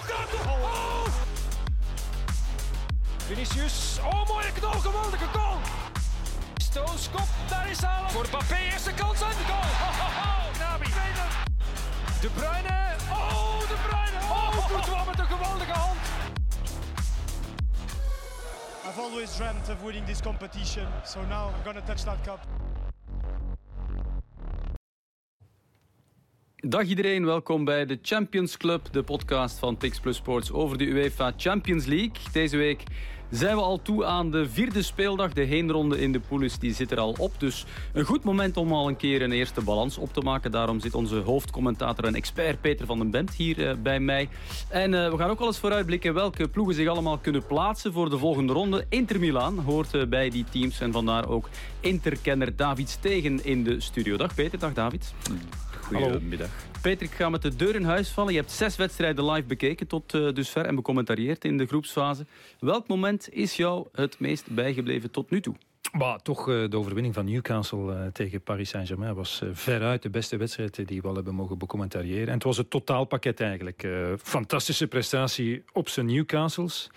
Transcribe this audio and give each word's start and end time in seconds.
Lukaku! 0.00 0.36
Oh! 0.48 1.10
Vinicius, 3.28 3.98
oh 4.02 4.24
mooie 4.28 4.52
knal, 4.52 4.80
geweldige 4.80 5.28
goal! 5.32 5.58
Stones 6.56 7.10
kop, 7.10 7.28
daar 7.48 7.70
is 7.70 7.80
Haaland. 7.82 8.12
Voor 8.12 8.26
Mbappé, 8.26 8.56
eerste 8.56 8.92
kans 8.92 9.20
en 9.20 9.28
goal! 9.46 9.58
Oh, 9.58 10.00
oh, 10.00 10.18
oh. 10.24 10.58
Nabi. 10.58 10.86
De 12.20 12.28
Bruyne, 12.28 12.96
oh 13.10 13.60
De 13.68 13.76
Bruyne! 13.88 14.18
Oh, 14.30 14.66
Courtois 14.66 15.06
met 15.06 15.18
een 15.18 15.26
geweldige 15.26 15.72
hand! 15.72 15.98
I've 18.88 19.00
always 19.00 19.36
dreamt 19.36 19.68
of 19.68 19.82
winning 19.82 20.06
this 20.06 20.20
competition, 20.20 20.86
so 21.04 21.20
now 21.20 21.48
I'm 21.48 21.62
gonna 21.64 21.82
touch 21.86 22.04
that 22.04 22.24
cup. 22.24 22.40
Dag 26.66 26.82
iedereen, 26.82 27.24
welkom 27.24 27.64
bij 27.64 27.86
de 27.86 27.98
Champions 28.02 28.56
Club, 28.56 28.88
de 28.92 29.02
podcast 29.02 29.58
van 29.58 29.76
Pix 29.76 30.00
Plus 30.00 30.16
Sports 30.16 30.52
over 30.52 30.78
de 30.78 30.84
UEFA 30.84 31.32
Champions 31.36 31.84
League. 31.86 32.12
Deze 32.32 32.56
week 32.56 32.82
zijn 33.30 33.56
we 33.56 33.62
al 33.62 33.82
toe 33.82 34.04
aan 34.04 34.30
de 34.30 34.48
vierde 34.48 34.82
speeldag. 34.82 35.32
De 35.32 35.42
heenronde 35.42 36.00
in 36.00 36.12
de 36.12 36.20
poules 36.20 36.58
die 36.58 36.74
zit 36.74 36.90
er 36.90 36.98
al 36.98 37.14
op. 37.18 37.40
Dus 37.40 37.64
een 37.92 38.04
goed 38.04 38.24
moment 38.24 38.56
om 38.56 38.72
al 38.72 38.88
een 38.88 38.96
keer 38.96 39.22
een 39.22 39.32
eerste 39.32 39.60
balans 39.60 39.98
op 39.98 40.12
te 40.12 40.20
maken. 40.20 40.50
Daarom 40.50 40.80
zit 40.80 40.94
onze 40.94 41.16
hoofdcommentator 41.16 42.04
en 42.04 42.14
expert 42.14 42.60
Peter 42.60 42.86
van 42.86 42.98
den 42.98 43.10
Bent 43.10 43.34
hier 43.34 43.58
uh, 43.58 43.72
bij 43.82 44.00
mij. 44.00 44.28
En 44.68 44.92
uh, 44.92 45.10
we 45.10 45.16
gaan 45.16 45.30
ook 45.30 45.38
wel 45.38 45.48
eens 45.48 45.58
vooruitblikken 45.58 46.14
welke 46.14 46.48
ploegen 46.48 46.74
zich 46.74 46.88
allemaal 46.88 47.18
kunnen 47.18 47.46
plaatsen 47.46 47.92
voor 47.92 48.10
de 48.10 48.18
volgende 48.18 48.52
ronde. 48.52 48.84
Inter 48.88 49.18
Milan 49.18 49.58
hoort 49.58 49.94
uh, 49.94 50.06
bij 50.06 50.30
die 50.30 50.44
teams 50.50 50.80
en 50.80 50.92
vandaar 50.92 51.28
ook 51.28 51.48
Interkenner 51.80 52.56
David 52.56 52.88
Stegen 52.88 53.44
in 53.44 53.64
de 53.64 53.80
studio. 53.80 54.16
Dag 54.16 54.34
Peter, 54.34 54.58
dag 54.58 54.72
David. 54.72 55.14
Goedemiddag. 55.98 56.50
Peter, 56.82 57.06
ik 57.06 57.12
ga 57.12 57.28
met 57.28 57.42
de 57.42 57.56
deur 57.56 57.74
in 57.74 57.84
huis 57.84 58.08
vallen. 58.08 58.32
Je 58.32 58.38
hebt 58.38 58.52
zes 58.52 58.76
wedstrijden 58.76 59.30
live 59.30 59.46
bekeken 59.46 59.86
tot 59.86 60.14
uh, 60.14 60.32
dusver 60.32 60.64
en 60.64 60.74
becommentarieerd 60.74 61.44
in 61.44 61.58
de 61.58 61.66
groepsfase. 61.66 62.26
Welk 62.60 62.88
moment 62.88 63.32
is 63.32 63.56
jou 63.56 63.86
het 63.92 64.18
meest 64.18 64.50
bijgebleven 64.50 65.10
tot 65.10 65.30
nu 65.30 65.40
toe? 65.40 65.54
Maar 65.92 66.22
toch 66.22 66.48
uh, 66.48 66.68
de 66.68 66.76
overwinning 66.76 67.14
van 67.14 67.24
Newcastle 67.24 67.94
uh, 67.94 68.06
tegen 68.12 68.42
Paris 68.42 68.68
Saint-Germain 68.68 69.14
was 69.14 69.40
uh, 69.44 69.50
veruit 69.52 70.02
de 70.02 70.10
beste 70.10 70.36
wedstrijd 70.36 70.88
die 70.88 71.00
we 71.02 71.08
al 71.08 71.14
hebben 71.14 71.34
mogen 71.34 71.58
becommentariëren. 71.58 72.26
En 72.26 72.34
het 72.34 72.42
was 72.42 72.56
het 72.56 72.70
totaalpakket 72.70 73.40
eigenlijk. 73.40 73.88
fantastische 74.22 74.86
prestatie 74.86 75.62
op 75.72 75.88
zijn 75.88 76.06
Newcastles. 76.06 76.90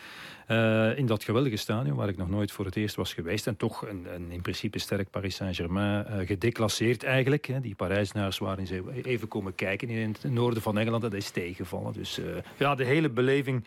in 0.95 1.05
dat 1.05 1.23
geweldige 1.23 1.55
stadion 1.55 1.95
waar 1.95 2.09
ik 2.09 2.17
nog 2.17 2.29
nooit 2.29 2.51
voor 2.51 2.65
het 2.65 2.75
eerst 2.75 2.95
was 2.95 3.13
geweest. 3.13 3.47
En 3.47 3.57
toch 3.57 3.87
een, 3.87 4.07
een 4.13 4.31
in 4.31 4.41
principe 4.41 4.79
sterk 4.79 5.09
Paris 5.09 5.35
Saint-Germain 5.35 6.27
gedeclasseerd 6.27 7.03
eigenlijk. 7.03 7.49
Die 7.61 7.75
Parijsnaars 7.75 8.37
waren 8.37 8.67
even 9.03 9.27
komen 9.27 9.55
kijken 9.55 9.89
in 9.89 10.09
het 10.21 10.31
noorden 10.31 10.61
van 10.61 10.77
Engeland. 10.77 11.01
Dat 11.01 11.13
is 11.13 11.29
tegengevallen. 11.29 11.93
Dus 11.93 12.19
ja, 12.57 12.75
de 12.75 12.85
hele 12.85 13.09
beleving 13.09 13.63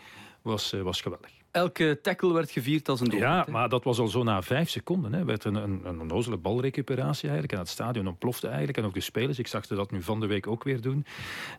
was, 0.47 0.75
was 0.83 1.01
geweldig. 1.01 1.31
Elke 1.57 1.99
tackle 2.03 2.33
werd 2.33 2.51
gevierd 2.51 2.89
als 2.89 3.01
een 3.01 3.09
doelpunt. 3.09 3.47
Ja, 3.47 3.53
maar 3.53 3.69
dat 3.69 3.85
was 3.85 3.99
al 3.99 4.09
zo 4.09 4.23
na 4.23 4.43
vijf 4.43 4.69
seconden. 4.69 5.13
Hè. 5.13 5.25
werd 5.25 5.45
een, 5.45 5.55
een, 5.55 5.81
een 5.85 6.01
onnozele 6.01 6.37
balrecuperatie 6.37 7.23
eigenlijk. 7.23 7.53
En 7.53 7.59
het 7.59 7.69
stadion 7.69 8.07
ontplofte 8.07 8.47
eigenlijk. 8.47 8.79
En 8.79 8.85
ook 8.85 8.95
de 8.95 9.01
spelers. 9.01 9.39
Ik 9.39 9.47
zag 9.47 9.65
ze 9.65 9.75
dat 9.75 9.91
nu 9.91 10.03
van 10.03 10.21
de 10.21 10.27
week 10.27 10.47
ook 10.47 10.65
weer 10.65 10.81
doen. 10.81 11.07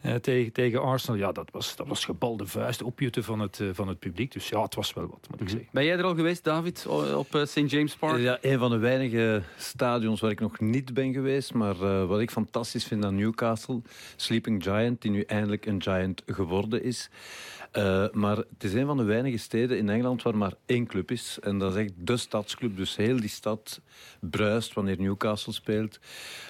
Uh, 0.05 0.15
tegen, 0.15 0.52
tegen 0.52 0.81
Arsenal. 0.81 1.19
Ja, 1.19 1.31
dat 1.31 1.52
was, 1.52 1.75
dat 1.75 1.88
was 1.88 2.05
gebalde 2.05 2.45
vuist. 2.45 2.81
Opjutten 2.81 3.23
van 3.23 3.39
het, 3.39 3.59
uh, 3.59 3.69
van 3.73 3.88
het 3.88 3.99
publiek. 3.99 4.31
Dus 4.31 4.49
ja, 4.49 4.61
het 4.61 4.75
was 4.75 4.93
wel 4.93 5.08
wat, 5.08 5.27
moet 5.30 5.41
ik 5.41 5.49
zeggen. 5.49 5.67
Ben 5.71 5.85
jij 5.85 5.97
er 5.97 6.03
al 6.03 6.15
geweest, 6.15 6.43
David? 6.43 6.88
Op 7.15 7.35
uh, 7.35 7.45
St. 7.45 7.63
James 7.65 7.95
Park? 7.95 8.19
Ja, 8.19 8.38
een 8.41 8.59
van 8.59 8.69
de 8.69 8.77
weinige 8.77 9.41
stadions 9.58 10.19
waar 10.19 10.31
ik 10.31 10.39
nog 10.39 10.59
niet 10.59 10.93
ben 10.93 11.13
geweest. 11.13 11.53
Maar 11.53 12.08
wat 12.08 12.19
ik 12.19 12.31
fantastisch 12.31 12.85
vind 12.85 13.05
aan 13.05 13.15
Newcastle. 13.15 13.81
Sleeping 14.15 14.63
Giant, 14.63 15.02
die 15.02 15.11
nu 15.11 15.21
eindelijk 15.21 15.65
een 15.65 15.81
Giant 15.81 16.23
geworden 16.25 16.83
is. 16.83 17.09
Maar 18.11 18.38
het 18.38 18.64
is 18.64 18.73
een 18.73 18.86
van 18.86 18.97
de 18.97 19.03
weinige 19.03 19.38
steden 19.38 19.78
in 19.78 19.89
Engeland 19.89 20.22
waar 20.23 20.38
maar 20.38 20.53
één 20.66 20.88
club 20.88 21.11
is. 21.11 21.38
En 21.42 21.58
dat 21.58 21.75
is 21.75 21.83
echt 21.83 21.94
de 21.97 22.17
stadsclub. 22.17 22.78
Dus 22.78 22.95
heel 22.95 23.20
die 23.20 23.30
stad 23.30 23.81
bruist 24.20 24.73
wanneer 24.73 25.00
Newcastle 25.00 25.54
speelt. 25.54 25.99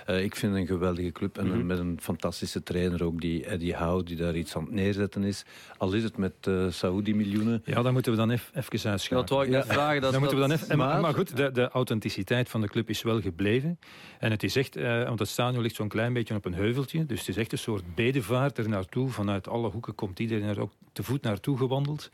Uh, 0.10 0.24
ik 0.24 0.36
vind 0.36 0.52
het 0.52 0.62
een 0.62 0.68
geweldige 0.68 1.12
club. 1.12 1.38
En 1.38 1.46
mm 1.46 1.52
-hmm. 1.52 1.66
met 1.66 1.80
een 1.80 1.98
fantastische 2.02 2.64
trainer 2.64 3.04
ook, 3.04 3.22
die 3.22 3.46
Eddie 3.46 3.76
Howe, 3.76 4.04
die 4.04 4.16
daar 4.16 4.36
iets 4.36 4.56
aan 4.56 4.64
het 4.64 4.72
neerzetten 4.72 5.24
is. 5.24 5.46
Al 5.78 5.94
is 5.94 6.04
het 6.04 6.18
met 6.18 6.34
uh, 6.48 6.66
Saoedi-miljoenen. 6.70 7.62
Ja, 7.66 7.82
dan 7.82 7.94
moeten 7.94 8.12
we 8.12 8.18
dan 8.18 8.30
even, 8.30 8.48
even 8.56 8.90
uitschakelen. 8.90 9.26
Dat 9.26 9.30
wou 9.30 9.46
ik 9.46 9.52
ja. 9.52 9.66
vragen. 9.66 10.02
Dat, 10.02 10.12
dan 10.12 10.20
moeten 10.20 10.40
we 10.40 10.48
dan 10.48 10.58
even, 10.58 10.78
maar, 10.78 11.02
maar 11.02 11.14
goed, 11.14 11.38
de, 11.38 11.52
de, 11.52 11.70
authenticiteit 11.70 12.50
van 12.50 12.62
de 12.62 12.68
club 12.68 12.90
is 12.90 13.02
wel 13.02 13.22
gebleven. 13.22 13.80
En 14.20 14.32
het 14.32 14.44
is 14.44 14.56
echt, 14.56 14.78
uh, 14.78 15.04
want 15.04 15.20
het 15.20 15.28
stadion 15.28 15.62
ligt 15.62 15.76
zo'n 15.76 15.88
klein 15.88 16.14
beetje 16.14 16.36
op 16.36 16.46
een 16.46 16.54
heuveltje. 16.54 17.06
Dus 17.06 17.20
het 17.20 17.28
is 17.28 17.38
echt 17.38 17.52
een 17.52 17.58
soort 17.58 17.96
bedevaart 17.96 18.58
er 18.58 18.70
naartoe. 18.70 19.10
Vanuit 19.10 19.48
alle 19.48 19.70
hoeken 19.70 19.96
komt 19.96 20.20
iedereen 20.20 20.48
er 20.48 20.62
ook 20.62 20.72
te 20.94 21.04
voet 21.04 21.17
naartoe 21.24 21.58
gewandeld. 21.58 22.10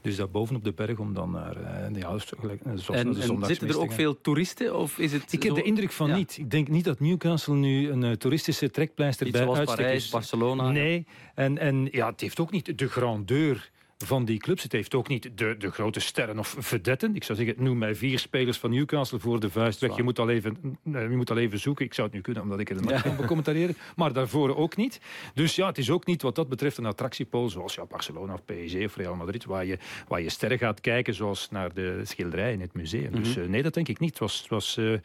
Dus 0.00 0.16
daar 0.16 0.30
bovenop 0.30 0.64
de 0.64 0.72
berg 0.72 0.98
om 0.98 1.14
dan 1.14 1.30
naar 1.30 1.56
uh, 1.92 2.00
ja, 2.00 2.18
gelijk, 2.18 2.60
zoals 2.64 2.88
en, 2.88 3.12
de 3.12 3.20
en 3.20 3.46
zitten 3.46 3.68
er 3.68 3.80
ook 3.80 3.92
veel 3.92 4.20
toeristen? 4.20 4.76
Of 4.76 4.98
is 4.98 5.12
het 5.12 5.32
ik 5.32 5.42
heb 5.42 5.52
zo... 5.52 5.58
de 5.58 5.66
indruk 5.66 5.92
van 5.92 6.08
ja. 6.08 6.16
niet. 6.16 6.38
Ik 6.38 6.50
denk 6.50 6.68
niet 6.68 6.84
dat 6.84 7.00
Newcastle 7.00 7.54
nu 7.54 7.90
een 7.90 8.02
uh, 8.02 8.12
toeristische 8.12 8.70
trekpleister 8.70 9.26
Iets 9.26 9.36
bij 9.36 9.44
zoals 9.44 9.58
uitstek 9.58 9.84
Parijs, 9.84 10.04
is. 10.04 10.10
Barcelona. 10.10 10.70
Nee, 10.70 11.06
en, 11.34 11.58
en 11.58 11.88
ja, 11.90 12.10
het 12.10 12.20
heeft 12.20 12.40
ook 12.40 12.50
niet 12.50 12.78
de 12.78 12.88
grandeur 12.88 13.70
van 14.04 14.24
die 14.24 14.38
clubs. 14.38 14.62
Het 14.62 14.72
heeft 14.72 14.94
ook 14.94 15.08
niet 15.08 15.30
de, 15.34 15.54
de 15.58 15.70
grote 15.70 16.00
sterren 16.00 16.38
of 16.38 16.56
vedetten. 16.58 17.14
Ik 17.14 17.24
zou 17.24 17.38
zeggen, 17.38 17.64
noem 17.64 17.78
mij 17.78 17.94
vier 17.94 18.18
spelers 18.18 18.58
van 18.58 18.70
Newcastle 18.70 19.18
voor 19.18 19.40
de 19.40 19.50
vuist 19.50 19.80
weg. 19.80 19.96
Je 19.96 20.02
moet, 20.02 20.18
al 20.18 20.28
even, 20.28 20.78
je 20.82 21.16
moet 21.16 21.30
al 21.30 21.38
even 21.38 21.58
zoeken. 21.58 21.84
Ik 21.84 21.94
zou 21.94 22.06
het 22.06 22.16
nu 22.16 22.22
kunnen, 22.22 22.42
omdat 22.42 22.60
ik 22.60 22.70
er 22.70 22.76
een 22.76 22.84
match 22.84 23.02
kan 23.02 23.16
becommentariëren. 23.16 23.76
Maar 23.96 24.12
daarvoor 24.12 24.56
ook 24.56 24.76
niet. 24.76 25.00
Dus 25.34 25.54
ja, 25.54 25.66
het 25.66 25.78
is 25.78 25.90
ook 25.90 26.06
niet 26.06 26.22
wat 26.22 26.34
dat 26.34 26.48
betreft 26.48 26.78
een 26.78 26.86
attractiepool 26.86 27.48
zoals 27.48 27.74
ja, 27.74 27.84
Barcelona 27.84 28.32
of 28.32 28.44
PSG 28.44 28.84
of 28.84 28.96
Real 28.96 29.14
Madrid, 29.14 29.44
waar 29.44 29.64
je, 29.64 29.78
waar 30.08 30.22
je 30.22 30.30
sterren 30.30 30.58
gaat 30.58 30.80
kijken 30.80 31.14
zoals 31.14 31.50
naar 31.50 31.74
de 31.74 32.00
schilderij 32.04 32.52
in 32.52 32.60
het 32.60 32.74
museum. 32.74 33.08
Mm 33.08 33.12
-hmm. 33.12 33.22
Dus 33.22 33.36
uh, 33.36 33.46
nee, 33.46 33.62
dat 33.62 33.74
denk 33.74 33.88
ik 33.88 33.98
niet. 33.98 34.10
Het 34.10 34.18
was, 34.18 34.38
het 34.38 34.48
was 34.48 34.76
uh, 34.76 34.98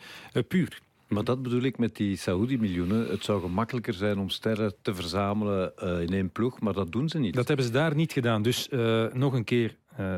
puur. 0.48 0.80
Maar 1.14 1.24
dat 1.24 1.42
bedoel 1.42 1.62
ik 1.62 1.78
met 1.78 1.96
die 1.96 2.16
Saoedi-miljoenen. 2.16 3.10
Het 3.10 3.24
zou 3.24 3.42
gemakkelijker 3.42 3.94
zijn 3.94 4.20
om 4.20 4.30
sterren 4.30 4.74
te 4.82 4.96
verzamelen 4.96 5.74
uh, 5.84 6.02
in 6.02 6.14
één 6.14 6.30
ploeg, 6.30 6.60
maar 6.60 6.74
dat 6.74 6.92
doen 6.92 7.10
ze 7.10 7.20
niet. 7.20 7.34
Dat 7.34 7.48
hebben 7.48 7.66
ze 7.66 7.72
daar 7.72 7.96
niet 7.96 8.12
gedaan. 8.12 8.42
Dus 8.42 8.68
uh, 8.70 9.14
nog 9.14 9.34
een 9.34 9.44
keer. 9.44 9.78
Uh, 10.00 10.16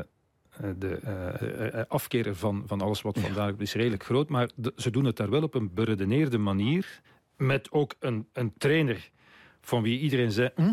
de 0.78 1.86
afkeer 1.88 2.34
van, 2.34 2.62
van 2.66 2.80
alles 2.80 3.02
wat 3.02 3.18
vandaag 3.18 3.50
ja. 3.50 3.54
is 3.58 3.74
redelijk 3.74 4.04
groot. 4.04 4.28
Maar 4.28 4.50
de, 4.54 4.72
ze 4.76 4.90
doen 4.90 5.04
het 5.04 5.16
daar 5.16 5.30
wel 5.30 5.42
op 5.42 5.54
een 5.54 5.74
beredeneerde 5.74 6.38
manier. 6.38 7.00
Met 7.36 7.70
ook 7.70 7.94
een, 7.98 8.26
een 8.32 8.52
trainer 8.58 9.10
van 9.60 9.82
wie 9.82 10.00
iedereen 10.00 10.32
zei... 10.32 10.50
Hm? 10.54 10.72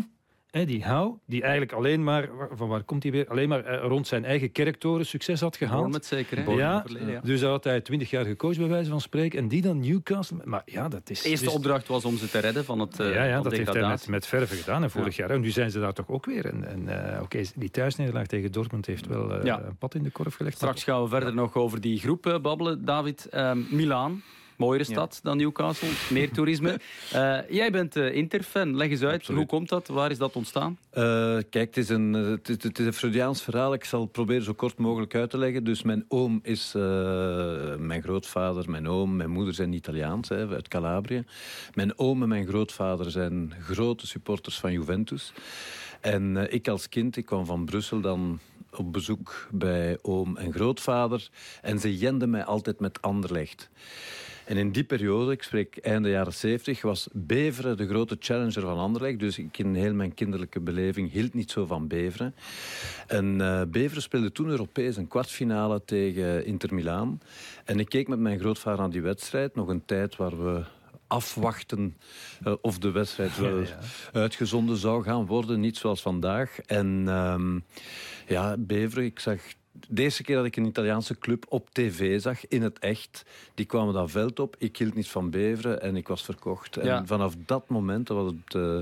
Die 0.52 0.84
Hou, 0.84 1.16
die 1.26 1.42
eigenlijk 1.42 1.72
alleen 1.72 2.04
maar, 2.04 2.28
van 2.50 2.68
waar 2.68 2.82
komt 2.82 3.02
hij 3.02 3.12
weer, 3.12 3.28
alleen 3.28 3.48
maar 3.48 3.72
uh, 3.72 3.84
rond 3.86 4.06
zijn 4.06 4.24
eigen 4.24 4.52
kerktoren 4.52 5.06
succes 5.06 5.40
had 5.40 5.56
gehaald. 5.56 5.92
Met 5.92 6.06
zeker, 6.06 6.44
hè? 6.44 6.52
Ja, 6.52 6.84
ja, 7.06 7.20
dus 7.20 7.42
had 7.42 7.64
hij 7.64 7.80
twintig 7.80 8.10
jaar 8.10 8.24
gecoacht 8.24 8.58
bij 8.58 8.68
wijze 8.68 8.90
van 8.90 9.00
spreken. 9.00 9.38
En 9.38 9.48
die 9.48 9.62
dan 9.62 9.80
Newcastle, 9.80 10.36
maar 10.44 10.62
ja, 10.64 10.88
dat 10.88 11.10
is... 11.10 11.22
De 11.22 11.28
eerste 11.28 11.44
dus, 11.44 11.54
opdracht 11.54 11.88
was 11.88 12.04
om 12.04 12.16
ze 12.16 12.28
te 12.30 12.38
redden 12.38 12.64
van 12.64 12.78
het 12.78 12.96
Ja, 12.96 13.24
ja 13.24 13.40
dat 13.40 13.52
heeft 13.52 13.72
hij 13.72 13.88
met, 13.88 14.08
met 14.08 14.26
verve 14.26 14.54
gedaan 14.54 14.82
en 14.82 14.90
vorig 14.90 15.16
ja. 15.16 15.24
jaar. 15.26 15.34
En 15.34 15.40
nu 15.40 15.50
zijn 15.50 15.70
ze 15.70 15.80
daar 15.80 15.92
toch 15.92 16.08
ook 16.08 16.26
weer. 16.26 16.46
En, 16.46 16.68
en 16.68 16.82
uh, 16.82 17.12
oké, 17.12 17.22
okay, 17.22 17.46
die 17.54 17.70
thuisnederlaag 17.70 18.26
tegen 18.26 18.52
Dortmund 18.52 18.86
heeft 18.86 19.06
wel 19.06 19.38
uh, 19.38 19.44
ja. 19.44 19.62
een 19.62 19.76
pad 19.76 19.94
in 19.94 20.02
de 20.02 20.10
korf 20.10 20.34
gelegd. 20.34 20.56
Straks 20.56 20.84
gaan 20.84 21.02
we 21.02 21.08
verder 21.08 21.34
nog 21.34 21.54
over 21.54 21.80
die 21.80 21.98
groep 21.98 22.38
babbelen. 22.42 22.84
David, 22.84 23.28
Milaan. 23.70 24.22
Mooiere 24.62 24.84
stad 24.84 25.14
ja. 25.14 25.20
dan 25.28 25.36
Newcastle, 25.36 25.88
meer 26.10 26.30
toerisme. 26.36 26.80
Uh, 27.14 27.38
jij 27.50 27.70
bent 27.70 27.96
uh, 27.96 28.14
Inter-fan, 28.14 28.76
leg 28.76 28.90
eens 28.90 29.02
uit, 29.02 29.14
Absoluut. 29.14 29.40
hoe 29.40 29.48
komt 29.48 29.68
dat? 29.68 29.88
Waar 29.88 30.10
is 30.10 30.18
dat 30.18 30.36
ontstaan? 30.36 30.78
Uh, 30.94 31.02
kijk, 31.50 31.74
het 31.74 31.76
is, 31.76 31.88
een, 31.88 32.12
het, 32.12 32.46
het 32.46 32.78
is 32.78 32.86
een 32.86 32.92
Freudiaans 32.92 33.42
verhaal. 33.42 33.72
Ik 33.72 33.84
zal 33.84 34.00
het 34.00 34.12
proberen 34.12 34.42
zo 34.42 34.52
kort 34.52 34.78
mogelijk 34.78 35.14
uit 35.14 35.30
te 35.30 35.38
leggen. 35.38 35.64
Dus 35.64 35.82
mijn 35.82 36.04
oom 36.08 36.40
is 36.42 36.72
mijn 37.78 38.02
grootvader, 38.02 38.70
mijn 38.70 38.88
oom, 38.88 39.16
mijn 39.16 39.30
moeder 39.30 39.54
zijn 39.54 39.72
Italiaans, 39.72 40.28
hè, 40.28 40.48
uit 40.48 40.68
Calabrië. 40.68 41.24
Mijn 41.74 41.98
oom 41.98 42.22
en 42.22 42.28
mijn 42.28 42.46
grootvader 42.46 43.10
zijn 43.10 43.54
grote 43.60 44.06
supporters 44.06 44.60
van 44.60 44.72
Juventus. 44.72 45.32
En 46.00 46.52
ik 46.52 46.68
als 46.68 46.88
kind, 46.88 47.16
ik 47.16 47.26
kwam 47.26 47.46
van 47.46 47.64
Brussel 47.64 48.00
dan 48.00 48.40
op 48.76 48.92
bezoek 48.92 49.48
bij 49.50 49.98
oom 50.02 50.36
en 50.36 50.52
grootvader. 50.52 51.28
En 51.62 51.78
ze 51.78 51.98
jenden 51.98 52.30
mij 52.30 52.44
altijd 52.44 52.80
met 52.80 53.02
Anderlecht. 53.02 53.70
En 54.44 54.56
in 54.56 54.72
die 54.72 54.84
periode, 54.84 55.32
ik 55.32 55.42
spreek 55.42 55.76
einde 55.76 56.08
jaren 56.08 56.32
70, 56.32 56.82
was 56.82 57.08
Beveren 57.12 57.76
de 57.76 57.88
grote 57.88 58.16
challenger 58.18 58.60
van 58.60 58.78
Anderlecht. 58.78 59.18
Dus 59.18 59.38
ik 59.38 59.58
in 59.58 59.74
heel 59.74 59.94
mijn 59.94 60.14
kinderlijke 60.14 60.60
beleving 60.60 61.10
hield 61.10 61.34
niet 61.34 61.50
zo 61.50 61.66
van 61.66 61.88
Beveren. 61.88 62.34
En 63.06 63.38
uh, 63.40 63.62
Beveren 63.68 64.02
speelde 64.02 64.32
toen 64.32 64.48
Europees 64.48 64.96
een 64.96 65.08
kwartfinale 65.08 65.84
tegen 65.84 66.44
Inter 66.44 66.74
Milaan. 66.74 67.20
En 67.64 67.78
ik 67.78 67.88
keek 67.88 68.08
met 68.08 68.18
mijn 68.18 68.38
grootvader 68.38 68.80
naar 68.80 68.90
die 68.90 69.02
wedstrijd. 69.02 69.54
Nog 69.54 69.68
een 69.68 69.84
tijd 69.84 70.16
waar 70.16 70.44
we 70.44 70.64
afwachten 71.06 71.96
uh, 72.46 72.54
of 72.60 72.78
de 72.78 72.90
wedstrijd 72.90 73.38
wel 73.38 73.58
ja, 73.58 73.66
ja. 74.12 74.20
uitgezonden 74.20 74.76
zou 74.76 75.02
gaan 75.02 75.26
worden. 75.26 75.60
Niet 75.60 75.76
zoals 75.76 76.02
vandaag. 76.02 76.58
En 76.66 77.08
um, 77.08 77.64
ja, 78.26 78.56
Beveren, 78.58 79.04
ik 79.04 79.18
zag 79.18 79.40
de 79.88 80.02
eerste 80.02 80.22
keer 80.22 80.36
dat 80.36 80.44
ik 80.44 80.56
een 80.56 80.64
Italiaanse 80.66 81.18
club 81.18 81.44
op 81.48 81.70
tv 81.70 82.20
zag, 82.20 82.46
in 82.48 82.62
het 82.62 82.78
echt, 82.78 83.24
die 83.54 83.66
kwamen 83.66 83.94
dat 83.94 84.10
veld 84.10 84.40
op. 84.40 84.54
Ik 84.58 84.76
hield 84.76 84.94
niet 84.94 85.08
van 85.08 85.30
Beveren 85.30 85.82
en 85.82 85.96
ik 85.96 86.08
was 86.08 86.22
verkocht. 86.24 86.74
Ja. 86.82 86.96
En 86.96 87.06
vanaf 87.06 87.34
dat 87.46 87.68
moment, 87.68 88.06
dat 88.06 88.16
was 88.16 88.32
het 88.44 88.54
eh, 88.54 88.78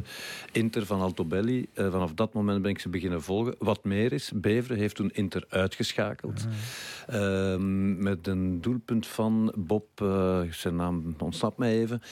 Inter 0.53 0.87
van 0.87 1.01
Altobelli, 1.01 1.67
eh, 1.73 1.91
vanaf 1.91 2.15
dat 2.15 2.33
moment 2.33 2.63
ben 2.63 2.71
ik 2.71 2.79
ze 2.79 2.89
beginnen 2.89 3.23
volgen. 3.23 3.55
Wat 3.59 3.85
meer 3.85 4.13
is, 4.13 4.33
Beveren 4.35 4.77
heeft 4.79 4.95
toen 4.95 5.11
Inter 5.13 5.45
uitgeschakeld. 5.49 6.47
Ehm, 7.07 8.03
met 8.03 8.27
een 8.27 8.61
doelpunt 8.61 9.07
van 9.07 9.53
Bob, 9.57 9.87
eh, 9.95 10.41
zijn 10.51 10.77
naam 10.77 11.15
ontsnapt 11.19 11.57
mij 11.59 11.79
even. 11.79 12.03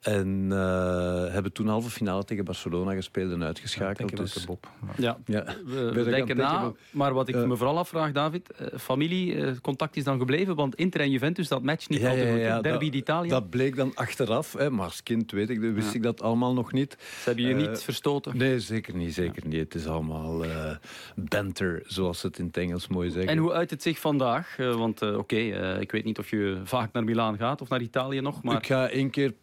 En 0.00 0.46
eh, 0.52 1.32
hebben 1.32 1.52
toen 1.52 1.66
halve 1.66 1.90
finale 1.90 2.24
tegen 2.24 2.44
Barcelona 2.44 2.92
gespeeld 2.94 3.32
en 3.32 3.38
Ja, 3.38 3.44
uitgeschakeld. 3.46 4.10
ik 4.10 4.16
dus, 4.16 4.34
wel, 4.34 4.44
Bob. 4.46 4.68
Maar- 4.80 4.94
Ja, 5.00 5.18
ja. 5.24 5.44
we, 5.66 5.90
we 5.92 6.00
ik 6.00 6.06
denken 6.10 6.36
na. 6.36 6.72
Maar 6.90 7.14
wat 7.14 7.28
ik 7.28 7.34
me 7.46 7.56
vooral 7.56 7.78
afvraag, 7.78 8.12
David, 8.30 8.50
eh, 8.72 8.78
familiecontact 8.78 9.96
is 9.96 10.04
dan 10.04 10.18
gebleven, 10.18 10.54
want 10.54 10.74
Inter 10.74 11.00
en 11.00 11.10
Juventus, 11.10 11.48
dat 11.48 11.62
matcht 11.62 11.88
niet 11.88 12.00
Ja, 12.00 12.08
altijd 12.08 12.30
goed. 12.30 12.38
ja, 12.40 12.60
Derby 12.60 12.90
d'Italia, 12.90 13.30
Dat 13.30 13.50
bleek 13.50 13.76
dan 13.76 13.92
achteraf, 13.94 14.52
hè, 14.52 14.70
maar 14.70 14.84
als 14.84 15.02
kind 15.02 15.30
weet 15.30 15.50
ik, 15.50 15.58
wist 15.60 15.94
ik 15.94 16.02
dat 16.02 16.22
allemaal 16.22 16.54
nog 16.54 16.72
niet. 16.72 16.96
ze 16.98 17.06
hebben 17.24 17.44
je 17.44 17.54
eh, 17.54 17.68
niet 17.68 17.82
verstoten. 17.82 18.36
Nee, 18.36 18.60
zeker 18.60 18.94
niet, 18.96 19.14
zeker 19.14 19.46
niet. 19.46 19.60
Het 19.60 19.74
is 19.74 19.86
allemaal 19.86 20.44
eh, 20.44 20.76
banter, 21.16 21.82
zoals 21.86 22.20
ze 22.20 22.26
het 22.26 22.38
in 22.38 22.46
het 22.46 22.56
Engels 22.56 22.88
mooi 22.88 23.10
zeggen. 23.10 23.30
En 23.32 23.38
hoe 23.38 23.52
uit 23.52 23.70
het 23.70 23.82
zich 23.82 23.98
vandaag? 23.98 24.58
Eh, 24.58 24.74
want 24.74 25.02
eh, 25.02 25.16
oké, 25.18 25.36
eh, 25.36 25.80
ik 25.80 25.92
weet 25.92 26.04
niet 26.04 26.18
of 26.18 26.30
je 26.30 26.60
vaak 26.64 26.92
naar 26.92 27.04
Milaan 27.04 27.36
gaat 27.36 27.60
of 27.60 27.68
naar 27.68 27.80
Italië 27.80 28.20
nog, 28.20 28.42
maar 28.42 28.56
Ik 28.56 28.66
ga 28.66 28.88
één 28.88 29.10
keer, 29.10 29.34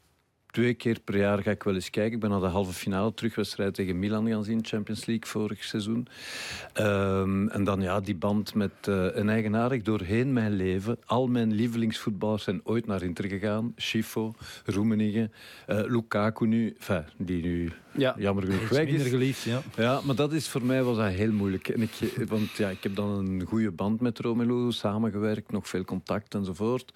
twee 0.56 0.74
keer 0.74 1.00
per 1.04 1.18
jaar 1.18 1.42
ga 1.42 1.52
ik 1.52 1.64
wel 1.64 1.74
eens 1.74 1.90
kijken. 1.90 2.14
Ik 2.14 2.20
ben 2.20 2.30
naar 2.30 2.40
de 2.40 2.46
halve 2.46 2.74
finale 2.74 3.14
terugwedstrijd 3.14 3.74
tegen 3.74 4.00
Milan 4.00 4.28
gaan 4.28 4.44
zien, 4.44 4.66
Champions 4.66 5.06
League 5.06 5.28
vorig 5.28 5.64
seizoen. 5.64 6.08
Ehm, 6.74 7.48
en 7.48 7.64
dan 7.64 7.82
ja, 7.82 8.00
die 8.00 8.16
band 8.16 8.54
met 8.54 8.72
eh, 8.82 9.08
een 9.12 9.30
eigenaardig 9.30 9.82
doorheen 9.82 10.34
mijn 10.34 10.52
leven. 10.52 10.98
Al 11.06 11.28
mijn 11.28 11.54
lievelingsvoetballers 11.54 12.44
zijn 12.44 12.62
ooit 12.64 12.86
naar 12.86 13.04
Inter 13.04 13.26
gegaan. 13.26 13.74
Schifo, 13.76 14.34
Roemenigge, 14.66 15.30
eh, 15.66 15.80
Lukaku 15.86 16.48
nu, 16.48 16.76
enfin, 16.78 17.04
die 17.18 17.44
nu 17.44 17.72
ja. 17.98 18.16
jammer 18.18 18.44
genoeg 18.44 18.70
weg 18.70 18.86
minder 18.86 19.06
is. 19.06 19.12
geliefd, 19.12 19.44
ja. 19.44 19.62
Ja, 19.76 20.02
maar 20.04 20.16
dat 20.16 20.34
is 20.34 20.48
voor 20.48 20.64
mij 20.66 20.84
was 20.84 20.98
dat 20.98 21.08
heel 21.12 21.32
moeilijk. 21.32 21.68
En 21.68 21.82
ik, 21.82 21.92
want 22.28 22.52
ja, 22.52 22.70
ik 22.70 22.84
heb 22.84 22.96
dan 22.96 23.10
een 23.10 23.44
goede 23.48 23.72
band 23.72 24.02
met 24.02 24.20
Romelu, 24.20 24.72
samengewerkt, 24.72 25.52
nog 25.52 25.68
veel 25.68 25.84
contact 25.84 26.34
enzovoort. 26.36 26.94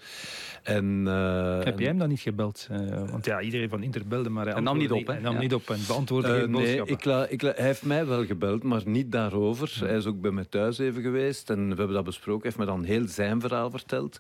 En, 0.63 1.03
eh, 1.07 1.63
Heb 1.63 1.79
jij 1.79 1.87
hem 1.87 1.97
dan 1.97 2.09
niet 2.09 2.19
gebeld? 2.19 2.67
Eh, 2.71 3.09
want 3.11 3.25
ja, 3.25 3.41
iedereen 3.41 3.69
van 3.69 3.83
Inter 3.83 4.07
belde, 4.07 4.29
maar 4.29 4.43
hij 4.45 4.53
Hij 4.53 4.61
nam 4.61 4.77
antwoordde 4.79 4.95
niet 4.95 5.01
op, 5.03 5.07
hè? 5.07 5.13
Hij 5.13 5.23
nam 5.23 5.33
Ja. 5.33 5.39
niet 5.39 5.53
op 5.53 5.69
en 5.69 5.79
beantwoordde 5.87 6.31
Eh, 6.33 6.39
geen 6.39 6.51
nee, 6.51 6.61
boodschappen. 6.61 6.93
ik 6.95 7.03
la, 7.05 7.27
ik 7.27 7.41
la- 7.41 7.53
hij 7.55 7.65
heeft 7.65 7.83
mij 7.85 8.05
wel 8.05 8.25
gebeld, 8.25 8.63
maar 8.63 8.81
niet 8.85 9.11
daarover. 9.11 9.77
Hij 9.79 9.95
is 9.97 10.05
ook 10.05 10.21
bij 10.21 10.31
mij 10.31 10.45
thuis 10.49 10.77
even 10.77 11.01
geweest 11.01 11.49
en 11.49 11.69
we 11.69 11.75
hebben 11.75 11.93
dat 11.95 12.03
besproken. 12.03 12.41
Hij 12.41 12.51
heeft 12.55 12.69
me 12.69 12.75
dan 12.77 12.83
heel 12.83 13.07
zijn 13.07 13.41
verhaal 13.41 13.69
verteld. 13.71 14.19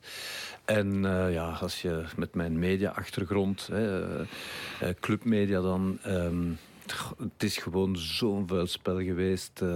En 0.65 1.05
eh, 1.05 1.33
ja, 1.33 1.49
als 1.49 1.81
je 1.81 2.03
met 2.15 2.35
mijn 2.35 2.59
media-achtergrond, 2.59 3.69
hè, 3.71 4.01
clubmedia 4.99 5.61
dan... 5.61 5.97
ehm, 6.03 6.43
het 7.17 7.43
is 7.43 7.57
gewoon 7.57 7.97
zo'n 7.97 8.47
vuil 8.47 8.67
spel 8.67 9.01
geweest. 9.01 9.61
eh, 9.61 9.67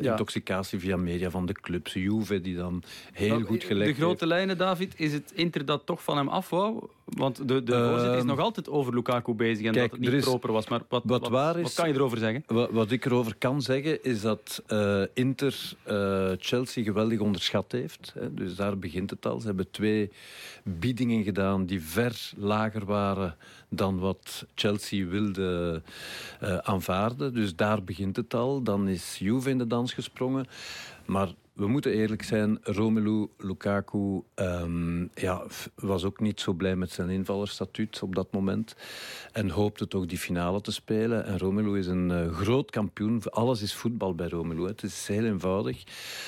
Ja. 0.00 0.10
Intoxicatie 0.10 0.78
via 0.78 0.96
media 0.96 1.30
van 1.30 1.46
de 1.46 1.52
clubs. 1.52 1.92
Juve 1.92 2.40
die 2.40 2.56
dan 2.56 2.82
heel 3.12 3.38
Maar 3.38 3.46
goed 3.46 3.64
gelegd 3.64 3.90
De 3.90 3.96
grote 3.96 4.08
heeft. 4.18 4.22
lijnen, 4.32 4.58
David, 4.58 4.94
is 4.96 5.12
het 5.12 5.32
Inter 5.34 5.64
dat 5.64 5.86
toch 5.86 6.02
van 6.02 6.16
hem 6.16 6.28
af 6.28 6.50
wou? 6.50 6.86
Want 7.04 7.36
de, 7.48 7.62
de 7.62 7.72
voorzitter 7.72 8.12
is 8.12 8.18
Ehm, 8.18 8.26
nog 8.26 8.38
altijd 8.38 8.68
over 8.68 8.94
Lukaku 8.94 9.32
bezig 9.34 9.66
en 9.66 9.72
kijk, 9.72 9.90
dat 9.90 10.00
het 10.00 10.10
niet 10.10 10.18
er 10.24 10.28
proper 10.28 10.52
was. 10.52 10.68
Maar 10.68 10.82
wat, 10.88 11.02
wat 11.04 11.20
wat, 11.20 11.30
waar 11.30 11.56
is- 11.56 11.62
wat 11.62 11.74
kan 11.74 11.88
je 11.88 11.94
erover 11.94 12.18
zeggen? 12.18 12.42
Wat, 12.46 12.70
wat 12.70 12.90
ik 12.90 13.04
erover 13.04 13.34
kan 13.38 13.62
zeggen 13.62 14.04
is 14.04 14.20
dat 14.20 14.62
eh, 14.66 15.02
Inter 15.14 15.72
eh, 15.82 16.30
Chelsea 16.38 16.84
geweldig 16.84 17.18
onderschat 17.20 17.72
heeft. 17.72 18.12
Hè. 18.18 18.34
Dus 18.34 18.54
daar 18.54 18.78
begint 18.78 19.10
het 19.10 19.26
al. 19.26 19.40
Ze 19.40 19.46
hebben 19.46 19.70
twee 19.70 20.10
biedingen 20.64 21.22
gedaan 21.24 21.66
die 21.66 21.82
ver 21.82 22.30
lager 22.36 22.84
waren 22.84 23.36
dan 23.68 23.98
wat 23.98 24.46
Chelsea 24.54 25.06
wilde 25.06 25.82
eh, 26.40 26.56
aanvaarden. 26.56 27.34
Dus 27.34 27.56
daar 27.56 27.84
begint 27.84 28.16
het 28.16 28.34
al. 28.34 28.62
Dan 28.62 28.88
is 28.88 29.18
Juve 29.18 29.50
in 29.50 29.58
de 29.58 29.66
dans 29.66 29.92
gesprongen. 29.92 30.46
Maar 31.06 31.28
we 31.58 31.66
moeten 31.66 31.92
eerlijk 31.92 32.22
zijn, 32.22 32.58
Romelu 32.62 33.28
Lukaku 33.38 34.22
ehm, 34.34 35.06
ja, 35.14 35.42
was 35.74 36.04
ook 36.04 36.20
niet 36.20 36.40
zo 36.40 36.52
blij 36.52 36.76
met 36.76 36.90
zijn 36.90 37.10
invallerstatuut 37.10 38.02
op 38.02 38.14
dat 38.14 38.32
moment. 38.32 38.76
En 39.32 39.50
hoopte 39.50 39.88
toch 39.88 40.06
die 40.06 40.18
finale 40.18 40.60
te 40.60 40.72
spelen. 40.72 41.24
En 41.24 41.38
Romelu 41.38 41.78
is 41.78 41.86
een 41.86 42.10
eh, 42.10 42.32
groot 42.32 42.70
kampioen. 42.70 43.22
Alles 43.30 43.62
is 43.62 43.74
voetbal 43.74 44.14
bij 44.14 44.28
Romelu. 44.28 44.66
Het 44.66 44.82
is 44.82 45.06
heel 45.08 45.24
eenvoudig. 45.24 45.82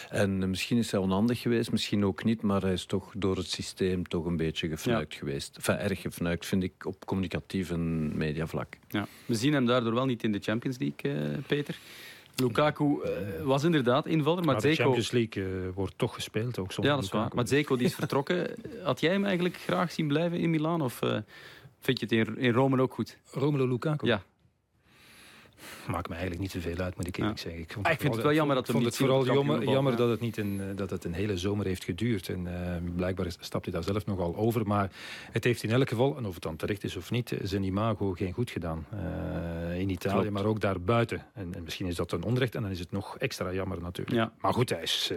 En 0.08 0.42
eh, 0.42 0.48
misschien 0.48 0.78
is 0.78 0.90
hij 0.90 1.00
onhandig 1.00 1.40
geweest, 1.40 1.70
misschien 1.70 2.04
ook 2.04 2.24
niet. 2.24 2.42
Maar 2.42 2.62
hij 2.62 2.72
is 2.72 2.84
toch 2.84 3.12
door 3.16 3.36
het 3.36 3.50
systeem 3.50 4.08
toch 4.08 4.24
een 4.24 4.36
beetje 4.36 4.68
gefnuikt 4.68 5.14
geweest. 5.14 5.56
Enfin, 5.56 5.76
erg 5.76 6.00
gefnuikt, 6.00 6.46
vind 6.46 6.62
ik, 6.62 6.86
op 6.86 7.06
communicatief 7.06 7.70
en 7.70 8.16
mediavlak. 8.16 8.76
Ja. 8.88 9.06
We 9.26 9.34
zien 9.34 9.52
hem 9.52 9.66
daardoor 9.66 9.94
wel 9.94 10.06
niet 10.06 10.22
in 10.22 10.32
de 10.32 10.40
Champions 10.40 10.78
League, 10.78 11.12
eh, 11.12 11.38
Peter. 11.46 11.78
Lukaku 12.36 13.00
eh, 13.02 13.42
was 13.42 13.64
inderdaad 13.64 14.06
invaller, 14.06 14.44
maar, 14.44 14.54
Maar 14.54 14.62
de 14.62 14.68
Zeko... 14.68 14.82
Champions 14.82 15.10
League 15.10 15.44
eh, 15.44 15.74
wordt 15.74 15.94
toch 15.96 16.14
gespeeld, 16.14 16.58
ook 16.58 16.72
zonder 16.72 16.92
Ja, 16.92 16.98
dat 16.98 17.06
is 17.06 17.12
waar. 17.12 17.30
Maar 17.34 17.48
Zeko 17.48 17.76
die 17.76 17.86
is 17.86 17.94
vertrokken. 17.94 18.54
Had 18.82 19.00
jij 19.00 19.12
hem 19.12 19.24
eigenlijk 19.24 19.56
graag 19.56 19.92
zien 19.92 20.08
blijven 20.08 20.38
in 20.38 20.50
Milaan? 20.50 20.80
Of 20.80 21.02
eh, 21.02 21.18
vind 21.80 22.00
je 22.00 22.06
het 22.06 22.28
in, 22.28 22.38
in 22.38 22.52
Rome 22.52 22.82
ook 22.82 22.94
goed? 22.94 23.18
Romelu 23.30 23.68
Lukaku? 23.68 24.06
Ja. 24.06 24.22
Maakt 25.88 26.08
me 26.08 26.14
eigenlijk 26.14 26.40
niet 26.42 26.50
zoveel 26.62 26.84
uit, 26.84 26.96
moet 26.96 27.06
ik 27.06 27.16
Ja. 27.16 27.22
eerlijk 27.22 27.40
zeggen. 27.40 27.60
Ik, 27.60 27.72
vond 27.72 27.86
Ah, 27.86 27.92
ik 27.92 28.00
vind 28.00 28.14
het 28.14 28.22
wel 28.22 28.32
jammer 28.32 28.54
dat 28.56 28.66
hem 28.66 28.74
vond 28.74 28.86
het 28.86 28.96
vooral 28.96 29.24
jammer, 29.24 29.64
jammer 29.68 29.96
dat, 29.96 30.10
het 30.10 30.20
niet 30.20 30.36
een, 30.36 30.60
eh, 30.60 30.66
dat 30.76 30.90
het 30.90 31.04
een 31.04 31.12
hele 31.14 31.36
zomer 31.38 31.66
heeft 31.66 31.84
geduurd. 31.84 32.28
En 32.28 32.46
eh, 32.46 32.76
blijkbaar 32.96 33.26
stapt 33.40 33.64
hij 33.64 33.74
daar 33.74 33.82
zelf 33.82 34.06
nogal 34.06 34.36
over. 34.36 34.66
Maar 34.66 34.90
het 35.32 35.44
heeft 35.44 35.62
in 35.62 35.70
elk 35.70 35.88
geval, 35.88 36.16
en 36.16 36.26
of 36.26 36.34
het 36.34 36.42
dan 36.42 36.56
terecht 36.56 36.84
is 36.84 36.96
of 36.96 37.10
niet, 37.10 37.34
zijn 37.42 37.62
imago 37.62 38.12
geen 38.12 38.32
goed 38.32 38.50
gedaan. 38.50 38.86
Eh, 38.90 39.78
in 39.80 39.90
Italië, 39.90 40.14
Klopt. 40.14 40.30
maar 40.30 40.44
ook 40.44 40.60
daarbuiten. 40.60 41.22
En, 41.34 41.54
en 41.54 41.62
misschien 41.62 41.86
is 41.86 41.94
dat 41.96 42.12
een 42.12 42.22
onrecht 42.22 42.54
en 42.54 42.62
dan 42.62 42.70
is 42.70 42.78
het 42.78 42.92
nog 42.92 43.18
extra 43.18 43.52
jammer 43.52 43.80
natuurlijk. 43.80 44.16
Ja. 44.16 44.32
Maar 44.40 44.52
goed, 44.54 44.70
hij 44.70 44.82
is, 44.82 45.12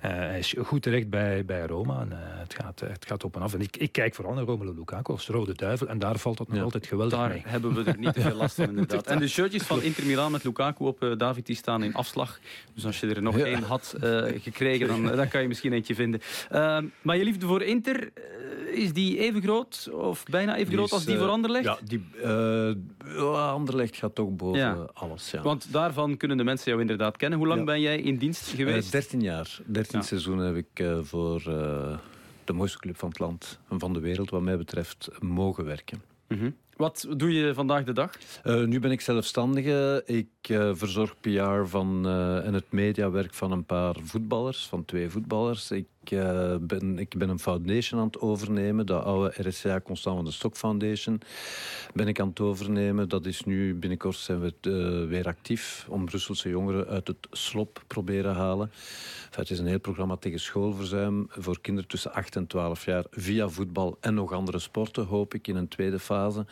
eh, 0.00 0.10
hij 0.10 0.38
is 0.38 0.54
goed 0.64 0.82
terecht 0.82 1.10
bij, 1.10 1.44
bij 1.44 1.66
Roma. 1.66 2.00
En, 2.00 2.08
het, 2.12 2.54
gaat, 2.54 2.80
het 2.80 3.06
gaat 3.06 3.24
op 3.24 3.36
en 3.36 3.42
af. 3.42 3.54
En 3.54 3.60
ik, 3.60 3.76
ik 3.76 3.92
kijk 3.92 4.14
vooral 4.14 4.34
naar 4.34 4.44
Romelu 4.44 4.72
Lukaku 4.74 5.12
als 5.12 5.28
rode 5.28 5.54
duivel. 5.54 5.88
En 5.88 5.98
daar 5.98 6.18
valt 6.18 6.38
het 6.38 6.48
nog 6.48 6.56
Ja. 6.56 6.62
altijd 6.62 6.86
geweldig 6.86 7.18
Daar 7.18 7.28
mee. 7.28 7.42
hebben 7.46 7.74
we 7.74 7.84
er 7.90 7.98
niet 7.98 8.12
te 8.14 8.20
veel 8.30 8.34
last 8.36 8.54
van, 8.54 8.68
inderdaad. 8.68 9.06
En 9.10 9.18
de 9.18 9.28
van 9.58 9.82
Inter 9.82 10.06
Milaan 10.06 10.32
met 10.32 10.44
Lukaku 10.44 10.84
op, 10.84 11.02
eh, 11.02 11.10
David, 11.16 11.46
die 11.46 11.56
staan 11.56 11.82
in 11.82 11.94
afslag. 11.94 12.38
Dus 12.74 12.86
als 12.86 13.00
je 13.00 13.06
er 13.14 13.22
nog 13.22 13.38
Ja. 13.38 13.44
één 13.44 13.62
had 13.62 13.94
eh, 14.00 14.22
gekregen, 14.42 14.86
dan, 14.88 15.02
dan 15.16 15.28
kan 15.28 15.42
je 15.42 15.48
misschien 15.48 15.72
eentje 15.72 15.94
vinden. 15.94 16.20
Ehm, 16.50 16.86
maar 17.02 17.16
je 17.16 17.24
liefde 17.24 17.46
voor 17.46 17.62
Inter, 17.62 18.10
eh, 18.14 18.78
is 18.82 18.92
die 18.92 19.18
even 19.18 19.42
groot, 19.42 19.88
of 19.92 20.24
bijna 20.24 20.56
even 20.56 20.72
groot 20.72 20.86
is, 20.86 20.92
als 20.92 21.04
die 21.04 21.14
eh, 21.14 21.20
voor 21.20 21.30
Anderlecht? 21.30 21.64
Ja, 21.64 21.78
die, 21.84 22.04
eh, 22.22 23.52
Anderlecht 23.52 23.96
gaat 23.96 24.14
toch 24.14 24.30
boven 24.30 24.58
Ja. 24.60 24.86
alles. 24.92 25.30
Ja. 25.30 25.42
Want 25.42 25.72
daarvan 25.72 26.16
kunnen 26.16 26.36
de 26.36 26.44
mensen 26.44 26.68
jou 26.70 26.80
inderdaad 26.80 27.16
kennen. 27.16 27.38
Hoe 27.38 27.48
lang 27.48 27.64
ben 27.64 27.80
jij 27.80 27.98
in 28.00 28.16
dienst 28.16 28.46
geweest? 28.48 28.86
Eh, 28.86 28.92
13 28.92 29.20
jaar. 29.20 29.58
13 29.66 29.98
Ja. 29.98 30.04
seizoenen 30.04 30.46
heb 30.46 30.56
ik 30.56 30.68
eh, 30.74 30.98
voor 31.02 31.36
eh, 31.46 31.98
de 32.44 32.52
mooiste 32.52 32.78
club 32.78 32.98
van 32.98 33.08
het 33.08 33.18
land 33.18 33.58
en 33.68 33.78
van 33.78 33.92
de 33.92 34.00
wereld, 34.00 34.30
wat 34.30 34.42
mij 34.42 34.56
betreft, 34.56 35.08
mogen 35.20 35.64
werken. 35.64 36.02
Mhm. 36.28 36.50
Wat 36.80 37.06
doe 37.16 37.32
je 37.32 37.54
vandaag 37.54 37.84
de 37.84 37.92
dag? 37.92 38.12
Eh, 38.42 38.64
nu 38.64 38.80
ben 38.80 38.90
ik 38.90 39.00
zelfstandige. 39.00 40.02
Ik 40.06 40.28
eh, 40.40 40.70
verzorg 40.72 41.20
PR 41.20 41.64
van, 41.64 42.06
eh, 42.06 42.46
en 42.46 42.54
het 42.54 42.72
mediawerk 42.72 43.34
van 43.34 43.52
een 43.52 43.64
paar 43.64 43.94
voetballers, 44.02 44.66
van 44.66 44.84
twee 44.84 45.10
voetballers. 45.10 45.70
Ik, 45.70 45.86
eh, 46.08 46.56
ben, 46.60 46.98
ik 46.98 47.14
ben 47.18 47.28
een 47.28 47.38
foundation 47.38 48.00
aan 48.00 48.06
het 48.06 48.20
overnemen, 48.20 48.86
de 48.86 49.00
oude 49.00 49.48
RSCA 49.48 49.80
Constant 49.80 50.16
van 50.16 50.24
de 50.24 50.30
Stok 50.30 50.56
Foundation. 50.56 51.20
Ben 51.94 52.08
ik 52.08 52.20
aan 52.20 52.28
het 52.28 52.40
overnemen. 52.40 53.08
Dat 53.08 53.26
is 53.26 53.44
nu, 53.44 53.74
binnenkort 53.74 54.16
zijn 54.16 54.40
we 54.40 54.54
eh, 54.60 55.08
weer 55.08 55.26
actief 55.26 55.86
om 55.88 56.04
Brusselse 56.04 56.48
jongeren 56.48 56.86
uit 56.86 57.06
het 57.06 57.26
slop 57.30 57.82
proberen 57.86 58.34
halen. 58.34 58.70
Enfin, 58.70 59.42
het 59.42 59.50
is 59.50 59.58
een 59.58 59.66
heel 59.66 59.80
programma 59.80 60.16
tegen 60.16 60.40
schoolverzuim 60.40 61.26
voor 61.28 61.60
kinderen 61.60 61.88
tussen 61.88 62.12
8 62.12 62.36
en 62.36 62.46
12 62.46 62.84
jaar 62.84 63.04
via 63.10 63.48
voetbal 63.48 63.96
en 64.00 64.14
nog 64.14 64.32
andere 64.32 64.58
sporten, 64.58 65.04
hoop 65.04 65.34
ik, 65.34 65.48
in 65.48 65.56
een 65.56 65.68
tweede 65.68 65.98
fase. 65.98 66.46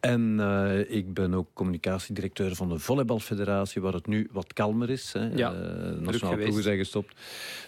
En 0.00 0.40
eh, 0.40 0.96
ik 0.96 1.14
ben 1.14 1.34
ook 1.34 1.48
communicatiedirecteur 1.52 2.54
van 2.54 2.68
de 2.68 2.78
Volleybalfederatie, 2.78 3.82
waar 3.82 3.92
het 3.92 4.06
nu 4.06 4.28
wat 4.32 4.52
kalmer 4.52 4.90
is. 4.90 5.12
Hè. 5.12 5.28
Ja, 5.34 5.50
geweest. 5.50 6.18
ploegen 6.20 6.62
zijn 6.62 6.78
gestopt. 6.78 7.14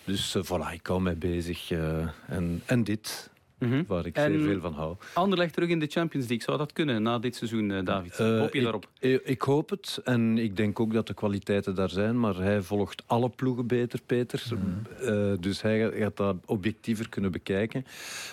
Dus 0.04 0.36
voilà, 0.38 0.72
ik 0.72 0.86
hou 0.86 1.00
bezig. 1.18 1.70
eh, 1.70 2.08
en, 2.28 2.62
en 2.66 2.84
dit. 2.84 3.30
Mhm. 3.60 3.82
waar 3.86 4.06
ik 4.06 4.18
zeer 4.18 4.40
veel 4.40 4.60
van 4.60 4.72
hou. 4.72 4.96
Anderlecht 5.14 5.52
terug 5.54 5.68
in 5.68 5.78
de 5.78 5.86
Champions 5.86 6.28
League, 6.28 6.46
zou 6.46 6.58
dat 6.58 6.72
kunnen 6.72 7.02
na 7.02 7.18
dit 7.18 7.36
seizoen, 7.36 7.70
uh, 7.70 7.84
David? 7.84 8.16
hoop 8.16 8.54
je 8.54 8.62
daarop? 8.62 8.88
Ik, 8.98 9.22
ik, 9.24 9.42
hoop 9.42 9.70
het 9.70 10.00
en 10.04 10.38
ik 10.38 10.56
denk 10.56 10.80
ook 10.80 10.92
dat 10.92 11.06
de 11.06 11.14
kwaliteiten 11.14 11.74
daar 11.74 11.90
zijn, 11.90 12.20
maar 12.20 12.36
hij 12.36 12.62
volgt 12.62 13.02
alle 13.06 13.28
ploegen 13.28 13.66
beter, 13.66 14.00
Peter. 14.06 14.42
Mhm. 14.50 15.40
dus 15.40 15.62
hij 15.62 15.90
gaat 15.90 16.16
dat 16.16 16.36
objectiever 16.44 17.08
kunnen 17.08 17.32
bekijken. 17.32 17.84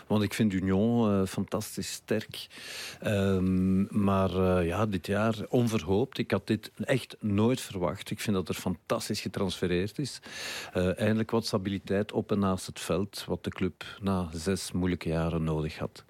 Want 0.08 0.24
ik 0.24 0.34
vind 0.34 0.54
Union 0.54 1.28
fantastisch 1.28 1.92
sterk. 1.92 2.48
Ehm, 3.00 4.04
maar 4.04 4.64
ja, 4.66 4.86
dit 4.86 5.08
jaar 5.08 5.36
onverhoopt. 5.50 6.18
Ik 6.18 6.32
had 6.32 6.48
dit 6.48 6.72
echt 6.84 7.16
nooit 7.20 7.62
verwacht. 7.62 8.12
Ik 8.12 8.20
vind 8.20 8.36
dat 8.36 8.50
er 8.50 8.56
fantastisch 8.56 9.22
getransfereerd 9.22 10.00
is. 10.00 10.20
Uh, 10.76 11.00
eindelijk 11.00 11.32
wat 11.32 11.46
stabiliteit 11.46 12.12
op 12.12 12.32
en 12.32 12.40
naast 12.40 12.66
het 12.66 12.80
veld, 12.80 13.24
wat 13.28 13.44
de 13.44 13.50
club 13.50 13.84
na 14.02 14.30
zes 14.34 14.72
moeilijke 14.72 15.10
jaren 15.10 15.17
nodig 15.40 15.78
had. 15.78 16.06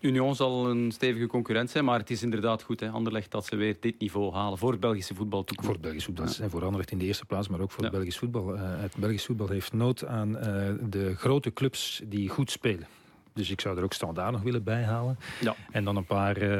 Union 0.00 0.34
zal 0.34 0.70
een 0.70 0.92
stevige 0.92 1.26
concurrent 1.26 1.70
zijn, 1.70 1.84
maar 1.84 1.98
het 1.98 2.10
is 2.10 2.22
inderdaad 2.22 2.62
goed, 2.62 2.80
hè, 2.80 2.88
Anderlecht, 2.88 3.30
dat 3.30 3.46
ze 3.46 3.56
weer 3.56 3.76
dit 3.80 3.98
niveau 3.98 4.32
halen 4.32 4.58
voor 4.58 4.70
het 4.70 4.80
Belgische 4.80 5.14
voetbal. 5.14 5.44
Voor 5.62 5.72
het 5.72 5.80
Belgisch 5.80 6.04
voetbal 6.04 6.26
en 6.40 6.50
voor 6.50 6.62
Anderlecht 6.62 6.90
in 6.90 6.98
de 6.98 7.04
eerste 7.04 7.24
plaats, 7.24 7.48
maar 7.48 7.60
ook 7.60 7.70
voor 7.70 7.82
het 7.82 7.92
Belgisch 7.92 8.18
voetbal. 8.18 8.54
Uh, 8.54 8.60
het 8.62 8.96
Belgisch 8.96 9.24
voetbal 9.24 9.48
heeft 9.48 9.72
nood 9.72 10.04
aan 10.04 10.28
uh, 10.36 10.42
de 10.88 11.14
grote 11.16 11.52
clubs 11.52 12.02
die 12.04 12.28
goed 12.28 12.50
spelen. 12.50 12.86
Dus 13.38 13.50
ik 13.50 13.60
zou 13.60 13.76
er 13.76 13.82
ook 13.82 13.92
standaard 13.92 14.32
nog 14.32 14.42
willen 14.42 14.62
bijhalen. 14.62 15.18
Ja. 15.40 15.54
En 15.70 15.84
dan 15.84 15.96
een 15.96 16.06
paar 16.06 16.42
uh, 16.42 16.50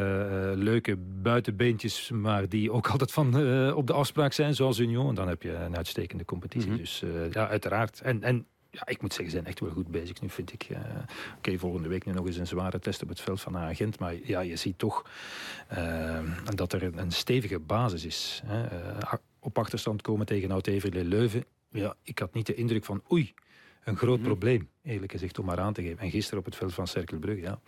leuke 0.55 0.97
buitenbeentjes, 1.23 2.11
maar 2.11 2.49
die 2.49 2.73
ook 2.73 2.89
altijd 2.95 3.13
van 3.13 3.41
uh, 3.41 3.77
op 3.77 3.87
de 3.87 3.93
afspraak 3.93 4.33
zijn, 4.33 4.55
zoals 4.55 4.79
Union. 4.79 5.09
En 5.09 5.15
dan 5.15 5.29
heb 5.29 5.43
je 5.43 5.55
een 5.55 5.77
uitstekende 5.77 6.25
competitie. 6.25 6.69
Mm 6.69 6.75
-hmm. 6.75 6.83
Dus 6.83 7.03
uh, 7.03 7.31
ja, 7.31 7.49
uiteraard. 7.49 8.01
En, 8.01 8.23
en 8.23 8.47
ja, 8.71 8.87
ik 8.87 9.03
moet 9.03 9.13
zeggen, 9.13 9.31
ze 9.31 9.37
zijn 9.37 9.47
echt 9.47 9.61
wel 9.61 9.71
goed 9.71 9.89
bezig 9.89 10.21
nu, 10.21 10.29
vind 10.31 10.53
ik. 10.53 10.67
Oké, 10.71 11.05
okay, 11.37 11.59
volgende 11.59 11.89
week 11.89 12.05
nu 12.05 12.13
nog 12.13 12.27
eens 12.27 12.37
een 12.37 12.47
zware 12.47 12.79
test 12.79 13.03
op 13.03 13.09
het 13.09 13.21
veld 13.21 13.41
van 13.41 13.57
agent. 13.57 13.99
Maar 13.99 14.15
ja, 14.23 14.41
je 14.41 14.57
ziet 14.57 14.79
toch 14.79 15.11
dat 16.55 16.73
er 16.73 16.83
een, 16.83 16.99
een, 16.99 17.13
stevige 17.13 17.59
basis 17.59 18.05
is. 18.05 18.43
Hè. 18.45 18.67
op 19.41 19.59
achterstand 19.59 20.03
komen 20.03 20.27
tegen 20.27 20.51
Oud-Everlee 20.51 21.05
Leuven. 21.05 21.45
Ja, 21.71 21.95
ik 22.03 22.19
had 22.19 22.35
niet 22.35 22.47
de 22.47 22.55
indruk 22.55 22.85
van, 22.85 23.03
oei, 23.13 23.35
een 23.85 23.97
groot 23.97 24.19
mhm. 24.19 24.27
probleem, 24.27 24.69
eerlijk 24.83 25.13
gezegd, 25.13 25.39
om 25.39 25.45
maar 25.45 25.61
aan 25.61 25.73
te 25.73 25.83
geven. 25.83 25.99
En 25.99 26.11
gisteren 26.11 26.39
op 26.39 26.45
het 26.45 26.57
veld 26.57 26.75
van 26.75 26.87
Cerkelbrugge, 26.87 27.41
ja. 27.41 27.61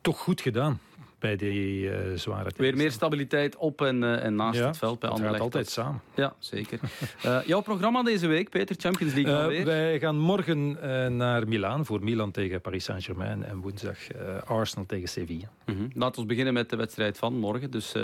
Toch 0.00 0.18
goed 0.18 0.40
gedaan 0.40 0.80
bij 1.20 1.36
die 1.36 1.82
uh, 1.82 1.96
zware 2.14 2.50
Weer 2.56 2.76
meer 2.76 2.90
stabiliteit 2.90 3.56
op 3.56 3.82
en, 3.82 4.02
uh, 4.02 4.24
en 4.24 4.34
naast 4.34 4.58
ja, 4.58 4.66
het 4.66 4.76
veld 4.76 4.98
bij 4.98 5.10
Anderlecht. 5.10 5.40
altijd 5.40 5.68
samen. 5.68 6.00
Ja, 6.14 6.34
zeker. 6.38 6.80
uh, 7.26 7.38
jouw 7.46 7.60
programma 7.60 8.02
deze 8.02 8.26
week, 8.26 8.50
Peter, 8.50 8.76
Champions 8.78 9.14
League 9.14 9.34
alweer? 9.34 9.64
Wij 9.64 9.98
gaan 9.98 10.18
morgen 10.18 10.78
naar 11.16 11.48
Milaan 11.48 11.86
voor 11.86 12.02
Milan 12.04 12.30
tegen 12.30 12.60
Paris 12.60 12.84
Saint-Germain 12.84 13.44
en 13.44 13.60
woensdag 13.60 13.98
Arsenal 14.44 14.86
tegen 14.86 15.08
Sevilla. 15.08 15.50
-hmm. 15.64 15.90
Laten 15.94 16.22
we 16.22 16.28
beginnen 16.28 16.52
met 16.54 16.70
de 16.70 16.76
wedstrijd 16.76 17.18
van 17.18 17.38
morgen. 17.38 17.70
Dus 17.70 17.94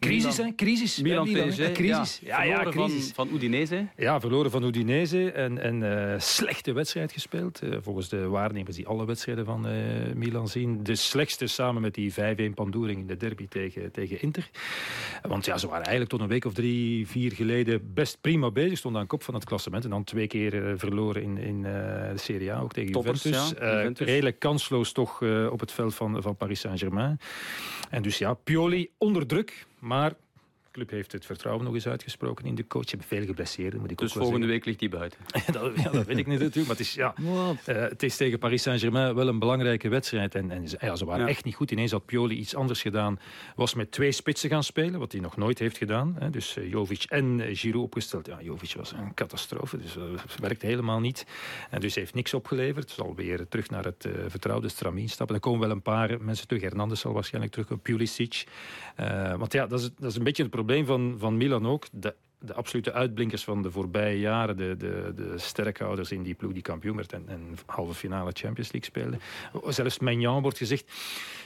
Crisis, 0.00 0.36
hè? 0.36 0.54
Crisis. 0.56 1.00
Milan, 1.00 1.28
Milan 1.28 1.48
PSG. 1.48 1.72
Crisis. 1.72 2.20
Ja, 2.24 2.42
ja, 2.42 2.62
ja 2.62 2.70
crisis. 2.70 3.12
Van, 3.12 3.26
van 3.26 3.36
Udinese. 3.36 3.86
Ja, 3.96 4.20
verloren 4.20 4.50
van 4.50 4.64
Udinese. 4.64 5.32
En, 5.32 5.58
en 5.58 5.82
uh, 5.82 6.14
slechte 6.18 6.72
wedstrijd 6.72 7.12
gespeeld. 7.12 7.62
Uh, 7.62 7.76
volgens 7.80 8.08
de 8.08 8.28
waarnemers 8.28 8.76
die 8.76 8.86
alle 8.86 9.06
wedstrijden 9.06 9.44
van 9.44 9.66
uh, 9.66 9.72
Milan 10.14 10.48
zien. 10.48 10.82
De 10.82 10.94
slechtste 10.94 11.46
samen 11.46 11.82
met 11.82 11.94
die 11.94 12.12
5-1 12.12 12.14
pandoering 12.54 13.00
in 13.00 13.06
de 13.06 13.16
derby 13.16 13.48
tegen, 13.48 13.92
tegen 13.92 14.22
Inter. 14.22 14.50
Want 15.22 15.44
ja, 15.44 15.58
ze 15.58 15.66
waren 15.66 15.84
eigenlijk 15.86 16.10
tot 16.10 16.20
een 16.20 16.28
week 16.28 16.44
of 16.44 16.52
drie, 16.52 17.06
vier 17.06 17.32
geleden 17.32 17.94
best 17.94 18.20
prima 18.20 18.50
bezig. 18.50 18.78
Stonden 18.78 19.00
aan 19.00 19.06
kop 19.06 19.22
van 19.22 19.34
het 19.34 19.44
klassement. 19.44 19.84
En 19.84 19.90
dan 19.90 20.04
twee 20.04 20.26
keer 20.26 20.78
verloren 20.78 21.22
in, 21.22 21.38
in 21.38 21.62
de 21.62 22.12
Serie 22.14 22.52
A, 22.52 22.60
ook 22.60 22.72
tegen 22.72 22.92
Toppers, 22.92 23.22
Juventus. 23.22 23.58
Ja, 23.58 23.76
Juventus. 23.76 24.06
redelijk 24.06 24.38
kansloos 24.38 24.92
toch 24.92 25.22
op 25.50 25.60
het 25.60 25.72
veld 25.72 25.94
van, 25.94 26.22
van 26.22 26.36
Paris 26.36 26.60
Saint-Germain. 26.60 27.18
En 27.90 28.02
dus 28.02 28.18
ja, 28.18 28.34
Pioli 28.34 28.90
onder 28.98 29.26
druk. 29.26 29.68
Maar 29.80 30.12
de 30.70 30.78
club 30.78 30.90
heeft 30.90 31.12
het 31.12 31.26
vertrouwen 31.26 31.64
nog 31.64 31.74
eens 31.74 31.86
uitgesproken 31.86 32.44
in 32.44 32.54
de 32.54 32.66
coach. 32.66 32.90
Je 32.90 32.96
hebt 32.96 33.08
veel 33.08 33.24
geblesseerden, 33.24 33.80
moet 33.80 33.90
ik 33.90 33.98
dus 33.98 34.14
ook 34.16 34.22
volgende 34.22 34.46
week 34.46 34.64
ligt 34.64 34.80
hij 34.80 34.88
buiten? 34.88 35.18
dat, 35.52 35.72
ja, 35.76 35.90
dat 35.90 36.06
weet 36.06 36.18
ik 36.18 36.26
niet 36.26 36.38
natuurlijk. 36.38 36.66
Maar 36.66 36.76
het 36.76 36.80
is, 36.80 36.94
ja, 36.94 37.14
uh, 37.20 37.54
het 37.64 38.02
is 38.02 38.16
tegen 38.16 38.38
Paris 38.38 38.62
Saint-Germain 38.62 39.14
wel 39.14 39.28
een 39.28 39.38
belangrijke 39.38 39.88
wedstrijd. 39.88 40.34
En, 40.34 40.50
en 40.50 40.64
ja, 40.80 40.96
ze 40.96 41.04
waren 41.04 41.24
ja. 41.24 41.30
echt 41.30 41.44
niet 41.44 41.54
goed. 41.54 41.70
Ineens 41.70 41.90
had 41.90 42.04
Pioli 42.04 42.36
iets 42.36 42.54
anders 42.54 42.82
gedaan. 42.82 43.18
Was 43.54 43.74
met 43.74 43.90
twee 43.90 44.12
spitsen 44.12 44.50
gaan 44.50 44.64
spelen, 44.64 45.00
wat 45.00 45.12
hij 45.12 45.20
nog 45.20 45.36
nooit 45.36 45.58
heeft 45.58 45.76
gedaan. 45.76 46.16
Hè. 46.18 46.30
Dus 46.30 46.56
uh, 46.56 46.70
Jovic 46.70 47.02
en 47.02 47.38
uh, 47.38 47.56
Giroud 47.56 47.82
opgesteld. 47.82 48.26
Ja, 48.26 48.42
Jovic 48.42 48.74
was 48.76 48.92
een 48.92 49.14
catastrofe. 49.14 49.78
Dus 49.78 49.94
het 49.94 50.40
werkte 50.40 50.66
helemaal 50.66 51.00
niet. 51.00 51.26
En 51.70 51.80
dus 51.80 51.94
heeft 51.94 52.14
niks 52.14 52.34
opgeleverd. 52.34 52.90
Zal 52.90 53.14
weer 53.14 53.48
terug 53.48 53.70
naar 53.70 53.84
het 53.84 54.08
vertrouwde 54.26 54.68
stramien 54.68 55.08
stappen. 55.08 55.34
Er 55.34 55.40
komen 55.40 55.60
wel 55.60 55.70
een 55.70 55.82
paar 55.82 56.20
mensen 56.20 56.46
terug. 56.46 56.62
Hernandez 56.62 57.00
zal 57.00 57.12
waarschijnlijk 57.12 57.52
terug. 57.52 57.82
Pulisic. 57.82 58.44
want 59.36 59.52
ja, 59.52 59.66
dat 59.66 59.80
is, 59.80 59.90
dat 59.98 60.10
is 60.10 60.16
een 60.16 60.24
beetje 60.24 60.42
het 60.42 60.50
probleem 60.50 60.59
van, 60.84 61.16
van 61.18 61.36
Milan 61.36 61.66
ook. 61.66 61.86
De, 61.92 62.14
de 62.38 62.54
absolute 62.54 62.92
uitblinkers 62.92 63.44
van 63.44 63.62
de 63.62 63.70
voorbije 63.70 64.18
jaren, 64.18 64.56
de, 64.56 64.76
de, 64.76 65.12
de 65.16 65.34
sterkhouders 65.36 66.12
in 66.12 66.22
die 66.22 66.34
ploeg 66.34 66.52
die 66.52 66.62
kampioen 66.62 66.96
werd 66.96 67.12
en, 67.12 67.28
halve 67.66 67.94
finale 67.94 68.30
Champions 68.32 68.72
League 68.72 68.90
speelde. 68.90 69.18
Zelfs 69.72 69.98
Magnan 69.98 70.42
wordt 70.42 70.58
gezegd, 70.58 70.92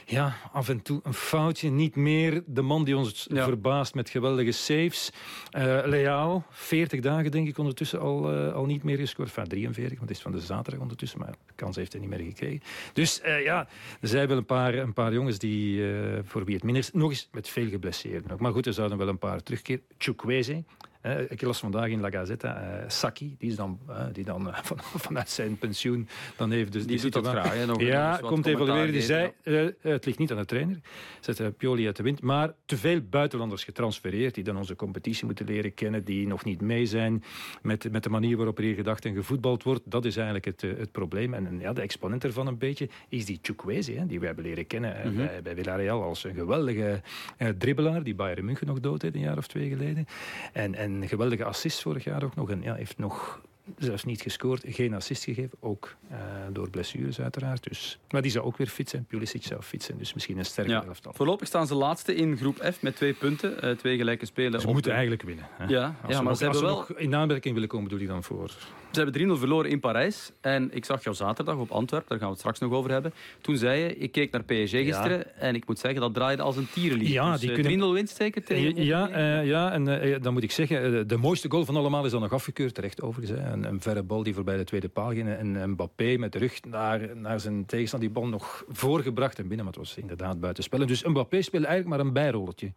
ja, 0.05 0.35
af 0.51 0.69
en 0.69 0.81
toe 0.81 0.99
een 1.03 1.13
foutje, 1.13 1.69
niet 1.69 1.95
meer 1.95 2.43
de 2.45 2.61
man 2.61 2.83
die 2.83 2.97
ons 2.97 3.27
ja. 3.29 3.43
verbaast 3.43 3.93
met 3.95 4.09
geweldige 4.09 4.51
saves. 4.51 5.11
Uh, 5.57 5.79
Leao, 5.85 6.43
40 6.49 6.99
dagen 6.99 7.31
denk 7.31 7.47
ik 7.47 7.57
ondertussen 7.57 7.99
al, 7.99 8.33
uh, 8.33 8.53
al 8.53 8.65
niet 8.65 8.83
meer 8.83 8.97
gescoord. 8.97 9.27
Enfin, 9.27 9.47
43, 9.47 9.97
want 9.97 10.09
het 10.09 10.17
is 10.17 10.23
van 10.23 10.31
de 10.31 10.39
zaterdag 10.39 10.81
ondertussen, 10.81 11.19
maar 11.19 11.31
de 11.45 11.53
kans 11.55 11.75
heeft 11.75 11.91
hij 11.91 12.01
niet 12.01 12.09
meer 12.09 12.19
gekregen. 12.19 12.61
Dus 12.93 13.21
uh, 13.25 13.43
ja, 13.43 13.67
er 14.01 14.07
zijn 14.07 14.27
wel 14.27 14.37
een 14.37 14.45
paar, 14.45 14.73
een 14.73 14.93
paar 14.93 15.13
jongens 15.13 15.39
die, 15.39 15.83
voor 16.23 16.45
wie 16.45 16.55
het 16.55 16.63
minder 16.63 16.83
is, 16.83 16.91
nog 16.91 17.09
eens 17.09 17.29
met 17.31 17.49
veel 17.49 17.69
geblesseerden. 17.69 18.37
Maar 18.39 18.51
goed, 18.51 18.65
er 18.65 18.73
zouden 18.73 18.97
wel 18.97 19.07
een 19.07 19.17
paar 19.17 19.43
terugkeren. 19.43 19.83
Chukwueze, 19.97 20.53
uh, 20.53 20.63
ik 21.29 21.41
las 21.41 21.59
vandaag 21.59 21.87
in 21.87 21.99
La 21.99 22.09
Gazzetta, 22.09 22.61
uh, 22.61 22.89
Saki, 22.89 23.35
die, 23.37 23.49
is 23.49 23.55
dan, 23.55 23.79
uh, 23.89 24.05
die 24.11 24.23
dan 24.23 24.49
van, 24.63 24.77
vanuit 24.79 25.29
zijn 25.29 25.57
pensioen 25.57 26.07
dan 26.35 26.51
heeft 26.51 26.71
dus 26.71 26.85
die, 26.85 26.91
die 26.91 27.01
doet 27.01 27.23
dat 27.23 27.27
graag. 27.27 27.53
Hè, 27.53 27.65
nog 27.65 27.81
ja, 27.81 28.19
komt 28.21 28.45
evalueren. 28.45 28.91
Die 28.91 29.01
zei, 29.01 29.31
het 29.81 30.05
ligt 30.05 30.17
niet 30.17 30.31
aan 30.31 30.37
de 30.37 30.45
trainer, 30.45 30.79
zet 31.19 31.57
Pioli 31.57 31.85
uit 31.85 31.95
de 31.95 32.03
wind, 32.03 32.21
maar 32.21 32.53
te 32.65 32.77
veel 32.77 33.01
buitenlanders 33.09 33.63
getransfereerd 33.63 34.35
die 34.35 34.43
dan 34.43 34.57
onze 34.57 34.75
competitie 34.75 35.25
moeten 35.25 35.45
leren 35.45 35.73
kennen, 35.73 36.03
die 36.03 36.27
nog 36.27 36.43
niet 36.43 36.61
mee 36.61 36.85
zijn 36.85 37.23
met, 37.61 37.91
met 37.91 38.03
de 38.03 38.09
manier 38.09 38.37
waarop 38.37 38.57
er 38.57 38.63
hier 38.63 38.75
gedacht 38.75 39.05
en 39.05 39.13
gevoetbald 39.13 39.63
wordt. 39.63 39.81
Dat 39.85 40.05
is 40.05 40.15
eigenlijk 40.15 40.45
het, 40.45 40.61
het 40.61 40.91
probleem. 40.91 41.33
En, 41.33 41.47
en 41.47 41.59
ja, 41.59 41.73
de 41.73 41.81
exponent 41.81 42.23
ervan 42.23 42.47
een 42.47 42.57
beetje 42.57 42.89
is 43.09 43.25
die 43.25 43.39
Chukwueze, 43.41 44.05
die 44.07 44.17
wij 44.17 44.27
hebben 44.27 44.45
leren 44.45 44.67
kennen 44.67 44.95
mm 44.97 45.03
-hmm. 45.03 45.15
bij, 45.15 45.41
bij 45.41 45.55
Villarreal 45.55 46.03
als 46.03 46.23
een 46.23 46.33
geweldige 46.33 47.01
dribbelaar, 47.57 48.03
die 48.03 48.15
Bayern 48.15 48.45
München 48.45 48.67
nog 48.67 48.79
dood 48.79 49.01
heeft 49.01 49.15
een 49.15 49.21
jaar 49.21 49.37
of 49.37 49.47
twee 49.47 49.69
geleden. 49.69 50.05
En, 50.53 50.75
en 50.75 50.94
een 51.01 51.07
geweldige 51.07 51.43
assist 51.43 51.81
vorig 51.81 52.03
jaar 52.03 52.23
ook 52.23 52.35
nog. 52.35 52.49
En 52.49 52.61
ja, 52.61 52.75
heeft 52.75 52.97
nog 52.97 53.41
zelfs 53.77 54.03
niet 54.03 54.21
gescoord, 54.21 54.63
geen 54.67 54.93
assist 54.93 55.23
gegeven. 55.23 55.57
Ook 55.59 55.95
uh, 56.11 56.17
door 56.51 56.69
blessures 56.69 57.19
uiteraard. 57.19 57.63
Dus. 57.63 57.99
Maar 58.09 58.21
die 58.21 58.31
zou 58.31 58.45
ook 58.45 58.57
weer 58.57 58.67
fit 58.67 58.89
zijn. 58.89 59.05
Pulisic 59.05 59.43
zou 59.43 59.61
fit 59.61 59.83
zijn. 59.83 59.97
Dus 59.97 60.13
misschien 60.13 60.37
een 60.37 60.45
sterke 60.45 60.71
ja. 60.71 60.83
elftal. 60.83 61.13
Voorlopig 61.13 61.47
staan 61.47 61.67
ze 61.67 61.75
laatste 61.75 62.15
in 62.15 62.37
groep 62.37 62.71
F 62.73 62.81
met 62.81 62.95
twee 62.95 63.13
punten. 63.13 63.65
Uh, 63.65 63.71
twee 63.71 63.97
gelijke 63.97 64.25
spelen. 64.25 64.61
Ze 64.61 64.65
moeten 64.65 64.83
de... 64.83 64.91
eigenlijk 64.91 65.21
winnen. 65.21 65.45
Hè? 65.51 65.65
Ja, 65.65 65.95
als 66.01 66.11
ja 66.11 66.17
maar 66.17 66.23
nog, 66.23 66.37
ze 66.37 66.43
hebben 66.43 66.61
wel... 66.61 66.75
nog 66.75 66.91
in 66.91 67.15
aanmerking 67.15 67.53
willen 67.53 67.69
komen, 67.69 67.87
bedoel 67.87 68.03
ik 68.03 68.07
dan 68.07 68.23
voor... 68.23 68.51
Ze 68.95 69.01
hebben 69.01 69.35
3-0 69.35 69.39
verloren 69.39 69.69
in 69.69 69.79
Parijs. 69.79 70.31
En 70.41 70.69
ik 70.73 70.85
zag 70.85 71.03
jou 71.03 71.15
zaterdag 71.15 71.57
op 71.57 71.71
Antwerpen, 71.71 72.09
daar 72.09 72.17
gaan 72.17 72.27
we 72.27 72.33
het 72.33 72.41
straks 72.41 72.59
nog 72.59 72.71
over 72.71 72.91
hebben. 72.91 73.13
Toen 73.41 73.57
zei 73.57 73.79
je, 73.79 73.97
ik 73.97 74.11
keek 74.11 74.31
naar 74.31 74.43
PSG 74.43 74.71
gisteren. 74.71 75.17
Ja. 75.17 75.25
En 75.37 75.55
ik 75.55 75.67
moet 75.67 75.79
zeggen, 75.79 76.01
dat 76.01 76.13
draaide 76.13 76.41
als 76.41 76.57
een 76.57 76.67
tierenlied. 76.73 77.07
Ja, 77.07 77.31
dus, 77.31 77.39
die 77.39 77.49
uh, 77.49 77.63
kunnen... 77.63 77.89
3-0 77.89 77.93
winst 77.93 78.15
zeker 78.15 78.43
tegen 78.43 78.83
Ja, 78.83 79.09
uh, 79.09 79.45
ja 79.45 79.71
en 79.71 79.87
uh, 79.87 80.15
dan 80.21 80.33
moet 80.33 80.43
ik 80.43 80.51
zeggen, 80.51 81.07
de 81.07 81.17
mooiste 81.17 81.49
goal 81.51 81.65
van 81.65 81.75
allemaal 81.75 82.05
is 82.05 82.11
dan 82.11 82.21
nog 82.21 82.33
afgekeurd. 82.33 82.73
Terecht 82.73 83.01
overigens. 83.01 83.39
Hè. 83.39 83.51
Een, 83.51 83.63
een 83.63 83.81
verre 83.81 84.03
bal 84.03 84.23
die 84.23 84.33
voorbij 84.33 84.57
de 84.57 84.63
tweede 84.63 84.89
paal 84.89 85.09
ging. 85.09 85.29
En 85.29 85.69
Mbappé 85.69 86.15
met 86.17 86.31
de 86.31 86.39
rug 86.39 86.63
naar, 86.63 87.17
naar 87.17 87.39
zijn 87.39 87.65
tegenstander. 87.65 88.09
Die 88.09 88.19
bal 88.19 88.29
nog 88.29 88.63
voorgebracht 88.69 89.39
en 89.39 89.47
binnen. 89.47 89.65
Maar 89.65 89.73
het 89.73 89.83
was 89.83 89.97
inderdaad 89.97 90.39
buitenspel. 90.39 90.85
Dus 90.85 91.03
Mbappé 91.03 91.41
speelde 91.41 91.67
eigenlijk 91.67 91.97
maar 91.97 92.07
een 92.07 92.13
bijrolletje. 92.13 92.71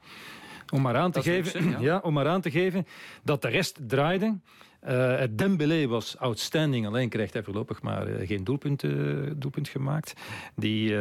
Om 0.73 0.83
maar 0.83 0.97
aan 0.97 1.11
te, 1.11 1.23
geven, 1.23 1.71
ja. 1.71 1.79
ja, 1.81 2.01
om 2.03 2.13
maar 2.13 2.29
aan 2.29 2.41
te 2.41 2.51
geven 2.51 2.87
dat 3.23 3.43
de 3.43 3.49
rest 3.49 3.79
draaide. 3.87 4.39
Uh, 4.87 5.23
Dembélé 5.30 5.87
was 5.87 6.18
outstanding, 6.18 6.87
alleen 6.87 7.08
krijgt 7.08 7.32
hij 7.32 7.42
voorlopig 7.42 7.82
maar 7.82 8.08
uh, 8.08 8.26
geen 8.26 8.44
doelpunt, 8.44 8.82
uh, 8.82 9.30
doelpunt 9.37 9.68
gemaakt. 9.68 10.12
Die 10.56 10.97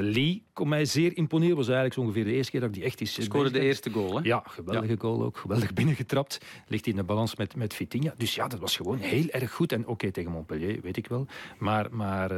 Lee 0.00 0.42
kon 0.52 0.68
mij 0.68 0.84
zeer 0.84 1.16
imponeren. 1.16 1.56
was 1.56 1.66
eigenlijk 1.66 1.94
zo 1.94 2.00
ongeveer 2.00 2.24
de 2.24 2.32
eerste 2.32 2.50
keer 2.50 2.60
dat 2.60 2.68
ik 2.68 2.74
die 2.74 2.84
echt 2.84 3.00
is. 3.00 3.22
Scoorde 3.22 3.50
de 3.50 3.60
eerste 3.60 3.90
goal, 3.90 4.16
hè? 4.16 4.20
Ja, 4.22 4.42
geweldige 4.46 4.92
ja. 4.92 4.98
goal 4.98 5.22
ook. 5.22 5.36
Geweldig 5.36 5.72
binnengetrapt. 5.72 6.38
Ligt 6.66 6.86
in 6.86 6.96
de 6.96 7.02
balans 7.02 7.36
met, 7.36 7.56
met 7.56 7.74
Vitinha. 7.74 8.14
Dus 8.16 8.34
ja, 8.34 8.48
dat 8.48 8.58
was 8.58 8.76
gewoon 8.76 8.98
heel 8.98 9.28
erg 9.28 9.52
goed. 9.52 9.72
En 9.72 9.80
oké, 9.80 9.90
okay, 9.90 10.10
tegen 10.10 10.30
Montpellier, 10.30 10.80
weet 10.82 10.96
ik 10.96 11.06
wel. 11.06 11.26
Maar... 11.58 11.86
maar 11.90 12.28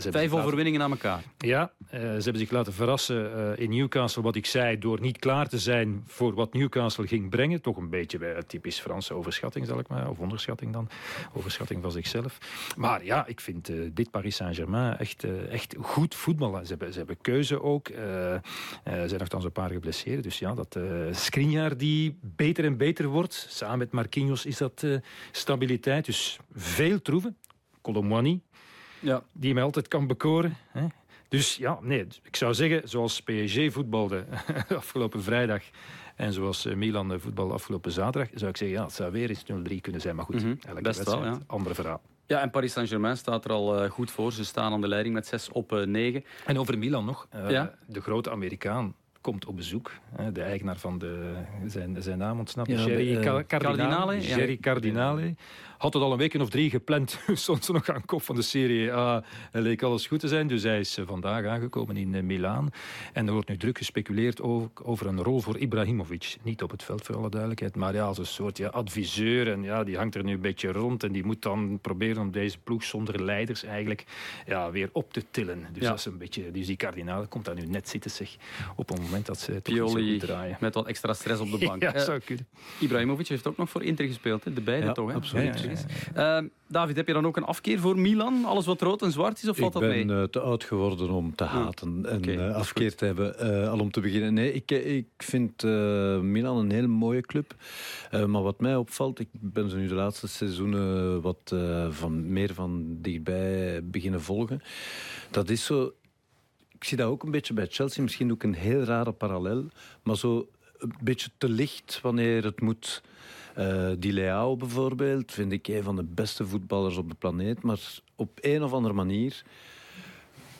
ze 0.00 0.08
Vijf 0.10 0.32
overwinningen 0.32 0.82
aan 0.82 0.90
elkaar. 0.90 1.22
Ja, 1.38 1.72
ze 1.90 1.96
hebben 1.96 2.38
zich 2.38 2.50
laten 2.50 2.72
verrassen 2.72 3.58
in 3.58 3.70
Newcastle, 3.70 4.22
wat 4.22 4.36
ik 4.36 4.46
zei, 4.46 4.78
door 4.78 5.00
niet 5.00 5.18
klaar 5.18 5.48
te 5.48 5.58
zijn 5.58 6.02
voor 6.06 6.34
wat 6.34 6.52
Newcastle 6.52 7.06
ging 7.06 7.30
brengen. 7.30 7.60
Toch 7.60 7.76
een 7.76 7.90
beetje 7.90 8.18
bij 8.18 8.42
typisch 8.46 8.80
Franse 8.80 9.14
overschatting, 9.14 9.66
zal 9.66 9.78
ik 9.78 9.88
maar 9.88 9.93
of 10.08 10.18
onderschatting 10.18 10.72
dan, 10.72 10.88
overschatting 11.32 11.82
van 11.82 11.92
zichzelf. 11.92 12.38
Maar 12.76 13.04
ja, 13.04 13.26
ik 13.26 13.40
vind 13.40 13.68
uh, 13.68 13.90
dit 13.92 14.10
Paris 14.10 14.36
Saint-Germain 14.36 14.96
echt, 14.96 15.24
uh, 15.24 15.52
echt 15.52 15.74
goed 15.80 16.14
voetballen. 16.14 16.62
Ze 16.62 16.70
hebben, 16.70 16.92
ze 16.92 16.98
hebben 16.98 17.20
keuze 17.20 17.62
ook. 17.62 17.88
er 17.88 18.42
zijn 18.84 19.18
nogthans 19.18 19.44
een 19.44 19.52
paar 19.52 19.70
geblesseerd. 19.70 20.22
Dus 20.22 20.38
ja, 20.38 20.54
dat 20.54 20.78
Skriniar 21.10 21.76
die 21.76 22.18
beter 22.20 22.64
en 22.64 22.76
beter 22.76 23.06
wordt. 23.06 23.46
Samen 23.48 23.78
met 23.78 23.92
Marquinhos 23.92 24.46
is 24.46 24.56
dat 24.56 24.86
stabiliteit. 25.30 26.04
Dus 26.04 26.38
veel 26.52 27.02
troeven. 27.02 27.36
Colomwani, 27.84 28.40
ja. 29.00 29.22
die 29.32 29.54
mij 29.54 29.62
altijd 29.62 29.88
kan 29.88 30.06
bekoren. 30.06 30.56
Hè. 30.70 30.86
Dus 31.28 31.56
ja, 31.56 31.78
nee, 31.82 32.06
ik 32.22 32.36
zou 32.36 32.54
zeggen, 32.54 32.88
zoals 32.88 33.20
PSG 33.20 33.72
voetbalde 33.72 34.24
afgelopen 34.68 35.22
vrijdag 35.22 35.62
en 36.16 36.32
zoals 36.32 36.66
eh, 36.66 36.74
Milan 36.74 37.12
eh, 37.12 37.18
voetbal 37.18 37.52
afgelopen 37.52 37.92
zaterdag, 37.92 38.30
zou 38.34 38.50
ik 38.50 38.56
zeggen, 38.56 38.78
ja, 38.78 38.84
het 38.84 38.92
zou 38.92 39.12
weer 39.12 39.28
eens 39.28 39.44
0-3 39.72 39.80
kunnen 39.80 40.00
zijn. 40.00 40.16
Maar 40.16 40.24
goed, 40.24 40.42
mm 40.42 40.58
-hmm. 40.72 40.82
Best 40.82 41.04
wel, 41.04 41.24
ja. 41.24 41.38
andere 41.46 41.74
verhaal. 41.74 42.00
Ja, 42.26 42.40
en 42.40 42.50
Paris 42.50 42.72
Saint-Germain 42.72 43.16
staat 43.16 43.44
er 43.44 43.50
al 43.50 43.84
uh, 43.84 43.90
goed 43.90 44.10
voor. 44.10 44.32
Ze 44.32 44.44
staan 44.44 44.72
aan 44.72 44.80
de 44.80 44.88
leiding 44.88 45.14
met 45.14 45.26
6 45.26 45.48
op 45.48 45.72
uh, 45.72 45.86
9. 45.86 46.24
En 46.46 46.58
over 46.58 46.78
Milan 46.78 47.04
nog. 47.04 47.26
Uh, 47.34 47.50
ja? 47.50 47.74
De 47.86 48.00
grote 48.00 48.30
Amerikaan 48.30 48.94
komt 49.24 49.46
op 49.46 49.56
bezoek. 49.56 49.92
De 50.32 50.42
eigenaar 50.42 50.76
van 50.76 50.98
de... 50.98 51.34
Zijn, 51.66 52.02
zijn 52.02 52.18
naam 52.18 52.38
ontsnapt. 52.38 52.68
Ja, 52.68 52.84
Jerry 52.84 53.14
Cardinale. 53.14 53.46
Cardinale. 53.46 54.20
Jerry 54.20 54.56
Cardinale 54.56 55.34
had 55.84 55.94
het 55.94 56.02
al 56.02 56.12
een 56.12 56.18
week 56.18 56.34
of 56.34 56.50
drie 56.50 56.70
gepland. 56.70 57.20
Stond 57.32 57.64
ze 57.64 57.72
nog 57.72 57.88
aan 57.88 58.04
kop 58.04 58.22
van 58.22 58.34
de 58.34 58.42
Serie 58.42 58.92
A. 58.92 59.24
Leek 59.52 59.82
alles 59.82 60.06
goed 60.06 60.20
te 60.20 60.28
zijn. 60.28 60.46
Dus 60.46 60.62
hij 60.62 60.80
is 60.80 60.98
eh, 60.98 61.06
vandaag 61.06 61.46
aangekomen 61.46 61.96
in 61.96 62.12
uh, 62.12 62.22
Milaan. 62.22 62.70
En 63.12 63.26
er 63.26 63.32
wordt 63.32 63.48
nu 63.48 63.56
druk 63.56 63.78
gespeculeerd 63.78 64.42
over, 64.82 65.06
een 65.06 65.22
rol 65.22 65.40
voor 65.40 65.58
Ibrahimovic. 65.58 66.36
Niet 66.42 66.62
op 66.62 66.70
het 66.70 66.82
veld, 66.82 67.04
voor 67.04 67.16
alle 67.16 67.30
duidelijkheid. 67.30 67.76
Maar 67.76 67.94
ja, 67.94 68.04
als 68.04 68.18
een 68.18 68.26
soort 68.26 68.56
ja, 68.56 68.68
adviseur. 68.68 69.52
En 69.52 69.62
ja, 69.62 69.84
die 69.84 69.96
hangt 69.96 70.14
er 70.14 70.24
nu 70.24 70.32
een 70.32 70.40
beetje 70.40 70.72
rond. 70.72 71.02
En 71.02 71.12
die 71.12 71.24
moet 71.24 71.42
dan 71.42 71.78
proberen 71.80 72.22
om 72.22 72.30
deze 72.30 72.58
ploeg 72.58 72.84
zonder 72.84 73.24
leiders 73.24 73.62
eigenlijk 73.62 74.04
ja, 74.46 74.70
weer 74.70 74.88
op 74.92 75.12
te 75.12 75.24
tillen. 75.30 75.66
Dus, 75.72 75.82
dat 75.82 75.98
is 75.98 76.04
een 76.04 76.18
beetje, 76.18 76.50
dus 76.50 76.66
die 76.66 76.76
kardinaal 76.76 77.26
komt 77.26 77.44
daar 77.44 77.54
nu 77.54 77.66
net 77.66 77.88
zitten, 77.88 78.10
zeg. 78.10 78.36
Op 78.76 78.88
het 78.88 78.98
moment 79.14 79.26
dat 79.26 79.38
ze 79.38 79.52
Pioli 79.52 80.18
draaien. 80.18 80.56
met 80.60 80.74
wat 80.74 80.86
extra 80.86 81.12
stress 81.12 81.40
op 81.40 81.50
de 81.50 81.58
bank. 81.66 81.82
ja, 81.82 81.98
zou 81.98 82.18
kunnen. 82.18 82.46
Ibrahimovic 82.78 83.28
heeft 83.28 83.46
ook 83.46 83.56
nog 83.56 83.70
voor 83.70 83.82
Inter 83.82 84.06
gespeeld. 84.06 84.44
Hè? 84.44 84.52
De 84.52 84.60
beide 84.60 84.92
toch? 84.92 85.08
Hè? 85.08 85.14
Absoluut. 85.14 85.86
Uh, 86.16 86.38
David, 86.66 86.96
heb 86.96 87.06
je 87.06 87.12
dan 87.12 87.26
ook 87.26 87.36
een 87.36 87.44
afkeer 87.44 87.78
voor 87.78 87.98
Milan? 87.98 88.44
Alles 88.44 88.66
wat 88.66 88.80
rood 88.80 89.02
en 89.02 89.12
zwart 89.12 89.42
is, 89.42 89.48
of 89.48 89.56
valt 89.56 89.72
dat 89.72 89.82
mee? 89.82 90.00
Ik 90.00 90.06
ben 90.06 90.16
uh, 90.16 90.22
te 90.22 90.40
oud 90.40 90.64
geworden 90.64 91.10
om 91.10 91.34
te 91.34 91.44
haten 91.44 92.06
en 92.06 92.16
okay, 92.16 92.34
uh, 92.34 92.54
afkeer 92.54 92.94
te 92.94 93.04
hebben. 93.04 93.34
Uh, 93.40 93.70
al 93.70 93.78
om 93.78 93.90
te 93.90 94.00
beginnen. 94.00 94.34
Nee, 94.34 94.52
ik, 94.52 94.70
ik 94.70 95.06
vind 95.16 95.62
Milan 96.22 96.56
een 96.56 96.70
hele 96.70 96.86
mooie 96.86 97.20
club. 97.20 97.54
maar 98.10 98.42
wat 98.42 98.60
mij 98.60 98.76
opvalt, 98.76 99.18
ik 99.18 99.28
ben 99.30 99.70
ze 99.70 99.76
nu 99.76 99.88
de 99.88 99.94
laatste 99.94 100.28
seizoenen 100.28 101.20
wat 101.20 101.54
van, 101.90 102.32
meer 102.32 102.54
van 102.54 102.96
dichtbij 103.00 103.80
beginnen 103.84 104.22
volgen. 104.22 104.62
Dat 105.30 105.50
is 105.50 105.64
zo... 105.64 105.92
Ik 106.84 106.90
zie 106.90 106.98
dat 106.98 107.08
ook 107.10 107.22
een 107.22 107.30
beetje 107.30 107.54
bij 107.54 107.66
Chelsea. 107.70 108.02
Misschien 108.02 108.32
ook 108.32 108.42
een 108.42 108.54
heel 108.54 108.82
rare 108.82 109.12
parallel. 109.12 109.64
Maar 110.02 110.16
zo 110.16 110.48
een 110.78 110.94
beetje 111.00 111.30
te 111.38 111.48
licht 111.48 111.98
wanneer 112.02 112.44
het 112.44 112.60
moet 112.60 113.02
uh, 113.58 113.90
Di 113.98 114.12
Leao 114.12 114.56
bijvoorbeeld 114.56 115.32
vind 115.32 115.52
ik 115.52 115.68
een 115.68 115.82
van 115.82 115.96
de 115.96 116.02
beste 116.02 116.46
voetballers 116.46 116.96
op 116.96 117.08
de 117.08 117.14
planeet. 117.18 117.62
Maar 117.62 117.78
op 118.16 118.38
een 118.40 118.62
of 118.62 118.72
andere 118.72 118.94
manier 118.94 119.42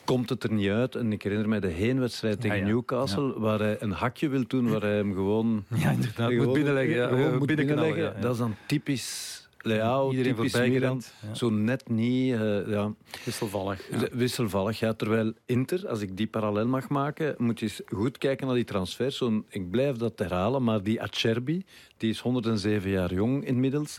komt 0.04 0.28
het 0.28 0.44
er 0.44 0.52
niet 0.52 0.70
uit. 0.70 0.94
En 0.94 1.12
ik 1.12 1.22
herinner 1.22 1.48
mij 1.48 1.60
de 1.60 1.68
heenwedstrijd 1.68 2.40
tegen 2.40 2.64
Newcastle, 2.64 3.40
waar 3.40 3.58
hij 3.58 3.76
een 3.80 3.92
hakje 3.92 4.28
wil 4.28 4.44
doen, 4.46 4.70
waar 4.70 4.80
hij 4.80 4.96
hem 4.96 5.12
gewoon... 5.12 5.64
Ja, 5.82 5.90
inderdaad, 5.90 6.30
moet 6.32 6.52
binnenleggen. 6.52 6.94
Ja, 6.94 7.08
gewoon 7.08 7.38
moet 7.38 7.46
binnenleggen. 7.46 8.20
Dat 8.20 8.32
is 8.32 8.38
dan 8.38 8.54
typisch 8.66 9.43
Leao, 9.66 10.10
Iedereen 10.10 10.34
typisch 10.34 10.58
Milan. 10.58 11.02
Ja. 11.26 11.34
Zo 11.34 11.50
net 11.50 11.88
niet. 11.88 12.34
Uh, 12.34 12.68
ja. 12.68 12.94
Wisselvallig. 13.24 13.90
Ja. 13.90 14.08
Wisselvallig, 14.12 14.78
ja. 14.78 14.92
Terwijl 14.92 15.32
Inter, 15.46 15.88
als 15.88 16.00
ik 16.00 16.16
die 16.16 16.26
parallel 16.26 16.66
mag 16.66 16.88
maken, 16.88 17.34
moet 17.38 17.60
je 17.60 17.66
eens 17.66 17.80
goed 17.86 18.18
kijken 18.18 18.46
naar 18.46 18.56
die 18.56 18.64
transfers. 18.64 19.16
Zo 19.16 19.44
ik 19.48 19.70
blijf 19.70 19.96
dat 19.96 20.18
herhalen, 20.18 20.62
maar 20.62 20.82
die 20.82 21.02
Acerbi, 21.02 21.64
die 21.96 22.10
is 22.10 22.20
107 22.20 22.90
jaar 22.90 23.14
jong 23.14 23.44
inmiddels. 23.44 23.98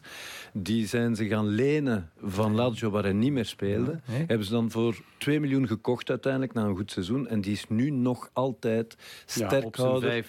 Die 0.53 0.87
zijn 0.87 1.15
ze 1.15 1.27
gaan 1.27 1.47
lenen 1.47 2.11
van 2.21 2.55
Lazio, 2.55 2.89
waar 2.89 3.03
hij 3.03 3.13
niet 3.13 3.31
meer 3.31 3.45
speelde. 3.45 3.99
Hebben 4.05 4.45
ze 4.45 4.51
dan 4.51 4.71
voor 4.71 5.01
2 5.17 5.39
miljoen 5.39 5.67
gekocht 5.67 6.09
uiteindelijk 6.09 6.53
na 6.53 6.63
een 6.63 6.75
goed 6.75 6.91
seizoen. 6.91 7.27
En 7.27 7.41
die 7.41 7.51
is 7.51 7.65
nu 7.67 7.89
nog 7.89 8.29
altijd 8.33 8.97
sterk 9.25 9.51
ja, 9.51 9.67
op 9.67 9.75
houden. 9.75 10.23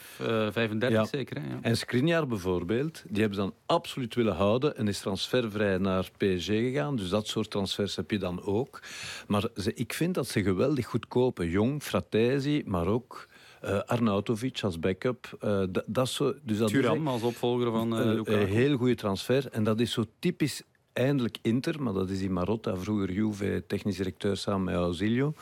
35 0.52 0.90
uh, 0.90 1.05
zeker. 1.05 1.40
Hè? 1.40 1.49
Ja. 1.49 1.59
En 1.62 1.76
Skriniar 1.76 2.26
bijvoorbeeld, 2.26 3.05
die 3.09 3.21
hebben 3.21 3.38
ze 3.38 3.45
dan 3.45 3.55
absoluut 3.66 4.14
willen 4.14 4.35
houden 4.35 4.76
en 4.76 4.88
is 4.88 5.02
transfervrij 5.28 5.78
naar 5.78 6.11
PSG 6.16 6.47
gegaan. 6.47 6.97
Dus 6.97 7.09
dat 7.09 7.26
soort 7.26 7.50
transfers 7.50 7.97
heb 7.97 8.11
je 8.11 8.18
dan 8.18 8.42
ook. 8.42 8.83
Maar 9.26 9.49
ze, 9.56 9.75
ik 9.75 9.92
vind 9.92 10.14
dat 10.14 10.28
ze 10.28 10.42
geweldig 10.42 10.87
goed 10.87 11.09
kopen. 11.09 11.49
Jong, 11.49 11.83
Fratesi, 11.83 12.62
maar 12.66 12.87
ook... 12.87 13.28
Uh, 13.64 13.80
Arnautovic 13.80 14.61
als 14.62 14.78
backup. 14.78 15.38
Uh, 15.45 15.62
dat, 15.87 16.09
zo, 16.09 16.35
dus 16.42 16.59
dat 16.59 16.68
Thuram 16.68 17.09
als 17.09 17.23
opvolger 17.23 17.71
van 17.71 18.00
uh, 18.00 18.21
Een 18.25 18.47
heel 18.47 18.76
goede 18.76 18.95
transfer. 18.95 19.49
En 19.50 19.64
dat 19.64 19.80
is 19.80 19.92
zo 19.92 20.04
typisch 20.18 20.62
eindelijk 20.92 21.38
Inter, 21.42 21.83
maar 21.83 21.92
dat 21.92 22.11
is 22.11 22.18
die 22.18 22.30
Marotta, 22.30 22.76
vroeger 22.76 23.12
Juve, 23.12 23.64
technisch 23.66 23.97
directeur 23.97 24.37
samen 24.37 24.64
met 24.64 24.74
Ausilio. 24.74 25.35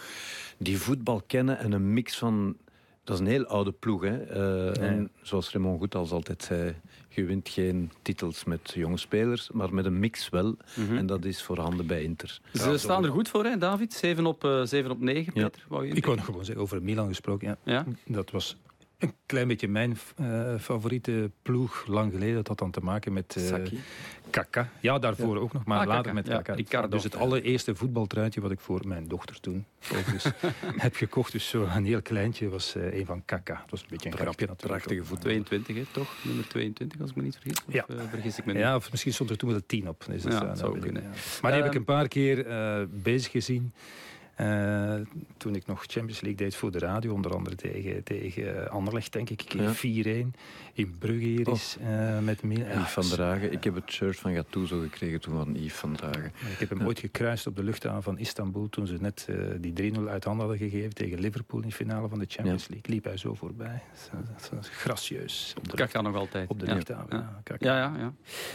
Die 0.58 0.78
voetbal 0.78 1.22
kennen 1.26 1.58
en 1.58 1.72
een 1.72 1.92
mix 1.92 2.18
van... 2.18 2.56
Dat 3.04 3.14
is 3.14 3.20
een 3.20 3.30
heel 3.30 3.46
oude 3.46 3.72
ploeg. 3.72 4.02
Hè? 4.02 4.16
En 4.72 5.10
zoals 5.22 5.50
Raymond 5.50 5.78
Goethals 5.78 6.10
altijd 6.10 6.42
zei, 6.42 6.74
je 7.14 7.24
wint 7.24 7.48
geen 7.48 7.90
titels 8.02 8.44
met 8.44 8.72
jonge 8.74 8.96
spelers, 8.96 9.50
maar 9.52 9.74
met 9.74 9.84
een 9.84 9.98
mix 9.98 10.28
wel. 10.28 10.56
Mhm. 10.76 10.96
En 10.96 11.06
dat 11.06 11.24
is 11.24 11.42
voorhanden 11.42 11.86
bij 11.86 12.02
Inter. 12.02 12.40
Ze 12.52 12.78
staan 12.78 13.04
er 13.04 13.10
goed 13.10 13.28
voor, 13.28 13.44
hè, 13.44 13.58
David? 13.58 13.92
7 13.92 14.26
op, 14.26 14.44
uh, 14.44 14.62
7 14.62 14.90
op 14.90 15.00
9, 15.00 15.32
Peter? 15.32 15.64
Ja. 15.70 15.82
Ik 15.82 16.04
wou 16.04 16.16
nog 16.16 16.24
gewoon 16.24 16.44
zeggen, 16.44 16.62
over 16.62 16.82
Milan 16.82 17.08
gesproken. 17.08 17.48
Ja. 17.48 17.56
ja? 17.64 17.84
Dat 18.06 18.30
was 18.30 18.56
een 19.04 19.14
klein 19.26 19.48
beetje 19.48 19.68
mijn 19.68 19.98
uh, 20.20 20.54
favoriete 20.58 21.30
ploeg 21.42 21.86
lang 21.86 22.12
geleden. 22.12 22.34
Dat 22.34 22.48
had 22.48 22.58
dan 22.58 22.70
te 22.70 22.80
maken 22.80 23.12
met 23.12 23.36
uh, 23.38 23.54
Kaka. 24.30 24.68
Ja, 24.80 24.98
daarvoor 24.98 25.36
ook 25.36 25.52
nog, 25.52 25.64
maar 25.64 25.78
ah, 25.78 25.86
later 25.86 26.14
met 26.14 26.28
Kaka. 26.28 26.54
Ricardo. 26.54 26.88
Dus 26.88 27.04
het 27.04 27.16
allereerste 27.16 27.74
voetbaltruitje 27.74 28.40
wat 28.40 28.50
ik 28.50 28.60
voor 28.60 28.80
mijn 28.86 29.08
dochter 29.08 29.40
toen 29.40 29.64
heb 30.76 30.94
gekocht. 30.94 31.32
Dus 31.32 31.48
zo 31.48 31.66
een 31.74 31.84
heel 31.84 32.02
kleintje 32.02 32.48
was 32.48 32.76
uh, 32.76 32.98
een 32.98 33.06
van 33.06 33.24
Kaka. 33.24 33.60
Het 33.62 33.70
was 33.70 33.80
een 33.80 33.86
beetje 33.90 34.10
een 34.10 34.16
grapje 34.16 34.46
natuurlijk. 34.46 34.82
Prachtige 34.82 35.04
voet. 35.04 35.20
22, 35.20 35.76
hè, 35.76 35.84
toch? 35.90 36.16
Nummer 36.24 36.48
22, 36.48 37.00
als 37.00 37.10
ik 37.10 37.16
me 37.16 37.22
niet 37.22 37.36
vergis. 37.40 37.64
Of, 37.66 37.72
ja. 37.72 37.84
vergis 38.08 38.38
ik 38.38 38.44
me 38.44 38.52
niet? 38.52 38.62
Ja, 38.62 38.76
of 38.76 38.90
misschien 38.90 39.12
stond 39.12 39.30
er 39.30 39.36
toen 39.36 39.48
wel 39.48 39.58
een 39.58 39.66
10 39.66 39.88
op. 39.88 40.04
Dus 40.08 40.22
ja, 40.22 40.40
dat 40.40 40.58
zou 40.58 40.78
kunnen. 40.78 41.02
Maar 41.42 41.52
die 41.52 41.60
heb 41.62 41.70
ik 41.70 41.78
een 41.78 41.84
paar 41.84 42.08
keer 42.08 42.46
bezig 42.90 43.30
gezien. 43.30 43.72
Uh, 44.40 44.94
toen 45.36 45.54
ik 45.54 45.66
nog 45.66 45.84
Champions 45.86 46.20
League 46.20 46.34
deed 46.34 46.56
voor 46.56 46.70
de 46.70 46.78
radio, 46.78 47.12
onder 47.12 47.34
andere 47.34 47.56
tegen, 47.56 48.02
tegen 48.02 48.70
Anderlecht, 48.70 49.12
denk 49.12 49.30
ik. 49.30 49.42
Ik 49.42 49.52
ja. 49.52 50.24
4-1 50.24 50.30
in 50.72 50.98
Brugge 50.98 51.24
hier 51.24 51.48
is. 51.48 51.76
Oh. 51.80 51.88
Uh, 51.88 52.18
met 52.18 52.40
Yves 52.42 52.90
van 52.90 53.02
Dragen. 53.02 53.52
Ik 53.52 53.64
heb 53.64 53.74
het 53.74 53.90
shirt 53.90 54.18
van 54.18 54.34
Gattuso 54.34 54.80
gekregen 54.80 55.20
toen 55.20 55.34
van 55.34 55.54
Yves 55.54 55.72
van 55.72 55.96
Dragen. 55.96 56.32
Ik 56.52 56.58
heb 56.58 56.68
hem 56.68 56.86
ooit 56.86 56.98
gekruist 56.98 57.46
op 57.46 57.56
de 57.56 57.62
luchthaven 57.62 58.02
van 58.02 58.18
Istanbul 58.18 58.68
toen 58.68 58.86
ze 58.86 58.96
net 59.00 59.26
uh, 59.30 59.36
die 59.60 59.94
3-0 59.94 59.98
uit 60.08 60.24
handen 60.24 60.46
hadden 60.46 60.70
gegeven 60.70 60.94
tegen 60.94 61.20
Liverpool 61.20 61.60
in 61.60 61.68
de 61.68 61.74
finale 61.74 62.08
van 62.08 62.18
de 62.18 62.26
Champions 62.28 62.68
League. 62.68 62.94
Liep 62.94 63.04
hij 63.04 63.16
zo 63.16 63.34
voorbij. 63.34 63.82
Dat 64.50 64.52
is 64.60 64.68
gracieus. 64.68 65.54
Kaka 65.74 66.00
nog 66.00 66.14
altijd. 66.14 66.50
Op 66.50 66.60
de 66.60 66.66
luchthaven. 66.66 67.16
Ja, 67.16 67.56
ja, 67.58 67.92
ja. 67.96 68.12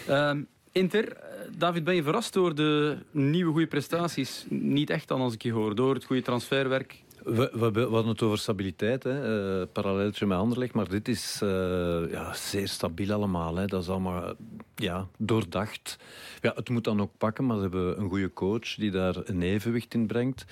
ja. 0.08 0.30
Um, 0.30 0.48
Inter, 0.72 1.14
eh, 1.14 1.24
David, 1.58 1.84
ben 1.84 1.96
je 1.96 2.04
verrast 2.04 2.34
door 2.34 2.56
de 2.56 2.98
nieuwe 3.12 3.52
goede 3.52 3.68
prestaties? 3.68 4.46
Niet 4.50 4.90
echt 4.90 5.08
dan 5.08 5.22
als 5.22 5.34
ik 5.34 5.44
je 5.44 5.52
hoor, 5.52 5.76
door 5.76 5.94
het 5.94 6.06
goede 6.06 6.22
transferwerk? 6.22 7.04
We, 7.24 7.72
we, 7.74 7.80
hadden 7.80 8.08
het 8.08 8.22
over 8.22 8.38
stabiliteit, 8.38 9.04
hè. 9.04 9.60
Uh, 9.60 9.66
paralleltje 9.72 10.26
met 10.26 10.38
Anderlecht, 10.38 10.74
maar 10.74 10.90
dit 10.90 11.08
is 11.08 11.40
uh, 11.44 12.12
ja, 12.12 12.34
zeer 12.34 12.68
stabiel 12.68 13.14
allemaal. 13.14 13.56
Hè. 13.56 13.66
Dat 13.66 13.82
is 13.82 13.90
allemaal 13.90 14.34
ja, 14.76 15.08
doordacht. 15.18 15.98
Ja, 16.42 16.52
het 16.56 16.70
moet 16.70 16.84
dan 16.84 17.02
ook 17.02 17.12
pakken, 17.18 17.46
maar 17.46 17.56
ze 17.56 17.62
hebben 17.62 18.00
een 18.00 18.10
goede 18.10 18.34
coach 18.34 18.76
die 18.76 18.92
daar 18.92 19.16
een 19.24 19.42
evenwicht 19.42 19.94
in 19.94 20.08
brengt. 20.08 20.46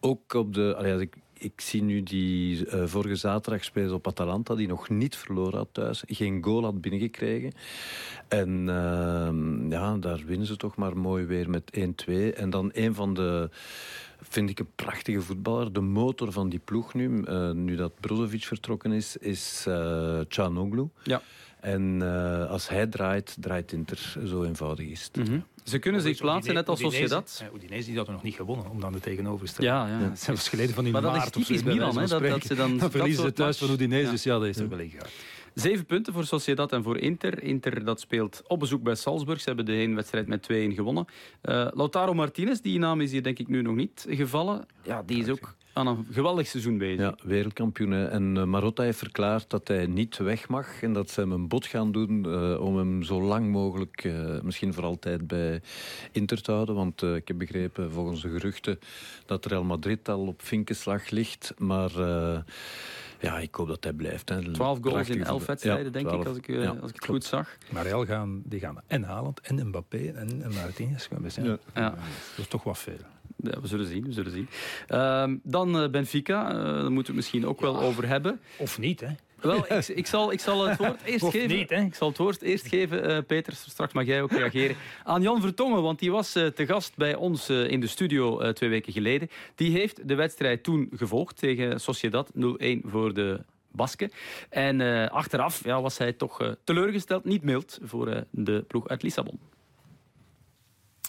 Ook 0.00 0.34
op 0.34 0.54
de... 0.54 0.74
Allee, 0.76 1.00
ik, 1.00 1.16
ik 1.40 1.60
zie 1.60 1.82
nu 1.82 2.02
die 2.02 2.66
uh, 2.66 2.82
vorige 2.86 3.16
zaterdag 3.16 3.64
spelen 3.64 3.94
op 3.94 4.06
Atalanta, 4.06 4.54
die 4.54 4.68
nog 4.68 4.88
niet 4.88 5.16
verloren 5.16 5.58
had 5.58 5.68
thuis. 5.72 6.02
Geen 6.06 6.44
goal 6.44 6.62
had 6.62 6.80
binnengekregen. 6.80 7.52
En 8.28 8.48
uh, 8.60 9.70
ja, 9.70 9.96
daar 9.96 10.22
winnen 10.26 10.46
ze 10.46 10.56
toch 10.56 10.76
maar 10.76 10.96
mooi 10.96 11.24
weer 11.24 11.50
met 11.50 11.78
1-2. 12.08 12.12
En 12.34 12.50
dan 12.50 12.70
een 12.72 12.94
van 12.94 13.14
de 13.14 13.50
vind 14.20 14.50
ik 14.50 14.58
een 14.58 14.74
prachtige 14.74 15.20
voetballer. 15.20 15.72
De 15.72 15.80
motor 15.80 16.32
van 16.32 16.48
die 16.48 16.60
ploeg 16.64 16.94
nu, 16.94 17.08
uh, 17.08 17.50
nu 17.50 17.76
dat 17.76 18.00
Brozovic 18.00 18.44
vertrokken 18.44 18.92
is, 18.92 19.16
is 19.16 19.64
uh, 19.68 20.20
Canoglu. 20.28 20.88
Ja. 21.02 21.22
En 21.60 22.00
uh, 22.02 22.50
als 22.50 22.68
hij 22.68 22.86
draait, 22.86 23.36
draait 23.40 23.72
Inter. 23.72 24.16
Zo 24.26 24.42
eenvoudig 24.42 24.86
is 24.86 25.02
het. 25.02 25.16
Mm 25.16 25.24
-hmm. 25.24 25.44
Ze 25.64 25.78
kunnen 25.78 26.00
zich 26.00 26.18
plaatsen, 26.18 26.54
net 26.54 26.68
als 26.68 26.80
Sociedad. 26.80 27.44
Udinese 27.54 27.88
die 27.88 27.96
had 27.96 28.06
er 28.06 28.12
nog 28.12 28.22
niet 28.22 28.34
gewonnen, 28.34 28.70
om 28.70 28.80
dan 28.80 28.92
de 28.92 29.00
tegenover 29.00 29.52
te. 29.52 29.62
Ja, 29.62 29.86
ja. 29.86 30.14
Zelfs 30.26 30.48
geleden 30.48 30.74
van 30.74 30.84
die 30.84 30.92
maar 30.92 31.02
maart 31.02 31.24
dat 31.24 31.36
is 31.36 31.46
typisch 31.46 31.62
Milan, 31.62 31.98
hè, 31.98 32.06
dat, 32.06 32.22
dat, 32.22 32.42
ze 32.42 32.54
dan... 32.54 32.76
dan 32.78 32.90
verliezen 32.90 33.22
ze 33.24 33.32
thuis 33.32 33.58
van 33.58 33.70
Udinese, 33.70 34.04
ja. 34.04 34.10
dus 34.10 34.22
ja, 34.22 34.38
dat 34.38 34.48
is 34.48 34.58
er 34.58 34.68
wel. 34.68 34.78
Zeven 35.54 35.86
punten 35.86 36.12
voor 36.12 36.24
Sociedad 36.24 36.72
en 36.72 36.82
voor 36.82 36.98
Inter. 36.98 37.42
Inter 37.42 37.84
dat 37.84 38.00
speelt 38.00 38.42
op 38.46 38.58
bezoek 38.58 38.82
bij 38.82 38.94
Salzburg. 38.94 39.40
Ze 39.40 39.46
hebben 39.46 39.64
de 39.64 39.72
heenwedstrijd 39.72 40.26
met 40.26 40.48
2-1 40.52 40.74
gewonnen. 40.74 41.06
Uh, 41.42 41.66
Lautaro 41.70 42.14
Martinez, 42.14 42.60
die 42.60 42.78
naam 42.78 43.00
is 43.00 43.10
hier 43.10 43.22
denk 43.22 43.38
ik 43.38 43.48
nu 43.48 43.62
nog 43.62 43.74
niet 43.74 44.06
gevallen. 44.08 44.66
Ja, 44.82 45.02
die 45.02 45.22
is 45.22 45.28
ook 45.28 45.54
aan 45.80 45.96
een 45.96 46.06
geweldig 46.10 46.46
seizoen 46.46 46.78
bezig. 46.78 46.98
Ja, 46.98 47.14
wereldkampioen. 47.22 47.92
En 47.92 48.36
uh, 48.36 48.44
Marotta 48.44 48.82
heeft 48.82 48.98
verklaard 48.98 49.50
dat 49.50 49.68
hij 49.68 49.86
niet 49.86 50.16
weg 50.16 50.48
mag 50.48 50.82
en 50.82 50.92
dat 50.92 51.10
ze 51.10 51.20
hem 51.20 51.32
een 51.32 51.48
bod 51.48 51.66
gaan 51.66 51.92
doen 51.92 52.26
uh, 52.26 52.60
om 52.60 52.76
hem 52.76 53.02
zo 53.02 53.22
lang 53.22 53.50
mogelijk, 53.50 54.04
uh, 54.04 54.40
misschien 54.40 54.74
voor 54.74 54.84
altijd 54.84 55.26
bij 55.26 55.60
Inter 56.12 56.42
te 56.42 56.52
houden. 56.52 56.74
Want 56.74 57.02
ik 57.02 57.28
heb 57.28 57.38
begrepen 57.38 57.92
volgens 57.92 58.22
de 58.22 58.28
geruchten 58.28 58.78
dat 59.26 59.46
Real 59.46 59.64
Madrid 59.64 60.08
al 60.08 60.26
op 60.26 60.42
vinkenslag 60.42 61.10
ligt. 61.10 61.54
Maar 61.58 61.90
ja, 63.20 63.38
ik 63.38 63.54
hoop 63.54 63.68
dat 63.68 63.84
hij 63.84 63.92
blijft. 63.92 64.28
Hè. 64.28 64.52
12 64.52 64.78
goals 64.82 65.08
in 65.08 65.24
11 65.24 65.46
wedstrijden, 65.46 65.84
ja, 65.84 65.90
denk 65.90 66.10
ik, 66.10 66.26
als 66.26 66.36
ik, 66.36 66.46
ja, 66.46 66.68
als 66.68 66.90
ik 66.90 66.96
het 66.96 67.04
goed 67.04 67.24
zag. 67.24 67.56
Maar 67.68 67.82
Real 67.82 68.06
gaan, 68.06 68.42
die 68.44 68.60
gaan 68.60 68.76
en 68.86 69.02
Haaland 69.02 69.40
en 69.40 69.66
Mbappé 69.68 70.12
en, 70.14 70.42
en 70.42 70.54
Martinez. 70.54 71.08
Ja. 71.42 71.58
Ja. 71.74 71.90
Dat 71.90 71.98
is 72.36 72.48
toch 72.48 72.62
wat 72.62 72.78
veel. 72.78 72.98
Ja, 73.42 73.60
we 73.60 73.66
zullen 73.66 73.86
zien. 73.86 74.04
We 74.04 74.12
zullen 74.12 74.32
zien. 74.32 74.48
Uh, 74.88 75.24
dan 75.42 75.82
uh, 75.82 75.88
Benfica, 75.88 76.48
uh, 76.48 76.54
daar 76.54 76.74
moeten 76.74 76.92
we 76.92 77.02
het 77.02 77.14
misschien 77.14 77.46
ook 77.46 77.60
wel 77.60 77.80
over 77.80 78.08
hebben. 78.08 78.40
Of 78.56 78.78
niet, 78.78 79.00
hè? 79.00 79.08
Wel, 79.40 79.64
ik, 79.68 79.88
ik, 79.88 80.06
zal, 80.06 80.32
ik 80.32 80.40
zal 80.40 80.66
het 80.66 80.78
woord 80.78 81.02
eerst 81.04 81.24
of 81.24 81.32
geven. 81.32 81.56
Niet, 81.56 81.70
hè? 81.70 81.80
Ik 81.80 81.94
zal 81.94 82.08
het 82.08 82.18
woord 82.18 82.42
eerst 82.42 82.66
geven, 82.66 83.10
uh, 83.10 83.18
Peter. 83.26 83.52
Straks 83.52 83.92
mag 83.92 84.06
jij 84.06 84.22
ook 84.22 84.30
reageren. 84.30 84.76
Aan 85.04 85.22
Jan 85.22 85.40
Vertongen, 85.40 85.82
want 85.82 85.98
die 85.98 86.10
was 86.10 86.32
te 86.32 86.66
gast 86.66 86.96
bij 86.96 87.14
ons 87.14 87.48
in 87.48 87.80
de 87.80 87.86
studio 87.86 88.52
twee 88.52 88.70
weken 88.70 88.92
geleden. 88.92 89.28
Die 89.54 89.70
heeft 89.70 90.08
de 90.08 90.14
wedstrijd 90.14 90.62
toen 90.62 90.88
gevolgd 90.94 91.36
tegen 91.36 91.80
Sociedad 91.80 92.30
0-1 92.36 92.38
voor 92.84 93.14
de 93.14 93.40
Basken. 93.72 94.10
En 94.48 95.10
achteraf 95.10 95.64
ja, 95.64 95.82
was 95.82 95.98
hij 95.98 96.12
toch 96.12 96.56
teleurgesteld, 96.64 97.24
niet 97.24 97.42
mild, 97.42 97.78
voor 97.82 98.24
de 98.30 98.64
ploeg 98.68 98.88
uit 98.88 99.02
Lissabon. 99.02 99.38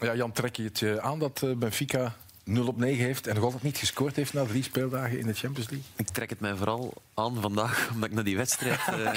Ja, 0.01 0.15
Jan, 0.15 0.31
trek 0.31 0.55
je 0.55 0.63
het 0.63 0.99
aan 0.99 1.19
dat 1.19 1.43
Benfica 1.57 2.15
0 2.43 2.67
op 2.67 2.77
9 2.77 3.05
heeft 3.05 3.27
en 3.27 3.35
nog 3.35 3.43
altijd 3.43 3.63
niet 3.63 3.77
gescoord 3.77 4.15
heeft 4.15 4.33
na 4.33 4.45
drie 4.45 4.63
speeldagen 4.63 5.19
in 5.19 5.25
de 5.25 5.33
Champions 5.33 5.69
League? 5.69 5.89
Ik 5.95 6.07
trek 6.07 6.29
het 6.29 6.39
mij 6.39 6.55
vooral 6.55 6.93
aan 7.13 7.41
vandaag, 7.41 7.89
omdat 7.93 8.09
ik 8.09 8.15
naar 8.15 8.23
die 8.23 8.37
wedstrijd 8.37 8.79
uh, 8.89 9.11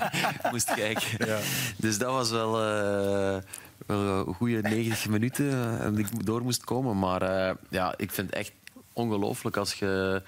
moest 0.52 0.74
kijken. 0.74 1.26
Ja. 1.26 1.38
Dus 1.76 1.98
dat 1.98 2.12
was 2.12 2.30
wel, 2.30 2.48
uh, 2.48 3.42
wel 3.86 4.26
een 4.26 4.34
goede 4.34 4.60
90 4.62 5.08
minuten 5.08 5.80
en 5.80 5.98
ik 5.98 6.26
door 6.26 6.42
moest 6.42 6.64
komen. 6.64 6.98
Maar 6.98 7.56
ja, 7.68 7.94
ik 7.96 8.10
vind 8.10 8.30
het 8.30 8.38
echt 8.38 8.52
ongelooflijk 8.92 9.56
als 9.56 9.74
je 9.74 10.22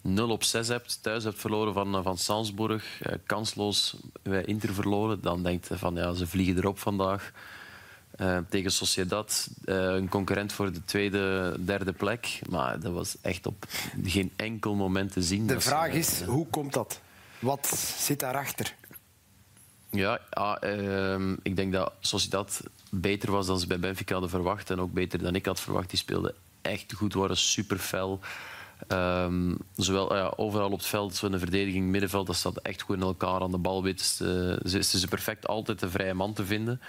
0 0.00 0.30
op 0.30 0.42
6 0.42 0.68
hebt, 0.68 1.02
thuis 1.02 1.24
hebt 1.24 1.40
verloren 1.40 1.72
van, 1.72 2.02
van 2.02 2.18
Salzburg, 2.18 3.02
kansloos 3.26 3.96
bij 4.22 4.44
Inter 4.44 4.74
verloren, 4.74 5.20
dan 5.20 5.42
denkt 5.42 5.68
je 5.68 5.78
van 5.78 5.94
ja, 5.94 6.12
ze 6.12 6.26
vliegen 6.26 6.56
erop 6.56 6.78
vandaag. 6.78 7.32
Uh, 8.20 8.38
tegen 8.48 8.72
Sociedad, 8.72 9.48
uh, 9.64 9.74
een 9.76 10.08
concurrent 10.08 10.52
voor 10.52 10.72
de 10.72 10.84
tweede, 10.84 11.56
derde 11.60 11.92
plek. 11.92 12.40
Maar 12.48 12.80
dat 12.80 12.92
was 12.92 13.16
echt 13.20 13.46
op 13.46 13.66
geen 14.04 14.32
enkel 14.36 14.74
moment 14.74 15.12
te 15.12 15.22
zien. 15.22 15.46
De 15.46 15.60
vraag 15.60 15.92
is, 15.92 16.22
uh, 16.22 16.28
hoe 16.28 16.46
komt 16.46 16.72
dat? 16.72 17.00
Wat 17.38 17.66
zit 17.98 18.20
daarachter? 18.20 18.74
Ja, 19.90 20.20
ah, 20.30 20.56
ehm, 20.60 21.36
ik 21.42 21.56
denk 21.56 21.72
dat 21.72 21.92
Sociedad 22.00 22.60
beter 22.90 23.30
was 23.30 23.46
dan 23.46 23.60
ze 23.60 23.66
bij 23.66 23.78
Benfica 23.78 24.12
hadden 24.12 24.30
verwacht. 24.30 24.70
En 24.70 24.80
ook 24.80 24.92
beter 24.92 25.18
dan 25.22 25.34
ik 25.34 25.46
had 25.46 25.60
verwacht. 25.60 25.90
Die 25.90 25.98
speelden 25.98 26.34
echt 26.62 26.92
goed, 26.92 27.14
waren 27.14 27.36
super 27.36 27.78
fel. 27.78 28.20
Um, 28.88 29.58
zowel 29.76 30.16
ja, 30.16 30.32
overal 30.36 30.70
op 30.70 30.78
het 30.78 30.86
veld, 30.86 31.14
zo 31.14 31.26
in 31.26 31.32
de 31.32 31.38
verdediging, 31.38 31.88
middenveld, 31.88 32.26
dat 32.26 32.36
staat 32.36 32.56
echt 32.56 32.82
goed 32.82 32.96
in 32.96 33.02
elkaar 33.02 33.40
aan 33.40 33.50
de 33.50 33.58
bal. 33.58 33.82
Weten 33.82 34.06
ze, 34.06 34.60
ze, 34.64 34.82
ze 34.82 35.08
perfect 35.08 35.46
altijd 35.46 35.80
de 35.80 35.90
vrije 35.90 36.14
man 36.14 36.32
te 36.32 36.44
vinden. 36.44 36.80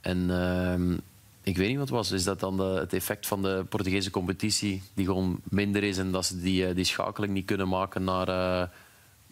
En 0.00 0.18
uh, 0.28 0.98
ik 1.42 1.56
weet 1.56 1.68
niet 1.68 1.78
wat 1.78 1.88
het 1.88 1.96
was. 1.96 2.10
Is 2.10 2.24
dat 2.24 2.40
dan 2.40 2.56
de, 2.56 2.62
het 2.62 2.92
effect 2.92 3.26
van 3.26 3.42
de 3.42 3.64
Portugese 3.68 4.10
competitie 4.10 4.82
die 4.94 5.06
gewoon 5.06 5.40
minder 5.44 5.82
is 5.82 5.98
en 5.98 6.10
dat 6.12 6.26
ze 6.26 6.40
die, 6.40 6.66
eh, 6.66 6.74
die 6.74 6.84
schakeling 6.84 7.32
niet 7.32 7.44
kunnen 7.44 7.68
maken 7.68 8.04
naar, 8.04 8.28
uh, 8.28 8.68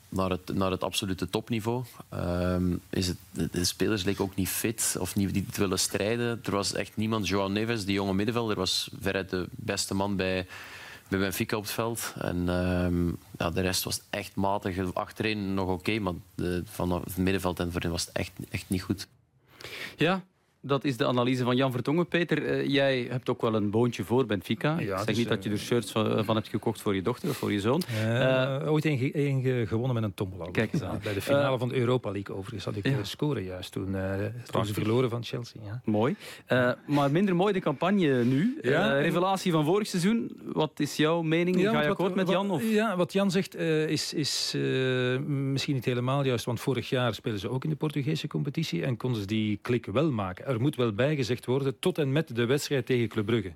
naar, 0.09 0.31
het, 0.31 0.55
naar 0.55 0.71
het 0.71 0.85
absolute 0.85 1.29
topniveau? 1.29 1.85
Uh, 2.15 2.57
is 2.91 3.07
het, 3.07 3.17
de 3.53 3.65
spelers 3.65 4.03
leken 4.03 4.25
ook 4.25 4.35
niet 4.35 4.49
fit 4.49 4.97
of 5.01 5.17
niet, 5.17 5.33
niet 5.33 5.57
willen 5.57 5.79
strijden. 5.79 6.41
Er 6.45 6.51
was 6.51 6.73
echt 6.73 6.97
niemand. 6.97 7.29
João 7.31 7.53
Neves, 7.53 7.85
die 7.85 7.95
jonge 7.95 8.15
middenvelder, 8.15 8.57
was 8.57 8.91
veruit 9.01 9.31
de 9.31 9.47
beste 9.51 9.95
man 9.95 10.17
bij, 10.17 10.47
bij 11.09 11.19
Benfica 11.19 11.57
op 11.57 11.63
het 11.63 11.73
veld. 11.73 12.15
En 12.19 12.49
ehm, 12.49 13.09
ja, 13.39 13.51
de 13.51 13.61
rest 13.61 13.85
was 13.85 14.01
echt 14.11 14.35
matig. 14.35 14.95
Achterin 14.95 15.55
nog 15.55 15.69
oké, 15.69 15.99
maar 15.99 16.15
de, 16.35 16.63
van 16.65 16.93
het 16.93 17.17
middenveld 17.17 17.61
en 17.61 17.73
voorin 17.73 17.91
was 17.91 18.07
het 18.07 18.17
echt, 18.17 18.33
echt 18.51 18.65
niet 18.69 18.83
goed. 18.83 19.07
Ja, 19.97 20.23
dat 20.69 20.85
is 20.85 20.97
de 20.97 21.07
analyse 21.07 21.45
van 21.45 21.57
Jan 21.57 21.73
Vertongen. 21.73 22.07
Peter, 22.07 22.43
uh, 22.43 22.69
jij 22.69 23.07
hebt 23.11 23.29
ook 23.29 23.41
wel 23.41 23.55
een 23.55 23.71
boontje 23.71 24.05
voor 24.05 24.27
Benfica. 24.27 24.71
Ja, 24.71 24.81
ik 24.81 24.87
zeg 24.87 25.05
dus, 25.05 25.17
niet 25.17 25.29
dat 25.29 25.45
je 25.45 25.51
er 25.51 25.59
shirts 25.59 25.93
van, 25.93 26.25
van, 26.25 26.35
hebt 26.35 26.49
gekocht 26.49 26.81
voor 26.81 26.95
je 26.95 27.03
dochter 27.03 27.29
of 27.29 27.37
voor 27.37 27.53
je 27.53 27.61
zoon. 27.61 27.83
Uh, 27.91 28.15
uh, 28.15 28.73
ooit 28.73 28.85
een, 28.85 29.67
gewonnen 29.67 29.95
met 29.95 30.03
een 30.03 30.15
tombola. 30.15 30.51
Kijk 30.51 30.73
eens 30.73 30.83
aan. 30.83 31.01
Bij 31.03 31.15
de 31.15 31.21
finale 31.21 31.59
van 31.59 31.69
de 31.69 31.75
Europa 31.75 32.11
League 32.11 32.37
overigens 32.37 32.65
had 32.65 32.77
ik 32.77 32.87
ja. 32.87 33.05
scoren 33.05 33.43
juist 33.43 33.73
toen, 33.73 33.97
toen 34.51 34.67
ze 34.67 34.73
verloren 34.73 35.11
van 35.11 35.25
Chelsea. 35.25 35.61
Ja. 35.65 35.81
Mooi. 35.85 36.17
maar 36.87 37.11
minder 37.11 37.37
mooi 37.37 37.53
de 37.53 37.61
campagne 37.61 38.25
nu. 38.25 38.59
Ja, 38.63 38.99
revelatie 38.99 39.53
van 39.53 39.65
vorig 39.65 39.87
seizoen. 39.87 40.31
Wat 40.45 40.81
is 40.81 40.97
jouw 40.97 41.23
mening? 41.23 41.61
Ga 41.61 41.83
je 41.83 41.89
akkoord 41.89 42.15
met 42.15 42.29
Jan? 42.29 42.51
Of? 42.51 42.71
Ja, 42.71 42.97
wat 42.97 43.13
Jan 43.13 43.31
zegt 43.31 43.57
is, 43.57 44.15
is 44.15 44.55
misschien 45.27 45.75
niet 45.75 45.85
helemaal 45.85 46.25
juist. 46.25 46.45
Want 46.45 46.61
vorig 46.61 46.89
jaar 46.89 47.15
spelen 47.15 47.39
ze 47.39 47.49
ook 47.49 47.65
in 47.65 47.71
de 47.71 47.77
Portugese 47.77 48.27
competitie 48.27 48.85
en 48.85 48.97
konden 48.97 49.21
ze 49.21 49.27
die 49.27 49.59
klik 49.63 49.87
wel 49.87 50.11
maken 50.11 50.47
er 50.47 50.58
moet 50.61 50.77
wel 50.77 50.93
bijgezegd 50.93 51.47
worden, 51.47 51.79
tot 51.79 51.99
en 51.99 52.13
met 52.13 52.37
de 52.37 52.47
wedstrijd 52.47 52.87
tegen 52.87 53.09
Club 53.09 53.27
Brugge. 53.27 53.53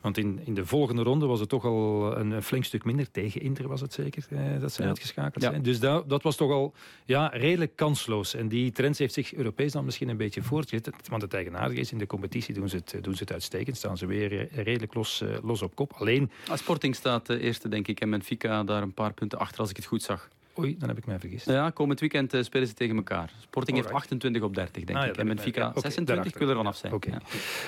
Want 0.00 0.18
in, 0.18 0.40
in 0.44 0.54
de 0.54 0.66
volgende 0.66 1.02
ronde 1.02 1.26
was 1.26 1.40
het 1.40 1.48
toch 1.48 1.64
al 1.64 2.16
een, 2.16 2.42
flink 2.42 2.64
stuk 2.64 2.84
minder. 2.84 3.10
Tegen 3.10 3.40
Inter 3.40 3.68
was 3.68 3.80
het 3.80 3.92
zeker 3.92 4.26
eh, 4.30 4.60
dat 4.60 4.72
ze 4.72 4.82
ja. 4.82 4.88
uitgeschakeld 4.88 5.42
zijn. 5.42 5.62
Dus 5.62 5.80
dat, 5.80 6.08
dat 6.08 6.22
was 6.22 6.36
toch 6.36 6.50
al 6.50 6.74
ja, 7.04 7.26
redelijk 7.26 7.76
kansloos. 7.76 8.34
En 8.34 8.48
die 8.48 8.72
trend 8.72 8.98
heeft 8.98 9.14
zich 9.14 9.34
Europees 9.34 9.72
dan 9.72 9.84
misschien 9.84 10.08
een 10.08 10.16
beetje 10.16 10.42
voortgezet. 10.42 10.90
Want 11.08 11.22
het 11.22 11.34
eigenaardige 11.34 11.80
is, 11.80 11.92
in 11.92 11.98
de 11.98 12.06
competitie 12.06 12.54
doen 12.54 12.68
ze 12.68 12.76
het, 12.76 12.96
doen 13.00 13.14
ze 13.14 13.22
het 13.22 13.32
uitstekend. 13.32 13.76
Staan 13.76 13.96
ze 13.96 14.06
weer 14.06 14.38
eh, 14.38 14.64
redelijk 14.64 14.94
los, 14.94 15.24
los 15.42 15.62
op 15.62 15.74
kop. 15.74 15.92
Alleen... 15.92 16.30
Sporting 16.54 16.94
staat 16.94 17.26
de 17.26 17.40
eerste, 17.40 17.68
denk 17.68 17.88
ik. 17.88 18.00
En 18.00 18.10
Benfica 18.10 18.64
daar 18.64 18.82
een 18.82 18.94
paar 18.94 19.12
punten 19.12 19.38
achter, 19.38 19.60
als 19.60 19.70
ik 19.70 19.76
het 19.76 19.86
goed 19.86 20.02
zag. 20.02 20.28
Oei, 20.58 20.76
dan 20.78 20.88
heb 20.88 20.98
ik 20.98 21.06
mij 21.06 21.18
vergist. 21.18 21.46
Ja, 21.46 21.70
komend 21.70 22.00
weekend 22.00 22.34
uh, 22.34 22.42
spelen 22.42 22.66
ze 22.66 22.74
tegen 22.74 22.96
elkaar. 22.96 23.32
Sporting 23.40 23.76
heeft 23.76 23.90
28 23.92 24.42
op 24.42 24.54
30, 24.54 24.84
denk 24.84 24.98
ah, 24.98 25.06
ik. 25.06 25.16
En 25.16 25.26
Benfica 25.26 25.68
okay, 25.68 25.82
26, 25.82 26.32
ik 26.32 26.38
wil 26.38 26.48
er 26.48 26.56
vanaf 26.56 26.76
zijn. 26.76 26.92
Okay. 26.92 27.14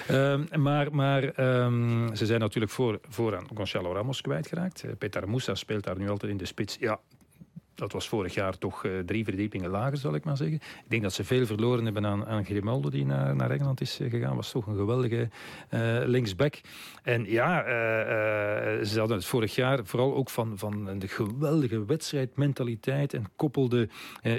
Ja. 0.09 0.33
Um, 0.33 0.63
maar 0.63 0.95
maar 0.95 1.23
um, 1.63 2.17
ze 2.17 2.27
zijn 2.27 2.41
natuurlijk 2.41 2.73
voor, 2.73 3.01
vooraan 3.09 3.47
Gonzalo 3.55 3.93
Ramos 3.93 4.21
kwijtgeraakt. 4.21 4.85
Uh, 4.85 4.91
Petar 4.99 5.29
Moussa 5.29 5.55
speelt 5.55 5.85
daar 5.85 5.99
nu 5.99 6.09
altijd 6.09 6.33
in 6.33 6.39
de 6.39 6.47
spits. 6.47 6.77
Ja, 6.81 7.01
dat 7.75 7.93
was 7.93 8.09
vorig 8.09 8.35
jaar 8.35 8.59
toch 8.59 8.85
uh, 8.85 8.99
drie 8.99 9.25
verdiepingen 9.25 9.71
lager, 9.71 9.97
zal 9.99 10.15
ik 10.15 10.25
maar 10.25 10.37
zeggen. 10.37 10.57
Ik 10.57 10.91
denk 10.91 11.03
dat 11.03 11.13
ze 11.13 11.25
veel 11.25 11.47
verloren 11.47 11.85
hebben 11.85 12.07
aan, 12.07 12.27
aan 12.27 12.45
Grimaldo, 12.45 12.91
die 12.91 13.07
naar, 13.07 13.37
naar 13.37 13.51
Engeland 13.51 13.81
is 13.81 14.01
uh, 14.01 14.11
gegaan. 14.11 14.37
Was 14.37 14.51
toch 14.51 14.67
een 14.67 14.77
geweldige 14.77 15.29
uh, 15.71 15.99
linksback. 16.05 16.61
En 17.03 17.25
ja, 17.31 17.65
ze 18.85 18.99
hadden 18.99 19.17
het 19.17 19.27
vorig 19.27 19.55
jaar 19.55 19.85
vooral 19.85 20.15
ook 20.15 20.31
van, 20.31 20.59
van 20.59 20.99
de 20.99 21.09
geweldige 21.09 21.85
wedstrijdmentaliteit 21.85 23.15
en 23.15 23.27
koppelde 23.37 23.89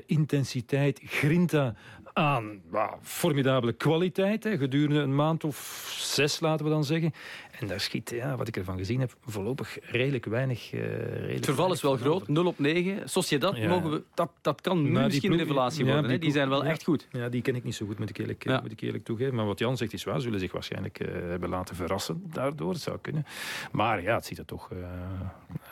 intensiteit, 0.06 1.02
grinta 1.04 1.76
aan 2.14 2.62
formidabele 3.02 3.74
kwaliteit. 3.74 4.44
Hè, 4.44 4.58
gedurende 4.58 5.00
een 5.00 5.16
maand 5.16 5.44
of 5.44 5.88
zes, 5.98 6.40
laten 6.40 6.66
we 6.66 6.72
dan 6.72 6.84
zeggen. 6.84 7.14
En 7.60 7.68
daar 7.68 7.80
schiet, 7.80 8.10
ja, 8.10 8.36
wat 8.36 8.48
ik 8.48 8.58
ervan 8.58 8.78
gezien 8.78 9.00
heb, 9.00 9.16
voorlopig 9.26 9.78
redelijk 9.82 10.26
weinig. 10.26 10.74
Uh, 10.74 10.82
redelijk 10.82 11.34
het 11.34 11.46
verval 11.46 11.72
is 11.72 11.82
wel 11.82 11.98
groot, 11.98 12.28
0 12.28 12.46
op 12.46 12.60
9. 12.60 13.10
Sociedad, 13.10 13.58
ja. 13.58 13.68
mogen 13.68 13.92
we, 13.92 14.04
dat, 14.14 14.32
dat 14.42 14.62
kan 14.62 14.84
nu 14.84 14.90
misschien 14.92 15.32
een 15.32 15.38
revelatie 15.38 15.86
worden. 15.86 16.04
Ja, 16.04 16.10
die, 16.10 16.20
die, 16.20 16.32
zijn 16.32 16.50
wel 16.50 16.64
ja, 16.64 16.70
echt 16.70 16.84
goed. 16.84 17.08
Ja, 17.12 17.30
die 17.30 17.42
ken 17.42 17.56
ik 17.56 17.64
niet 17.64 17.76
zo 17.76 17.86
goed, 17.86 18.00
moet 18.00 18.10
ik 18.10 18.18
eerlijk, 18.18 18.46
moet 18.62 18.72
ik 18.72 18.82
eerlijk 18.82 19.04
toegeven. 19.04 19.36
Maar 19.36 19.46
wat 19.46 19.60
Jan 19.60 19.78
zegt 19.78 19.94
is 19.94 20.04
waar, 20.04 20.22
zullen 20.22 20.40
zich 20.40 20.52
waarschijnlijk 20.52 21.00
uh, 21.00 21.08
hebben 21.12 21.50
laten 21.50 21.76
verrassen 21.76 22.24
daardoor. 22.26 22.72
Het 22.72 22.82
zou 22.82 22.98
kunnen. 23.02 23.26
Maar 23.72 24.02
ja, 24.02 24.16
het 24.16 24.26
ziet 24.26 24.38
er 24.38 24.46
toch... 24.46 24.70
Uh, 24.72 24.80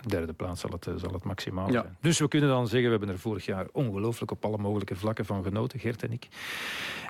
derde 0.07 0.33
plaats 0.33 0.61
zal 0.61 0.69
het, 0.69 0.87
zal 0.95 1.13
het 1.13 1.23
maximaal 1.23 1.71
zijn. 1.71 1.97
Dus 2.01 2.19
we 2.19 2.27
kunnen 2.27 2.49
dan 2.49 2.67
zeggen, 2.67 2.89
we 2.89 2.97
hebben 2.97 3.15
er 3.15 3.19
vorig 3.19 3.45
jaar 3.45 3.67
ongelooflijk 3.71 4.31
op 4.31 4.45
alle 4.45 4.57
mogelijke 4.57 4.95
vlakken 4.95 5.25
van 5.25 5.43
genoten, 5.43 5.79
Gert 5.79 6.03
en 6.03 6.11
ik. 6.11 6.27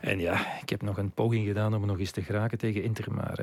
En 0.02 0.20
ja, 0.20 0.60
ik 0.62 0.70
heb 0.70 0.82
nog 0.82 0.98
een 0.98 1.12
poging 1.12 1.48
gedaan 1.48 1.76
om 1.76 1.86
nog 1.86 2.00
eens 2.00 2.12
te 2.12 2.22
geraken 2.22 2.58
tegen 2.58 2.84
Inter, 2.84 3.14
maar... 3.14 3.40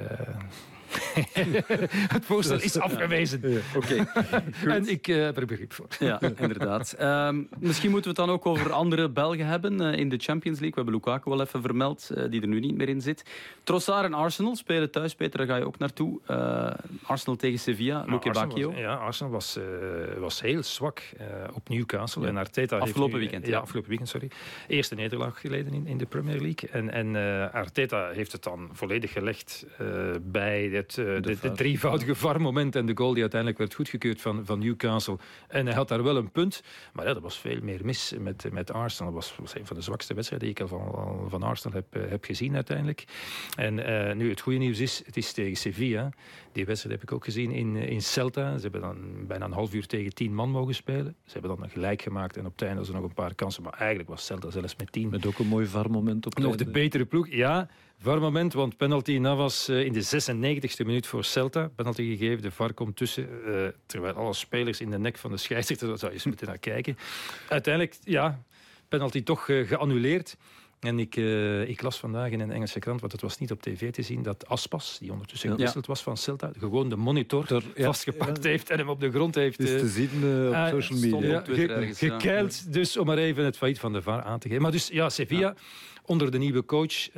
het 2.14 2.24
voorstel 2.24 2.60
is 2.60 2.78
afgewezen. 2.78 3.40
Ja, 3.50 3.58
Oké. 3.76 4.06
Okay. 4.06 4.76
en 4.76 4.88
ik 4.88 5.08
uh, 5.08 5.24
heb 5.24 5.36
er 5.36 5.46
begrip 5.46 5.72
voor. 5.72 5.86
Ja, 5.98 6.20
inderdaad. 6.20 6.96
Um, 7.00 7.48
misschien 7.58 7.90
moeten 7.90 8.14
we 8.14 8.20
het 8.20 8.28
dan 8.28 8.36
ook 8.36 8.46
over 8.46 8.72
andere 8.72 9.10
Belgen 9.10 9.46
hebben 9.46 9.80
uh, 9.80 9.98
in 9.98 10.08
de 10.08 10.16
Champions 10.18 10.58
League. 10.60 10.84
We 10.84 10.90
hebben 10.90 10.94
Lukaku 10.94 11.30
wel 11.30 11.40
even 11.40 11.62
vermeld, 11.62 12.10
uh, 12.14 12.24
die 12.30 12.40
er 12.40 12.48
nu 12.48 12.60
niet 12.60 12.76
meer 12.76 12.88
in 12.88 13.00
zit. 13.00 13.22
Trossard 13.62 14.04
en 14.04 14.14
Arsenal 14.14 14.56
spelen 14.56 14.90
thuis. 14.90 15.14
Peter, 15.14 15.38
daar 15.38 15.46
ga 15.46 15.56
je 15.56 15.66
ook 15.66 15.78
naartoe. 15.78 16.20
Arsenal 17.02 17.36
tegen 17.36 17.58
Sevilla, 17.58 18.04
Luke 18.06 18.30
Bacchio. 18.30 18.72
Ja, 18.76 18.94
Arsenal 18.94 19.32
was, 19.32 19.56
uh, 19.56 19.64
was 20.18 20.40
heel 20.40 20.62
zwak 20.62 21.02
uh, 21.20 21.26
op 21.54 21.68
Newcastle. 21.68 22.26
En 22.26 22.36
Arteta 22.36 22.78
afgelopen 22.78 23.18
heeft 23.18 23.30
weekend. 23.30 23.52
Ja, 23.52 23.58
afgelopen 23.58 23.88
weekend, 23.88 24.10
sorry. 24.10 24.30
Eerste 24.66 24.94
nederlaag 24.94 25.40
geleden 25.40 25.72
in, 25.72 25.86
in 25.86 25.98
de 25.98 26.06
Premier 26.06 26.40
League. 26.40 26.70
En, 26.70 26.90
en 26.90 27.14
uh, 27.14 27.54
Arteta 27.54 28.10
heeft 28.10 28.32
het 28.32 28.42
dan 28.42 28.68
volledig 28.72 29.12
gelegd 29.12 29.66
bij 30.22 30.68
het, 30.78 30.94
de, 30.94 31.18
de, 31.20 31.36
de, 31.40 31.52
drievoudige 31.52 32.14
VAR-moment 32.14 32.76
en 32.76 32.86
de 32.86 32.96
goal 32.96 33.12
die 33.12 33.20
uiteindelijk 33.20 33.60
werd 33.60 33.74
goedgekeurd 33.74 34.20
van, 34.20 34.44
van 34.44 34.58
Newcastle. 34.58 35.18
En 35.48 35.66
hij 35.66 35.74
had 35.74 35.88
daar 35.88 36.02
wel 36.02 36.16
een 36.16 36.30
punt. 36.30 36.62
Maar 36.92 37.06
ja, 37.06 37.12
dat 37.12 37.22
was 37.22 37.38
veel 37.38 37.58
meer 37.62 37.80
mis 37.84 38.14
met, 38.18 38.52
met 38.52 38.72
Arsenal. 38.72 39.12
Dat 39.12 39.22
was, 39.22 39.36
was 39.40 39.54
een 39.54 39.66
van 39.66 39.76
de 39.76 39.82
zwakste 39.82 40.14
wedstrijden 40.14 40.48
die 40.48 40.56
ik 40.56 40.70
al 40.70 40.78
van, 40.78 41.30
van 41.30 41.42
Arsenal 41.42 41.76
heb, 41.76 42.10
heb 42.10 42.24
gezien 42.24 42.54
uiteindelijk. 42.54 43.04
En 43.56 43.74
nu, 44.16 44.30
het 44.30 44.40
goede 44.40 44.58
nieuws 44.58 44.78
is, 44.78 45.02
het 45.06 45.16
is 45.16 45.32
tegen 45.32 45.56
Sevilla. 45.56 46.10
Die 46.52 46.66
wedstrijd 46.66 47.00
heb 47.00 47.10
ik 47.10 47.14
ook 47.14 47.24
gezien 47.24 47.50
in, 47.50 47.76
in 47.76 48.02
Celta. 48.02 48.56
Ze 48.56 48.62
hebben 48.62 48.80
dan 48.80 49.26
bijna 49.26 49.44
een 49.44 49.52
half 49.52 49.74
uur 49.74 49.86
tegen 49.86 50.14
tien 50.14 50.34
man 50.34 50.50
mogen 50.50 50.74
spelen. 50.74 51.16
Ze 51.24 51.32
hebben 51.32 51.50
dan 51.50 51.62
een 51.62 51.70
gelijk 51.70 52.02
gemaakt 52.02 52.36
en 52.36 52.46
op 52.46 52.52
het 52.52 52.62
einde 52.62 52.76
hadden 52.76 52.94
ze 52.94 53.00
nog 53.00 53.08
een 53.08 53.14
paar 53.14 53.34
kansen. 53.34 53.62
Maar 53.62 53.72
eigenlijk 53.72 54.08
was 54.08 54.24
Celta 54.24 54.50
zelfs 54.50 54.76
met 54.76 54.92
tien. 54.92 55.08
Met 55.08 55.26
ook 55.26 55.38
een 55.38 55.46
mooi 55.46 55.66
varmoment 55.66 56.26
op 56.26 56.38
Nog 56.38 56.56
de 56.56 56.70
betere 56.70 57.04
ploeg, 57.04 57.28
ja. 57.28 57.68
VAR-moment, 58.00 58.52
want 58.52 58.76
penalty 58.76 59.18
Navas 59.18 59.68
uh, 59.68 59.84
in 59.84 59.92
de 59.92 60.04
96e 60.04 60.86
minuut 60.86 61.06
voor 61.06 61.24
Celta. 61.24 61.70
Penalty 61.76 62.02
gegeven, 62.16 62.42
de 62.42 62.50
VAR 62.50 62.72
komt 62.72 62.96
tussen. 62.96 63.28
Uh, 63.46 63.68
terwijl 63.86 64.14
alle 64.14 64.34
spelers 64.34 64.80
in 64.80 64.90
de 64.90 64.98
nek 64.98 65.16
van 65.16 65.30
de 65.30 65.36
scheidsrechter, 65.36 65.88
daar 65.88 65.98
zou 65.98 66.10
je 66.10 66.16
eens 66.16 66.26
moeten 66.26 66.46
naar 66.46 66.58
kijken. 66.58 66.98
Uiteindelijk, 67.48 67.96
ja, 68.04 68.42
penalty 68.88 69.22
toch 69.22 69.48
uh, 69.48 69.68
geannuleerd. 69.68 70.36
En 70.80 70.98
ik, 70.98 71.16
uh, 71.16 71.68
ik, 71.68 71.82
las 71.82 71.98
vandaag 71.98 72.30
in 72.30 72.40
een 72.40 72.50
Engelse 72.50 72.78
krant, 72.78 73.00
want 73.00 73.12
het 73.12 73.20
was 73.20 73.38
niet 73.38 73.50
op 73.50 73.62
tv 73.62 73.92
te 73.92 74.02
zien, 74.02 74.22
dat 74.22 74.48
Aspas, 74.48 74.98
die 75.00 75.12
ondertussen 75.12 75.50
gewisseld 75.50 75.86
was 75.86 76.02
van 76.02 76.16
Celta, 76.16 76.50
gewoon 76.58 76.88
de 76.88 76.96
monitor 76.96 77.62
ja, 77.74 77.84
vastgepakt 77.84 78.42
ja. 78.42 78.50
heeft 78.50 78.70
en 78.70 78.78
hem 78.78 78.88
op 78.88 79.00
de 79.00 79.10
grond 79.10 79.34
heeft... 79.34 79.58
is 79.58 79.68
te 79.68 79.84
uh, 79.84 79.90
zien 79.90 80.10
uh, 80.22 80.46
op 80.46 80.52
uh, 80.52 80.68
social 80.68 80.98
media. 80.98 81.42
Ge 81.44 81.90
gekeild, 81.94 82.72
dus 82.72 82.96
om 82.96 83.06
maar 83.06 83.18
even 83.18 83.44
het 83.44 83.56
failliet 83.56 83.78
van 83.78 83.92
de 83.92 84.02
VAR 84.02 84.22
aan 84.22 84.38
te 84.38 84.48
geven. 84.48 84.62
Maar 84.62 84.72
dus 84.72 84.88
ja, 84.88 85.08
Sevilla, 85.08 85.54
onder 86.04 86.30
de 86.30 86.38
nieuwe 86.38 86.64
coach, 86.64 87.08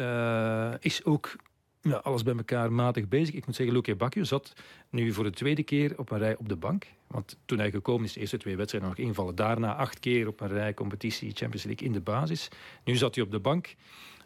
is 0.80 1.04
ook 1.04 1.36
ja, 1.82 1.96
alles 1.96 2.22
bij 2.22 2.34
elkaar 2.36 2.72
matig 2.72 3.08
bezig. 3.08 3.34
Ik 3.34 3.46
moet 3.46 3.54
zeggen, 3.54 3.74
Luke 3.74 3.94
Bacchio 3.96 4.24
zat 4.24 4.52
nu 4.90 5.12
voor 5.12 5.24
de 5.24 5.30
tweede 5.30 5.62
keer 5.62 5.98
op 5.98 6.10
een 6.10 6.18
rij 6.18 6.36
op 6.36 6.48
de 6.48 6.56
bank. 6.56 6.86
Want 7.06 7.36
toen 7.44 7.58
hij 7.58 7.70
gekomen 7.70 8.04
is, 8.04 8.12
de 8.12 8.20
eerste 8.20 8.36
twee 8.36 8.56
wedstrijden 8.56 8.90
nog 8.90 8.98
invallen. 8.98 9.34
Daarna 9.34 9.74
acht 9.74 9.98
keer 9.98 10.26
op 10.26 10.40
een 10.40 10.48
rij 10.48 10.74
competitie 10.74 11.32
Champions 11.34 11.64
League 11.64 11.86
in 11.86 11.92
de 11.92 12.00
basis. 12.00 12.48
Nu 12.84 12.96
zat 12.96 13.14
hij 13.14 13.24
op 13.24 13.30
de 13.30 13.40
bank. 13.40 13.74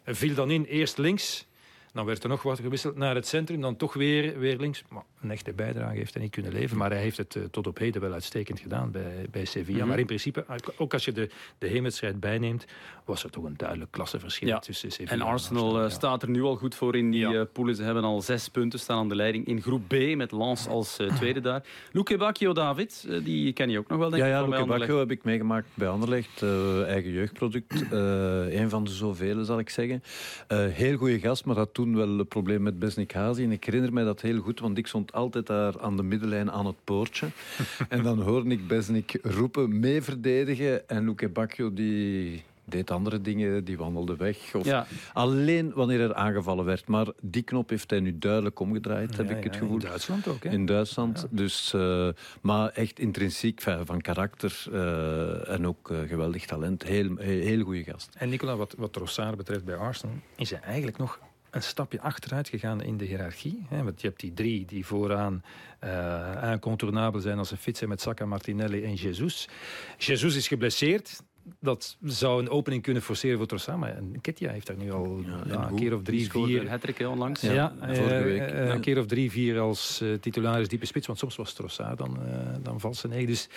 Viel 0.05 0.35
dan 0.35 0.51
in, 0.51 0.63
eerst 0.63 0.97
links. 0.97 1.47
Dan 1.93 2.05
werd 2.05 2.23
er 2.23 2.29
nog 2.29 2.41
wat 2.41 2.59
gewisseld 2.59 2.95
naar 2.95 3.15
het 3.15 3.27
centrum. 3.27 3.61
Dan 3.61 3.75
toch 3.75 3.93
weer, 3.93 4.39
weer 4.39 4.57
links. 4.57 4.83
Maar 4.89 5.03
een 5.25 5.31
echte 5.31 5.53
bijdrage 5.53 5.97
heeft 5.97 6.13
hij 6.13 6.23
niet 6.23 6.31
kunnen 6.31 6.51
leveren. 6.51 6.77
Maar 6.77 6.89
hij 6.89 7.01
heeft 7.01 7.17
het 7.17 7.35
uh, 7.35 7.43
tot 7.43 7.67
op 7.67 7.77
heden 7.77 8.01
wel 8.01 8.13
uitstekend 8.13 8.59
gedaan 8.59 8.91
bij, 8.91 9.25
bij 9.31 9.45
Sevilla. 9.45 9.71
Mm 9.71 9.79
-hmm. 9.79 9.89
Maar 9.89 9.99
in 9.99 10.05
principe, 10.05 10.45
ook 10.77 10.93
als 10.93 11.05
je 11.05 11.11
de, 11.11 11.29
de 11.57 11.67
heenwedstrijd 11.67 12.19
bijneemt... 12.19 12.65
was 13.05 13.23
er 13.23 13.29
toch 13.29 13.43
een 13.43 13.57
duidelijk 13.57 13.91
klasseverschil 13.91 14.47
ja. 14.47 14.59
tussen 14.59 14.91
Sevilla 14.91 15.11
en 15.11 15.21
Arsenal. 15.21 15.61
En 15.61 15.67
Arsenal 15.67 15.83
ja. 15.83 15.89
staat 15.89 16.21
er 16.21 16.29
nu 16.29 16.41
al 16.41 16.55
goed 16.55 16.75
voor 16.75 16.95
in 16.95 17.11
die 17.11 17.19
ja. 17.19 17.31
uh, 17.31 17.41
poelen. 17.53 17.75
Ze 17.75 17.83
hebben 17.83 18.03
al 18.03 18.21
zes 18.21 18.49
punten, 18.49 18.79
staan 18.79 18.97
aan 18.97 19.09
de 19.09 19.15
leiding 19.15 19.45
in 19.47 19.61
groep 19.61 19.81
B... 19.87 20.15
met 20.15 20.31
Lens 20.31 20.67
als 20.67 20.99
uh, 20.99 21.15
tweede 21.15 21.41
daar. 21.41 21.63
Luke 21.91 22.17
Bacchio, 22.17 22.53
David, 22.53 23.07
die 23.23 23.53
ken 23.53 23.69
je 23.69 23.79
ook 23.79 23.87
nog 23.87 23.99
wel, 23.99 24.09
denk 24.09 24.21
ja, 24.21 24.27
ik. 24.27 24.45
Ja, 24.45 24.49
Luke 24.49 24.65
Bacchio 24.65 24.99
heb 24.99 25.11
ik 25.11 25.23
meegemaakt 25.23 25.67
bij 25.73 25.87
Anderlecht. 25.87 26.41
eigen 26.87 27.11
jeugdproduct. 27.11 27.91
een 27.91 28.69
van 28.69 28.83
de 28.83 28.91
zoveel, 28.91 29.43
zal 29.43 29.59
ik 29.59 29.69
zeggen. 29.69 30.03
heel 30.47 30.97
goede 30.97 31.19
gast, 31.19 31.45
maar 31.45 31.55
had 31.55 31.73
toen 31.73 31.95
wel 31.95 32.07
een 32.07 32.27
probleem 32.27 32.61
met 32.61 32.79
Besnik 32.79 33.11
Hazi. 33.11 33.43
En 33.43 33.51
ik 33.51 33.63
herinner 33.63 33.93
mij 33.93 34.03
dat 34.03 34.21
heel 34.21 34.39
goed, 34.39 34.59
want 34.59 34.77
ik 34.77 34.87
stond 34.87 35.13
altijd 35.15 35.47
daar 35.47 35.81
aan 35.81 35.97
de 35.97 36.03
middenlijn 36.03 36.51
aan 36.51 36.65
het 36.65 36.83
poortje. 36.83 37.27
en 37.89 38.03
dan 38.03 38.21
hoorde 38.21 38.49
ik 38.49 38.67
Besnik 38.67 39.19
roepen, 39.21 39.79
mee 39.79 40.01
verdedigen. 40.01 40.89
En 40.89 41.05
Luke 41.05 41.29
Bacchio 41.29 41.73
die 41.73 42.43
deed 42.65 42.91
andere 42.91 43.21
dingen, 43.21 43.63
die 43.63 43.77
wandelde 43.77 44.15
weg. 44.15 44.55
Of 44.55 44.65
ja. 44.65 44.87
Alleen 45.13 45.71
wanneer 45.73 46.01
er 46.01 46.13
aangevallen 46.13 46.65
werd. 46.65 46.87
Maar 46.87 47.07
die 47.21 47.43
knop 47.43 47.69
heeft 47.69 47.89
hij 47.89 47.99
nu 47.99 48.17
duidelijk 48.17 48.59
omgedraaid, 48.59 49.17
heb 49.17 49.29
ja, 49.29 49.35
ik 49.35 49.43
het 49.43 49.55
gevoel. 49.55 49.73
In 49.73 49.79
Duitsland 49.79 50.27
ook, 50.27 50.43
hè? 50.43 50.49
In 50.49 50.65
Duitsland. 50.65 51.27
Dus, 51.29 51.73
uh, 51.75 52.09
maar 52.41 52.69
echt 52.69 52.99
intrinsiek 52.99 53.61
van, 53.61 53.85
van 53.85 54.01
karakter 54.01 54.65
uh, 54.71 55.49
en 55.49 55.67
ook 55.67 55.89
uh, 55.89 55.97
geweldig 56.07 56.45
talent. 56.45 56.83
Heel, 56.83 57.15
heel, 57.17 57.41
heel 57.41 57.63
goede 57.63 57.83
gast. 57.83 58.15
En 58.17 58.29
Nicola, 58.29 58.55
wat, 58.55 58.75
wat 58.77 58.93
Trossard 58.93 59.37
betreft 59.37 59.63
bij 59.63 59.75
Arsenal, 59.75 60.15
is 60.35 60.49
hij 60.49 60.59
eigenlijk 60.59 60.97
nog 60.97 61.19
een 61.55 61.63
stapje 61.63 62.01
achteruit 62.01 62.49
gegaan 62.49 62.81
in 62.81 62.97
de 62.97 63.05
hiërarchie. 63.05 63.65
Hè? 63.69 63.83
Want 63.83 64.01
je 64.01 64.07
hebt 64.07 64.19
die 64.19 64.33
drie 64.33 64.65
die 64.65 64.85
vooraan 64.85 65.43
uh, 65.83 66.51
incontournabel 66.51 67.19
zijn 67.19 67.37
als 67.37 67.53
fit 67.59 67.77
zijn 67.77 67.89
met 67.89 68.01
Saka, 68.01 68.25
Martinelli 68.25 68.83
en 68.83 68.93
Jesus. 68.93 69.49
Jesus 69.97 70.35
is 70.35 70.47
geblesseerd. 70.47 71.23
Dat 71.59 71.97
zou 72.03 72.41
een 72.41 72.49
opening 72.49 72.83
kunnen 72.83 73.01
forceren 73.01 73.37
voor 73.37 73.47
Trossard. 73.47 73.77
Maar 73.77 73.99
Ketia 74.21 74.51
heeft 74.51 74.67
daar 74.67 74.77
nu 74.77 74.91
al 74.91 75.21
ja, 75.25 75.43
ja, 75.47 75.67
een 75.67 75.75
keer 75.75 75.93
of 75.95 76.01
drie, 76.01 76.31
vier... 76.31 76.61
Een 76.61 76.67
hat 76.67 77.05
onlangs. 77.05 77.41
Ja, 77.41 77.53
ja 77.53 77.75
vorige 77.81 78.23
week. 78.23 78.51
Uh, 78.51 78.67
een 78.67 78.81
keer 78.81 78.99
of 78.99 79.05
drie, 79.05 79.31
vier 79.31 79.59
als 79.59 80.01
uh, 80.01 80.13
titularis 80.13 80.67
diepe 80.67 80.85
spits. 80.85 81.07
Want 81.07 81.19
soms 81.19 81.35
was 81.35 81.53
Trossard 81.53 81.97
dan, 81.97 82.17
uh, 82.27 82.35
dan 82.63 82.79
valse 82.79 83.07
negen. 83.07 83.27
Dus 83.27 83.49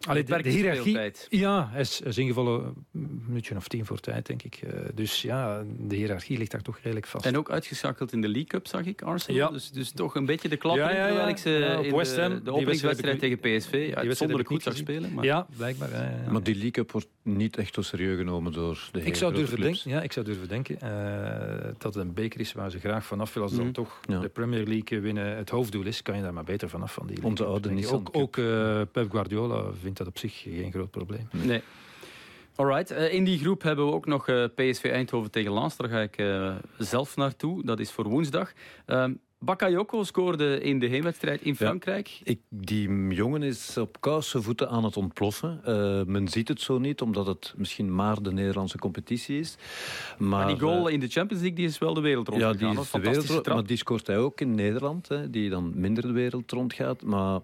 allee, 0.00 0.24
de, 0.24 0.42
de 0.42 0.48
hiërarchie... 0.48 1.12
Ja, 1.28 1.68
hij 1.70 1.80
is, 1.80 2.00
is 2.00 2.18
ingevallen 2.18 2.74
een 2.92 3.22
minuutje 3.26 3.56
of 3.56 3.68
tien 3.68 3.86
voor 3.86 4.00
tijd, 4.00 4.26
denk 4.26 4.42
ik. 4.42 4.60
dus 4.94 5.22
ja, 5.22 5.64
de 5.78 5.96
hiërarchie 5.96 6.38
ligt 6.38 6.50
daar 6.50 6.62
toch 6.62 6.78
redelijk 6.82 7.06
vast. 7.06 7.26
En 7.26 7.36
ook 7.36 7.50
uitgeschakeld 7.50 8.12
in 8.12 8.20
de 8.20 8.28
League 8.28 8.48
Cup, 8.48 8.66
zag 8.66 8.84
ik, 8.84 9.02
Arsenal. 9.02 9.36
Ja. 9.36 9.48
Dus, 9.48 9.70
dus 9.70 9.90
toch 9.90 10.14
een 10.14 10.26
beetje 10.26 10.48
de 10.48 10.56
klap 10.56 10.76
ja, 10.76 10.90
ja, 10.90 11.06
terwijl 11.06 11.28
ik 11.28 11.36
ze 11.36 11.74
op 11.78 11.84
in 11.84 11.96
West 11.96 12.16
Ham, 12.16 12.34
de, 12.34 12.42
de 12.42 12.52
openingswedstrijd 12.52 13.18
tegen 13.18 13.38
PSV 13.38 13.92
uitzonderlijk 13.94 14.48
goed 14.48 14.62
zag 14.62 14.76
spelen. 14.76 15.14
Maar... 15.14 15.24
Ja, 15.24 15.46
blijkbaar. 15.56 15.90
Maar 16.30 16.42
die 16.42 16.54
League 16.54 16.70
Cup 16.70 16.92
wordt 16.92 17.08
niet 17.22 17.56
echt 17.56 17.74
zo 17.74 17.82
serieus 17.82 18.16
genomen 18.16 18.52
door 18.52 18.88
de 18.92 19.02
ik 19.02 19.14
zou 19.14 19.34
durven 19.34 19.60
denken, 19.60 19.90
ja, 19.90 20.02
Ik 20.02 20.12
zou 20.12 20.26
durven 20.26 20.48
denken 20.48 20.78
uh, 20.82 21.70
dat 21.78 21.94
het 21.94 22.04
een 22.04 22.14
beker 22.14 22.40
is 22.40 22.52
waar 22.52 22.70
ze 22.70 22.78
graag 22.78 23.04
vanaf 23.04 23.34
willen. 23.34 23.48
Als 23.48 23.56
Mhm. 23.56 23.64
dan 23.64 23.72
toch 23.72 24.00
ja. 24.08 24.20
de 24.20 24.28
Premier 24.28 24.66
League 24.66 25.00
winnen 25.00 25.36
het 25.36 25.50
hoofddoel 25.50 25.84
is, 25.84 26.02
kan 26.02 26.16
je 26.16 26.22
daar 26.22 26.32
maar 26.34 26.44
beter 26.44 26.68
vanaf 26.68 26.92
van 26.92 27.06
die 27.06 27.24
Om 27.24 27.34
te 27.34 27.44
oude 27.44 27.70
Nissan 27.70 27.98
Ook, 27.98 28.08
ook 28.12 28.36
uh, 28.36 28.80
Pep 28.92 29.10
Guardiola 29.10 29.70
vindt 29.80 29.98
dat 29.98 30.06
op 30.06 30.18
zich 30.18 30.40
geen 30.40 30.72
groot 30.72 30.90
probleem. 30.90 31.28
Nee. 31.30 31.62
Alright, 32.54 32.92
uh, 32.92 33.12
in 33.12 33.24
die 33.24 33.38
groep 33.38 33.62
hebben 33.62 33.86
we 33.86 33.92
ook 33.92 34.06
nog 34.06 34.28
uh, 34.28 34.44
PSV 34.54 34.84
Eindhoven 34.84 35.30
tegen 35.30 35.54
Lens. 35.54 35.76
Daar 35.76 35.88
ga 35.88 36.00
ik 36.00 36.18
uh, 36.18 36.54
zelf 36.78 37.16
naartoe. 37.16 37.64
Dat 37.64 37.80
is 37.80 37.90
voor 37.90 38.08
woensdag. 38.08 38.52
Bakayoko 39.44 40.04
scoorde 40.04 40.60
in 40.60 40.78
de 40.78 40.86
heenwedstrijd 40.86 41.42
in 41.42 41.56
Frankrijk. 41.56 42.08
Ja, 42.08 42.20
ik, 42.24 42.38
die 42.48 43.08
jongen 43.08 43.42
is 43.42 43.76
op 43.76 44.00
kousen 44.00 44.42
voeten 44.42 44.68
aan 44.68 44.84
het 44.84 44.96
ontploffen. 44.96 45.60
Uh, 45.66 46.02
men 46.06 46.28
ziet 46.28 46.48
het 46.48 46.60
zo 46.60 46.78
niet, 46.78 47.00
omdat 47.00 47.26
het 47.26 47.54
misschien 47.56 47.94
maar 47.94 48.22
de 48.22 48.32
Nederlandse 48.32 48.78
competitie 48.78 49.38
is. 49.38 49.56
Maar, 50.18 50.28
maar 50.28 50.46
die 50.46 50.58
goal 50.58 50.88
uh, 50.88 50.94
in 50.94 51.00
de 51.00 51.08
Champions 51.08 51.42
League 51.42 51.58
die 51.58 51.68
is 51.68 51.78
wel 51.78 51.94
de 51.94 52.00
wereld 52.00 52.28
rond 52.28 52.40
Ja, 52.40 52.52
die 52.52 52.80
is 52.80 52.90
de 52.90 53.00
wereld 53.00 53.46
maar 53.46 53.66
die 53.66 53.76
scoort 53.76 54.06
hij 54.06 54.18
ook 54.18 54.40
in 54.40 54.54
Nederland, 54.54 55.08
hè, 55.08 55.30
die 55.30 55.50
dan 55.50 55.72
minder 55.74 56.02
de 56.02 56.12
wereld 56.12 56.50
rondgaat. 56.50 57.02
Maar 57.02 57.34
uh, 57.34 57.42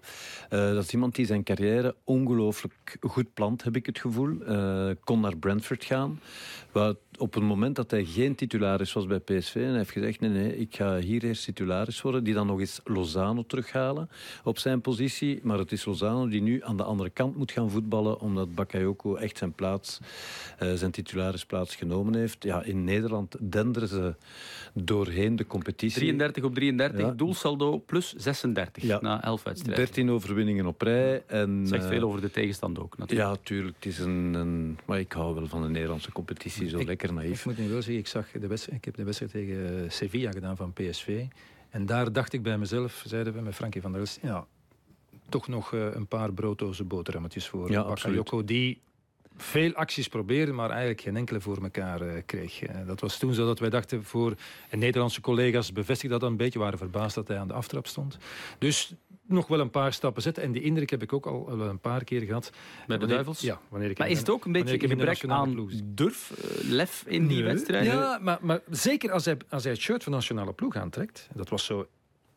dat 0.49 0.83
is 0.83 0.93
iemand 0.93 1.15
die 1.15 1.25
zijn 1.25 1.43
carrière 1.43 1.95
ongelooflijk 2.03 2.97
goed 3.01 3.33
plant, 3.33 3.63
heb 3.63 3.75
ik 3.75 3.85
het 3.85 3.99
gevoel. 3.99 4.37
kon 5.03 5.19
naar 5.19 5.37
Brentford 5.37 5.83
gaan. 5.83 6.19
Op 7.19 7.33
het 7.33 7.43
moment 7.43 7.75
dat 7.75 7.91
hij 7.91 8.05
geen 8.05 8.35
titularis 8.35 8.93
was 8.93 9.07
bij 9.07 9.19
PSV 9.19 9.55
en 9.55 9.67
hij 9.67 9.77
heeft 9.77 9.91
gezegd 9.91 10.19
nee, 10.19 10.29
nee, 10.29 10.57
ik 10.57 10.75
ga 10.75 10.97
hier 10.97 11.23
eerst 11.23 11.43
titularis 11.43 12.01
worden, 12.01 12.23
die 12.23 12.33
dan 12.33 12.47
nog 12.47 12.59
eens 12.59 12.81
Lozano 12.83 13.43
terughalen 13.45 14.09
op 14.43 14.57
zijn 14.57 14.81
positie. 14.81 15.39
Maar 15.43 15.57
het 15.57 15.71
is 15.71 15.85
Lozano 15.85 16.27
die 16.27 16.41
nu 16.41 16.63
aan 16.63 16.77
de 16.77 16.83
andere 16.83 17.09
kant 17.09 17.35
moet 17.35 17.51
gaan 17.51 17.69
voetballen, 17.69 18.19
omdat 18.19 18.55
Bakayoko 18.55 19.15
echt 19.15 19.37
zijn 19.37 19.53
plaats, 19.53 19.99
uh, 20.63 20.73
zijn 20.73 20.91
titularisplaats 20.91 21.75
genomen 21.75 22.15
heeft. 22.15 22.43
Ja, 22.43 22.63
in 22.63 22.83
Nederland 22.83 23.35
denderen 23.39 23.87
ze 23.87 24.15
doorheen 24.73 25.35
de 25.35 25.47
competitie. 25.47 25.99
33 25.99 26.43
op 26.43 26.55
33, 26.55 26.99
ja. 26.99 27.11
doelsaldo 27.11 27.83
plus 27.85 28.13
36 28.13 28.83
ja. 28.83 28.99
na 29.01 29.23
11 29.23 29.43
wedstrijden. 29.43 29.85
13 29.85 30.11
overwinningen 30.11 30.65
op 30.65 30.81
rij. 30.81 31.23
En, 31.27 31.67
zegt 31.67 31.83
uh, 31.83 31.89
veel 31.89 32.03
over 32.03 32.21
de 32.21 32.31
tegenstand 32.31 32.79
ook 32.79 32.97
natuurlijk. 32.97 33.29
Ja, 33.29 33.37
tuurlijk. 33.43 33.75
Het 33.75 33.85
is 33.85 33.99
een, 33.99 34.33
een, 34.33 34.77
maar 34.85 34.99
ik 34.99 35.11
hou 35.11 35.35
wel 35.35 35.47
van 35.47 35.61
de 35.61 35.69
Nederlandse 35.69 36.11
competitie, 36.11 36.66
zo 36.69 36.77
ik, 36.77 36.87
lekker 36.87 37.13
naïef. 37.13 37.39
Ik 37.39 37.45
moet 37.45 37.57
nu 37.57 37.69
wel 37.69 37.81
zeggen, 37.81 37.97
ik, 37.97 38.07
zag 38.07 38.31
de 38.31 38.47
wedstrijd, 38.47 38.77
ik 38.77 38.85
heb 38.85 38.95
de 38.95 39.03
wedstrijd 39.03 39.31
tegen 39.31 39.91
Sevilla 39.91 40.31
gedaan 40.31 40.57
van 40.57 40.73
PSV. 40.73 41.25
En 41.69 41.85
daar 41.85 42.11
dacht 42.11 42.33
ik 42.33 42.43
bij 42.43 42.57
mezelf, 42.57 43.03
zeiden 43.05 43.33
we 43.33 43.41
met 43.41 43.55
Frankie 43.55 43.81
van 43.81 43.91
der 43.91 43.99
Elst, 43.99 44.19
ja, 44.21 44.47
toch 45.29 45.47
nog 45.47 45.71
uh, 45.71 45.93
een 45.93 46.07
paar 46.07 46.33
brooddoze 46.33 46.83
boterhammetjes 46.83 47.47
voor 47.47 47.71
ja, 47.71 47.83
Bakayoko, 47.83 48.43
die 48.43 48.81
veel 49.37 49.73
acties 49.73 50.07
probeerde, 50.07 50.51
maar 50.51 50.69
eigenlijk 50.69 51.01
geen 51.01 51.17
enkele 51.17 51.41
voor 51.41 51.63
elkaar 51.63 52.01
uh, 52.01 52.21
kreeg. 52.25 52.59
Dat 52.85 52.99
was 52.99 53.17
toen 53.17 53.33
zo 53.33 53.45
dat 53.45 53.59
wij 53.59 53.69
dachten 53.69 54.03
voor 54.03 54.35
en 54.69 54.79
Nederlandse 54.79 55.21
collega's 55.21 55.71
bevestigden 55.71 56.19
dat 56.19 56.29
een 56.29 56.37
beetje, 56.37 56.59
waren 56.59 56.77
verbaasd 56.77 57.15
dat 57.15 57.27
hij 57.27 57.37
aan 57.37 57.47
de 57.47 57.53
aftrap 57.53 57.87
stond. 57.87 58.17
Dus 58.57 58.93
nog 59.27 59.47
wel 59.47 59.59
een 59.59 59.69
paar 59.69 59.93
stappen 59.93 60.21
zetten. 60.21 60.43
En 60.43 60.51
die 60.51 60.61
indruk 60.61 60.89
heb 60.89 61.01
ik 61.01 61.13
ook 61.13 61.25
al 61.25 61.57
wel 61.57 61.69
een 61.69 61.79
paar 61.79 62.03
keer 62.03 62.21
gehad. 62.21 62.49
Bij 62.49 62.59
de 62.85 62.87
wanneer, 62.87 63.07
Duivels? 63.07 63.39
Ja. 63.39 63.59
Wanneer 63.69 63.89
ik 63.89 63.97
maar 63.97 64.09
is 64.09 64.19
het 64.19 64.29
ook 64.29 64.45
een 64.45 64.51
beetje 64.51 64.83
een 64.83 64.89
gebrek 64.89 65.25
aan 65.27 65.69
durf, 65.85 66.31
uh, 66.31 66.69
lef 66.69 67.03
in 67.07 67.27
die 67.27 67.43
wedstrijd? 67.43 67.85
Ja, 67.85 68.19
maar, 68.21 68.37
maar 68.41 68.61
zeker 68.69 69.11
als 69.11 69.25
hij, 69.25 69.37
als 69.49 69.63
hij 69.63 69.71
het 69.71 69.81
shirt 69.81 70.03
van 70.03 70.11
de 70.11 70.17
nationale 70.17 70.53
ploeg 70.53 70.75
aantrekt. 70.75 71.29
Dat 71.33 71.49
was 71.49 71.65
zo 71.65 71.87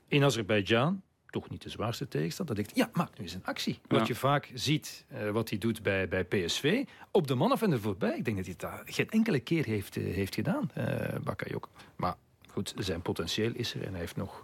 in 0.08 0.24
Azerbeidzjan. 0.24 1.02
toch 1.26 1.50
niet 1.50 1.62
de 1.62 1.70
zwaarste 1.70 2.08
tegenstander. 2.08 2.54
Dat 2.54 2.64
ik, 2.64 2.76
ja, 2.76 2.90
maak 2.92 3.18
nu 3.18 3.24
eens 3.24 3.34
een 3.34 3.44
actie. 3.44 3.80
Wat 3.88 4.06
je 4.06 4.14
vaak 4.14 4.50
ziet, 4.54 5.04
uh, 5.12 5.30
wat 5.30 5.48
hij 5.48 5.58
doet 5.58 5.82
bij, 5.82 6.08
bij 6.08 6.24
PSV, 6.24 6.84
op 7.10 7.26
de 7.26 7.34
man 7.34 7.52
af 7.52 7.62
en 7.62 7.72
er 7.72 7.80
voorbij. 7.80 8.16
Ik 8.16 8.24
denk 8.24 8.36
dat 8.36 8.46
hij 8.46 8.54
dat 8.56 8.82
geen 8.84 9.10
enkele 9.10 9.40
keer 9.40 9.64
heeft, 9.64 9.96
uh, 9.96 10.14
heeft 10.14 10.34
gedaan, 10.34 10.70
uh, 10.78 10.84
Bakayoko. 11.22 11.68
Maar 11.96 12.14
goed, 12.52 12.74
zijn 12.78 13.02
potentieel 13.02 13.52
is 13.54 13.74
er 13.74 13.82
en 13.82 13.90
hij 13.90 14.00
heeft 14.00 14.16
nog 14.16 14.42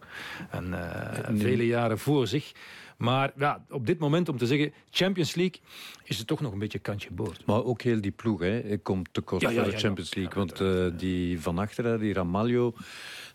een, 0.51 0.69
nee. 0.69 1.41
vele 1.41 1.67
jaren 1.67 1.99
voor 1.99 2.27
zich. 2.27 2.53
Maar 2.97 3.33
ja, 3.37 3.65
op 3.71 3.87
dit 3.87 3.99
moment 3.99 4.29
om 4.29 4.39
te 4.39 4.47
zeggen, 4.47 4.73
Champions 4.91 5.35
League 5.35 5.61
is 6.05 6.19
het 6.19 6.27
toch 6.27 6.41
nog 6.41 6.53
een 6.53 6.59
beetje 6.59 6.79
kantje 6.79 7.11
boord. 7.11 7.47
Maar 7.47 7.65
ook 7.65 7.83
heel 7.83 8.01
die 8.01 8.11
ploeg 8.11 8.41
hè, 8.41 8.79
komt 8.79 9.09
tekort 9.13 9.43
ja, 9.43 9.51
ja, 9.51 9.63
voor 9.63 9.73
de 9.73 9.79
Champions 9.79 10.15
League. 10.15 10.35
want 10.35 10.61
uh, 10.61 10.87
die 10.99 11.41
van 11.41 11.59
achteren, 11.59 12.01
die 12.01 12.13
Ramalho, 12.13 12.75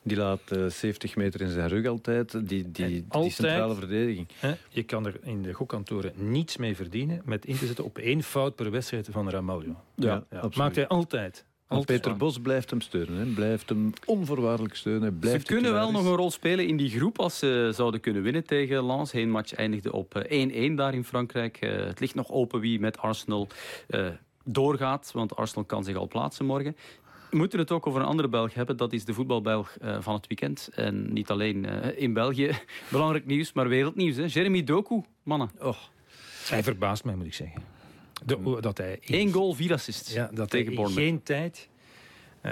die 0.04 0.18
laat 0.18 0.42
uh, 0.52 0.66
eh, 0.66 0.72
70 0.72 1.16
meter 1.16 1.42
in 1.42 1.50
zijn 1.50 1.68
rug 1.68 1.86
altijd. 1.86 2.32
Die, 2.32 2.72
die, 2.72 3.06
altijd, 3.08 3.24
die 3.24 3.32
centrale 3.32 3.76
verdediging. 3.76 4.28
Hè, 4.40 4.54
je 4.70 4.84
kan 4.84 5.06
er 5.06 5.20
in 5.24 5.42
de 5.42 5.54
gokkantoren 5.54 6.14
niets 6.16 6.58
mee 6.58 6.76
verdienen 6.76 7.22
met 7.26 7.46
in 7.46 7.58
te 7.58 7.66
zetten 7.66 7.86
op 7.86 7.98
één 7.98 8.24
fout 8.24 8.56
per 8.56 8.72
wedstrijd 8.72 9.08
van 9.12 9.30
Ramalho. 9.30 9.76
Ja, 9.96 10.24
Maakt 10.56 10.76
hij 10.76 10.88
altijd. 10.88 11.46
Peter 11.80 12.18
Bos 12.18 12.40
blijft 12.40 12.70
hem 12.70 12.82
steunen. 12.82 13.18
Hè. 13.18 13.26
Blijft 13.26 13.70
hem 13.70 13.94
onvoorwaardelijk 14.06 14.76
steunen. 14.76 15.20
Blijft 15.20 15.48
ze 15.48 15.54
kunnen 15.54 15.74
wel 15.74 15.92
nog 15.92 16.06
een 16.06 16.16
rol 16.16 16.32
spelen 16.32 16.68
in 16.68 16.78
die 16.78 16.90
groep 16.90 17.20
als 17.20 17.40
ze 17.40 17.72
zouden 17.76 18.00
kunnen 18.00 18.22
winnen 18.22 18.46
tegen 18.46 18.86
Lens. 18.86 19.12
Heen 19.12 19.30
match 19.30 19.54
eindigde 19.54 19.92
op 19.92 20.26
1-1 20.26 20.30
eh, 20.30 20.76
daar 20.76 20.94
in 20.94 21.04
Frankrijk. 21.04 21.60
Uh, 21.62 21.86
het 21.86 22.00
ligt 22.00 22.16
nog 22.16 22.30
open 22.30 22.60
wie 22.60 22.80
met 22.80 22.98
Arsenal 22.98 23.48
uh, 23.90 24.08
doorgaat. 24.44 25.12
Want 25.14 25.36
Arsenal 25.36 25.64
kan 25.64 25.84
zich 25.84 25.96
al 25.96 26.08
plaatsen 26.08 26.46
morgen. 26.46 26.76
We 27.30 27.38
moeten 27.38 27.60
het 27.60 27.72
ook 27.72 27.88
over 27.88 28.02
een 28.02 28.08
andere 28.08 28.30
Belg 28.30 28.54
hebben. 28.54 28.78
Dat 28.78 28.94
is 28.94 29.06
de 29.06 29.14
voetbalbelg 29.14 29.76
uh, 29.82 29.98
van 30.00 30.14
het 30.14 30.28
weekend. 30.28 30.70
En 30.76 31.14
niet 31.14 31.30
alleen 31.30 31.66
in 31.98 32.14
België. 32.14 32.52
Belangrijk 32.92 33.26
nieuws, 33.26 33.54
maar 33.54 33.68
wereldnieuws. 33.68 34.16
Hè. 34.16 34.26
Jeremy 34.28 34.64
Doku, 34.64 35.02
mannen. 35.24 35.52
Oh. 35.60 35.78
Hij 36.48 36.64
verbaast 36.64 37.04
mij, 37.04 37.16
moet 37.16 37.26
ik 37.26 37.34
zeggen. 37.34 37.81
De, 38.26 38.58
dat 38.60 38.78
hij 38.78 39.00
Eén 39.02 39.32
goal, 39.32 39.54
vier 39.54 39.74
assists 39.74 40.14
ja, 40.14 40.30
dat 40.34 40.50
tegen 40.50 40.76
hij 40.76 40.86
geen 40.86 41.24
tijd 41.24 41.70
uh, 42.42 42.52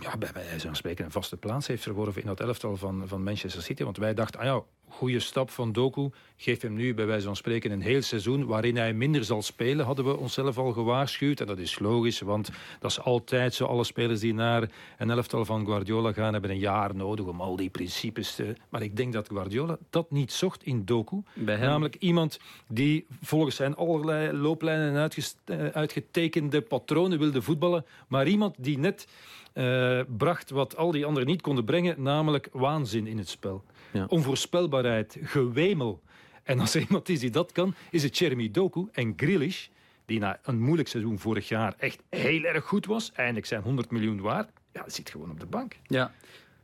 ja, 0.00 0.16
bij 0.18 0.30
wijze 0.32 0.66
van 0.66 0.76
spreken 0.76 1.04
een 1.04 1.10
vaste 1.10 1.36
plaats 1.36 1.66
heeft 1.66 1.82
verworven 1.82 2.20
in 2.20 2.26
dat 2.26 2.40
elftal 2.40 2.76
van, 2.76 3.08
van 3.08 3.22
Manchester 3.22 3.62
City. 3.62 3.84
Want 3.84 3.96
wij 3.96 4.14
dachten, 4.14 4.40
ah 4.40 4.46
ja, 4.46 4.62
goede 4.92 5.20
stap 5.20 5.50
van 5.50 5.72
Doku. 5.72 6.10
Geef 6.36 6.60
hem 6.60 6.74
nu 6.74 6.94
bij 6.94 7.06
wijze 7.06 7.26
van 7.26 7.36
spreken 7.36 7.70
een 7.70 7.80
heel 7.80 8.02
seizoen 8.02 8.46
waarin 8.46 8.76
hij 8.76 8.92
minder 8.92 9.24
zal 9.24 9.42
spelen, 9.42 9.86
hadden 9.86 10.04
we 10.04 10.16
onszelf 10.16 10.58
al 10.58 10.72
gewaarschuwd. 10.72 11.40
En 11.40 11.46
dat 11.46 11.58
is 11.58 11.78
logisch, 11.78 12.20
want 12.20 12.50
dat 12.80 12.90
is 12.90 13.00
altijd 13.00 13.54
zo. 13.54 13.64
Alle 13.64 13.84
spelers 13.84 14.20
die 14.20 14.34
naar 14.34 14.68
een 14.98 15.10
elftal 15.10 15.44
van 15.44 15.66
Guardiola 15.66 16.12
gaan, 16.12 16.32
hebben 16.32 16.50
een 16.50 16.58
jaar 16.58 16.94
nodig 16.94 17.26
om 17.26 17.40
al 17.40 17.56
die 17.56 17.70
principes 17.70 18.34
te... 18.34 18.54
Maar 18.68 18.82
ik 18.82 18.96
denk 18.96 19.12
dat 19.12 19.28
Guardiola 19.28 19.78
dat 19.90 20.10
niet 20.10 20.32
zocht 20.32 20.64
in 20.64 20.84
Doku. 20.84 21.22
Namelijk 21.34 21.96
iemand 21.98 22.38
die 22.68 23.06
volgens 23.22 23.56
zijn 23.56 23.76
allerlei 23.76 24.32
looplijnen 24.32 24.96
en 24.96 25.10
eh, 25.44 25.66
uitgetekende 25.66 26.60
patronen 26.60 27.18
wilde 27.18 27.42
voetballen, 27.42 27.84
maar 28.08 28.26
iemand 28.26 28.54
die 28.58 28.78
net... 28.78 29.06
Uh, 29.54 30.00
bracht 30.16 30.50
wat 30.50 30.76
al 30.76 30.90
die 30.90 31.04
anderen 31.04 31.28
niet 31.28 31.42
konden 31.42 31.64
brengen, 31.64 32.02
namelijk 32.02 32.48
waanzin 32.52 33.06
in 33.06 33.18
het 33.18 33.28
spel. 33.28 33.64
Ja. 33.92 34.04
Onvoorspelbaarheid, 34.08 35.18
gewemel. 35.22 36.02
En 36.42 36.60
als 36.60 36.74
er 36.74 36.80
iemand 36.88 37.08
is 37.08 37.20
die 37.20 37.30
dat 37.30 37.52
kan, 37.52 37.74
is 37.90 38.02
het 38.02 38.18
Jeremy 38.18 38.50
Doku 38.50 38.88
en 38.92 39.12
Grealish, 39.16 39.66
die 40.04 40.18
na 40.18 40.40
een 40.42 40.60
moeilijk 40.60 40.88
seizoen 40.88 41.18
vorig 41.18 41.48
jaar 41.48 41.74
echt 41.78 42.02
heel 42.08 42.42
erg 42.42 42.64
goed 42.64 42.86
was, 42.86 43.12
eindelijk 43.12 43.46
zijn 43.46 43.62
100 43.62 43.90
miljoen 43.90 44.20
waard, 44.20 44.50
ja, 44.72 44.84
zit 44.86 45.10
gewoon 45.10 45.30
op 45.30 45.40
de 45.40 45.46
bank. 45.46 45.76
Ja, 45.86 46.12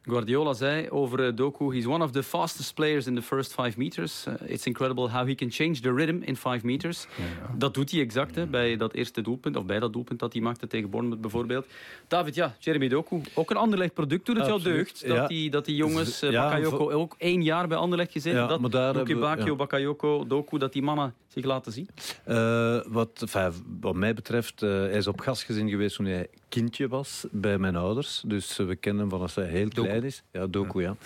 Guardiola 0.08 0.52
zei 0.52 0.90
over 0.90 1.26
uh, 1.26 1.36
Doku, 1.36 1.74
he's 1.74 1.86
one 1.86 2.04
of 2.04 2.10
the 2.10 2.22
fastest 2.22 2.74
players 2.74 3.06
in 3.06 3.14
the 3.14 3.22
first 3.22 3.52
five 3.52 3.76
meters. 3.76 4.24
Uh, 4.28 4.34
it's 4.46 4.66
incredible 4.66 5.10
how 5.10 5.26
he 5.26 5.34
can 5.34 5.50
change 5.50 5.74
the 5.80 5.92
rhythm 5.92 6.22
in 6.22 6.36
five 6.36 6.60
meters. 6.62 7.06
Ja, 7.16 7.54
Dat 7.56 7.74
doet 7.74 7.90
hij 7.90 8.00
exact 8.00 8.34
hè, 8.34 8.46
bij 8.46 8.76
dat 8.76 8.92
eerste 8.92 9.20
doelpunt, 9.20 9.56
of 9.56 9.64
bij 9.64 9.78
dat 9.78 9.92
doelpunt 9.92 10.18
dat 10.18 10.32
hij 10.32 10.42
maakte 10.42 10.66
tegen 10.66 10.90
Bournemouth 10.90 11.20
bijvoorbeeld. 11.22 11.66
David, 12.08 12.34
ja, 12.34 12.56
Jeremy 12.58 12.88
Doku, 12.88 13.20
ook 13.34 13.50
een 13.50 13.56
Anderlecht 13.56 13.94
product. 13.94 14.26
Doet 14.26 14.36
het 14.36 14.46
jou 14.46 14.62
deugd 14.62 15.08
dat, 15.08 15.28
die, 15.28 15.50
dat 15.50 15.64
die 15.64 15.76
jongens, 15.76 16.22
uh, 16.22 16.30
Bakayoko, 16.30 16.90
ook 16.90 17.14
één 17.18 17.42
jaar 17.42 17.68
bij 17.68 17.78
Anderlecht 17.78 18.12
gezeten, 18.12 18.48
dat 18.48 18.96
Luke 18.96 19.16
Bakio, 19.16 19.56
Bakayoko, 19.56 20.26
Doku, 20.26 20.58
dat 20.58 20.72
die 20.72 20.82
mannen 20.82 21.14
zich 21.26 21.44
laten 21.44 21.72
zien? 21.72 21.88
wat, 22.88 23.10
enfin, 23.20 23.52
wat 23.80 23.94
mij 23.94 24.14
betreft, 24.14 24.60
hij 24.60 24.90
is 24.90 25.06
op 25.06 25.20
gastgezin 25.20 25.68
geweest 25.68 25.96
toen 25.96 26.06
hij 26.06 26.26
kindje 26.48 26.88
was 26.88 27.26
bij 27.30 27.58
mijn 27.58 27.76
ouders. 27.76 28.22
Dus 28.26 28.56
we 28.56 28.76
kennen 28.76 29.00
hem 29.00 29.10
vanaf 29.10 29.34
hij 29.34 29.46
heel 29.46 29.68
klein 29.68 30.04
is. 30.04 30.22
Ja, 30.32 30.46
Doku, 30.46 30.82
ja. 30.82 30.96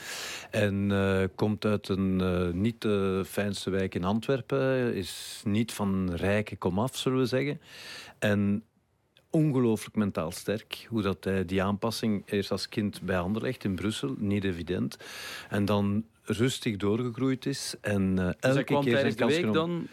En 0.51 0.91
uh, 0.91 1.23
komt 1.35 1.65
uit 1.65 1.89
een 1.89 2.21
uh, 2.23 2.53
niet 2.53 2.81
de 2.81 3.23
fijnste 3.27 3.71
wijk 3.71 3.95
in 3.95 4.05
Antwerpen. 4.05 4.95
Is 4.95 5.43
niet 5.45 5.73
van 5.73 6.15
rijke 6.15 6.57
komaf, 6.57 6.97
zullen 6.97 7.19
we 7.19 7.27
zeggen. 7.27 7.61
En 8.19 8.65
ongelooflijk 9.31 9.97
mentaal 9.97 10.31
sterk. 10.31 10.87
Hoe 10.89 11.03
dat 11.03 11.25
hij 11.25 11.45
die 11.45 11.63
aanpassing 11.63 12.23
eerst 12.27 12.51
als 12.51 12.69
kind 12.69 13.03
bij 13.03 13.19
Anderlecht 13.19 13.65
in 13.65 13.75
Brussel, 13.75 14.15
niet 14.19 14.45
evident. 14.45 14.97
En 15.49 15.65
dan 15.65 16.05
rustig 16.25 16.77
doorgegroeid 16.77 17.47
is. 17.47 17.75
En 17.81 18.17
uh, 18.19 18.25
elke 18.25 18.55
dus 18.55 18.65
kwam 18.65 18.83
keer 18.83 18.93
tijdens 18.93 19.17
de 19.17 19.27
week 19.27 19.53
dan 19.53 19.87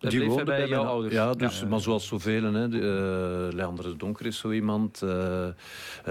uh, 0.00 0.10
die 0.10 0.26
woonde 0.26 0.44
bij, 0.44 0.68
jouw 0.68 0.84
ouders? 0.84 1.14
Ja, 1.14 1.32
dus, 1.32 1.64
maar 1.64 1.80
zoals 1.80 2.06
zoveel. 2.06 2.52
Hè, 2.52 2.68
uh, 2.68 3.52
Leander 3.52 3.84
de 3.84 3.96
Donker 3.96 4.26
is 4.26 4.38
zo 4.38 4.50
iemand. 4.50 5.02
Uh, 5.04 5.48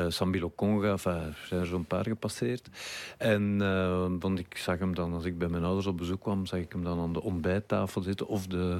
Sambilo 0.07 0.51
Conga, 0.55 0.91
enfin, 0.91 1.11
er 1.11 1.45
zijn 1.47 1.61
er 1.61 1.67
zo'n 1.67 1.85
paar 1.85 2.03
gepasseerd. 2.03 2.69
En 3.17 3.57
want 4.19 4.39
ik 4.39 4.57
zag 4.57 4.79
hem 4.79 4.95
dan, 4.95 5.13
als 5.13 5.25
ik 5.25 5.37
bij 5.37 5.47
mijn 5.47 5.63
ouders 5.63 5.87
op 5.87 5.97
bezoek 5.97 6.21
kwam, 6.21 6.45
zag 6.45 6.59
ik 6.59 6.71
hem 6.71 6.83
dan 6.83 6.99
aan 6.99 7.13
de 7.13 7.21
ontbijttafel 7.21 8.01
zitten 8.01 8.27
of 8.27 8.47
de, 8.47 8.77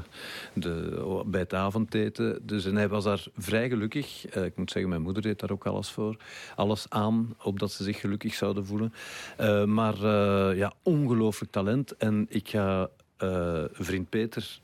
de, 0.53 1.23
bij 1.25 1.39
het 1.39 1.53
avondeten. 1.53 2.39
Dus, 2.41 2.65
en 2.65 2.75
hij 2.75 2.87
was 2.87 3.03
daar 3.03 3.25
vrij 3.37 3.69
gelukkig. 3.69 4.35
ik 4.35 4.55
moet 4.55 4.71
zeggen, 4.71 4.89
mijn 4.89 5.01
moeder 5.01 5.21
deed 5.21 5.39
daar 5.39 5.51
ook 5.51 5.65
alles 5.65 5.89
voor. 5.89 6.17
Alles 6.55 6.85
aan, 6.89 7.35
opdat 7.43 7.71
ze 7.71 7.83
zich 7.83 7.99
gelukkig 7.99 8.33
zouden 8.33 8.65
voelen. 8.65 8.93
maar 9.69 10.05
ja, 10.55 10.68
ongelooflijk 10.83 11.51
talent. 11.51 11.97
En 11.97 12.25
ik 12.29 12.49
ga 12.49 12.89
uh, 13.23 13.63
vriend 13.71 14.09
Peter 14.09 14.59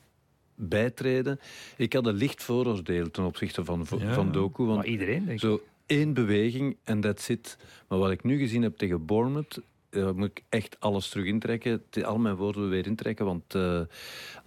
bijtreden. 0.56 1.40
Ik 1.78 1.94
had 1.94 2.06
een 2.06 2.16
licht 2.16 2.44
vooroordeel 2.44 3.12
ten 3.12 3.24
opzichte 3.24 3.66
van, 3.66 3.86
van 3.86 4.32
Doku. 4.32 4.64
Want 4.64 4.78
maar 4.78 4.86
iedereen, 4.86 5.26
denk 5.26 5.32
ik. 5.32 5.40
Zo 5.40 5.62
één 5.86 6.14
beweging 6.14 6.78
en 6.84 7.02
dat 7.02 7.22
zit. 7.22 7.58
Maar 7.88 8.00
wat 8.00 8.12
ik 8.12 8.24
nu 8.24 8.38
gezien 8.38 8.62
heb 8.62 8.78
tegen 8.78 9.06
Bournemouth, 9.06 9.62
uh, 9.96 10.12
moet 10.12 10.30
ik 10.30 10.44
echt 10.50 10.76
alles 10.80 11.10
terug 11.10 11.26
intrekken. 11.26 11.84
Al 12.04 12.18
mijn 12.18 12.36
woorden 12.36 12.70
weer 12.70 12.86
intrekken, 12.86 13.26
want 13.26 13.56
uh, 13.56 13.82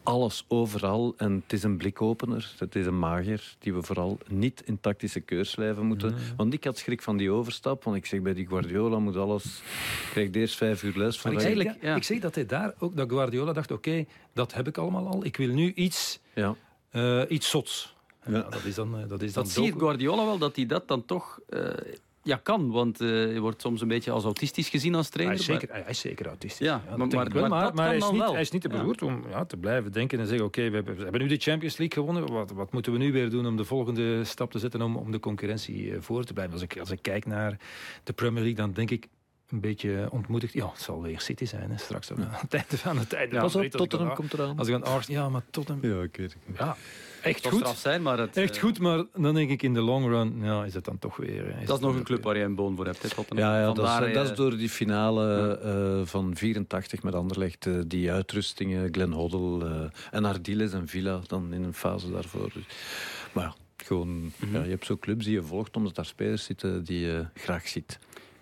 alles 0.03 0.45
overal. 0.49 1.15
En 1.17 1.33
het 1.33 1.53
is 1.53 1.63
een 1.63 1.77
blikopener, 1.77 2.55
het 2.59 2.75
is 2.75 2.87
een 2.87 2.99
mager, 2.99 3.57
die 3.59 3.75
we 3.75 3.83
vooral 3.83 4.19
niet 4.29 4.63
in 4.65 4.81
tactische 4.81 5.21
keurslijven 5.21 5.87
moeten. 5.87 6.15
Want 6.37 6.53
ik 6.53 6.65
had 6.65 6.79
schrik 6.79 7.03
van 7.03 7.17
die 7.17 7.31
overstap, 7.31 7.85
want 7.85 7.97
ik 7.97 8.07
zeg 8.07 8.21
bij 8.21 8.35
die 8.35 8.47
Guardiola 8.47 8.99
moet 8.99 9.17
alles... 9.17 9.63
krijg 10.11 10.33
eerst 10.33 10.57
vijf 10.57 10.83
uur 10.83 10.97
les. 10.97 11.21
Van 11.21 11.33
maar 11.33 11.43
ik, 11.43 11.63
zeg, 11.63 11.77
ja. 11.81 11.97
ik 11.97 12.03
zeg 12.03 12.19
dat 12.19 12.35
hij 12.35 12.47
daar 12.47 12.75
ook, 12.79 12.97
dat 12.97 13.09
Guardiola 13.09 13.53
dacht, 13.53 13.71
oké, 13.71 14.05
dat 14.33 14.55
heb 14.55 14.69
ik 14.69 14.79
allemaal 14.79 15.07
al. 15.07 15.25
Ik 15.25 15.37
wil 15.37 15.49
nu 15.49 15.73
iets, 15.73 16.21
ja. 16.35 16.55
uh, 16.93 17.23
iets 17.29 17.51
zots. 17.51 17.97
Ja. 18.27 18.43
dat 18.43 18.65
is 18.65 18.75
dan, 18.75 18.97
dat 19.09 19.23
is 19.23 19.33
dan 19.33 19.43
dat 19.43 19.53
zie 19.53 19.73
Guardiola 19.79 20.25
wel, 20.25 20.39
dat 20.39 20.57
hij 20.57 20.67
dat 20.67 20.89
dan 20.89 21.05
toch 21.05 21.41
ja, 22.29 22.37
kan, 22.43 22.71
want 22.71 23.01
uh, 23.01 23.33
je 23.33 23.41
wordt 23.41 23.61
soms 23.61 23.81
een 23.81 23.89
beetje 23.89 24.11
als 24.11 24.25
autistisch 24.25 24.69
gezien 24.69 24.95
als 24.95 25.09
trainer. 25.09 25.37
Hij 25.37 25.45
is 25.45 25.61
zeker, 25.61 25.83
hij 25.83 25.91
is 25.91 26.01
zeker 26.01 26.27
autistisch. 26.27 26.67
Ja, 26.67 26.83
ja 26.89 26.97
maar, 26.97 27.07
maar, 27.07 27.29
wel, 27.29 27.49
maar, 27.49 27.75
maar 27.75 27.87
hij, 27.87 27.97
is 27.97 28.11
niet, 28.11 28.31
hij 28.31 28.41
is 28.41 28.51
niet 28.51 28.63
te 28.63 28.69
beroerd 28.69 29.03
om 29.03 29.25
ja, 29.31 29.45
te 29.45 29.57
blijven 29.57 29.93
denken 29.93 30.19
en 30.19 30.27
zeggen... 30.27 30.47
oké, 30.47 30.71
we, 30.71 30.83
we, 30.83 31.03
hebben 31.03 31.21
nu 31.21 31.27
de 31.27 31.37
Champions 31.37 31.77
League 31.77 32.03
gewonnen. 32.03 32.33
Wat, 32.33 32.51
wat 32.51 32.73
moeten 32.73 32.93
we 32.93 32.99
nu 32.99 33.13
weer 33.13 33.31
doen 33.31 33.47
om 33.47 33.57
de 33.57 33.65
volgende 33.65 34.25
stap 34.25 34.51
te 34.51 34.59
zetten... 34.59 34.83
om, 34.83 34.97
om 34.97 35.11
de 35.11 35.21
concurrentie 35.21 35.87
uh, 35.87 35.97
voor 36.01 36.25
te 36.25 36.33
blijven? 36.33 36.55
Als 36.55 36.63
ik, 36.63 36.79
als 36.79 36.91
ik 36.91 37.03
kijk 37.03 37.27
naar 37.27 37.57
de 38.05 38.13
Premier 38.13 38.43
League, 38.43 38.65
dan 38.65 38.73
denk 38.73 38.91
ik 38.91 39.09
een 39.49 39.61
beetje 39.61 40.09
ontmoedigd. 40.11 40.53
Ja, 40.53 40.71
het 40.71 40.81
zal 40.81 41.03
weer 41.03 41.21
City 41.21 41.45
zijn, 41.45 41.71
hè, 41.71 41.79
straks. 41.79 42.13
Aan 42.13 42.29
het 42.31 42.55
einde 42.55 42.79
van 42.79 42.99
het 42.99 43.13
einde. 43.13 43.35
Ja, 43.35 43.41
Pas 43.41 43.57
op, 43.57 43.65
Tottenham 43.65 44.15
komt 44.15 44.33
eraan. 44.33 44.59
Als 44.59 44.69
ik 44.69 44.75
aan 44.75 44.85
Arsenal... 44.85 45.23
Ja, 45.23 45.29
maar 45.29 45.43
Tottenham... 45.51 45.91
Ja, 45.91 46.03
ik 46.03 46.17
weet 46.17 46.33
het. 46.33 46.57
Ja, 46.59 46.77
echt 47.23 47.47
goed. 47.47 47.69
Zijn, 47.77 48.03
maar 48.03 48.19
het, 48.19 48.37
echt 48.37 48.57
uh, 48.57 48.63
goed, 48.63 48.79
maar 48.79 49.05
dan 49.15 49.35
denk 49.35 49.51
ik 49.51 49.63
in 49.63 49.75
de 49.75 49.81
long 49.81 50.07
run 50.07 50.35
ja, 50.43 50.65
is 50.65 50.75
het 50.75 50.85
dan 50.85 50.99
toch 50.99 51.17
weer... 51.17 51.55
dat 51.67 51.79
is 51.79 51.85
nog 51.85 51.95
een 51.95 52.03
club 52.03 52.23
waar 52.23 52.37
je 52.37 52.45
een 52.45 52.55
boon 52.55 52.77
voor 52.77 52.87
hebt. 52.87 53.03
Hè, 53.03 53.23
ja, 53.35 53.61
ja 53.61 53.73
dat, 53.73 54.03
is, 54.07 54.15
dat 54.15 54.31
is 54.31 54.37
door 54.37 54.57
die 54.57 54.69
finale 54.69 55.61
uh, 56.01 56.07
van 56.07 56.37
84 56.37 57.03
met 57.03 57.15
Anderlecht. 57.15 57.67
Uh, 57.67 57.81
die 57.87 58.13
uitrustingen, 58.13 58.89
Glen 58.95 59.13
Hoddle 59.13 59.91
en 60.11 60.25
Ardiles 60.25 60.73
en 60.73 60.89
Villa 60.89 61.21
dan 61.27 61.53
in 61.53 61.63
een 61.63 61.75
fase 61.75 62.11
daarvoor. 62.11 62.53
Maar 63.33 63.45
ja, 63.45 63.55
gewoon, 63.85 64.09
mm 64.09 64.33
-hmm. 64.39 64.55
ja, 64.55 64.63
je 64.63 64.71
hebt 64.71 64.87
zo 64.87 64.97
clubs 64.97 65.25
die 65.25 65.35
je 65.35 65.43
volgt 65.43 65.77
omdat 65.77 65.95
daar 65.95 66.05
spelers 66.05 66.45
zitten 66.45 66.85
die 66.85 67.01
je 67.01 67.27
graag 67.35 67.69
ziet. 67.69 67.99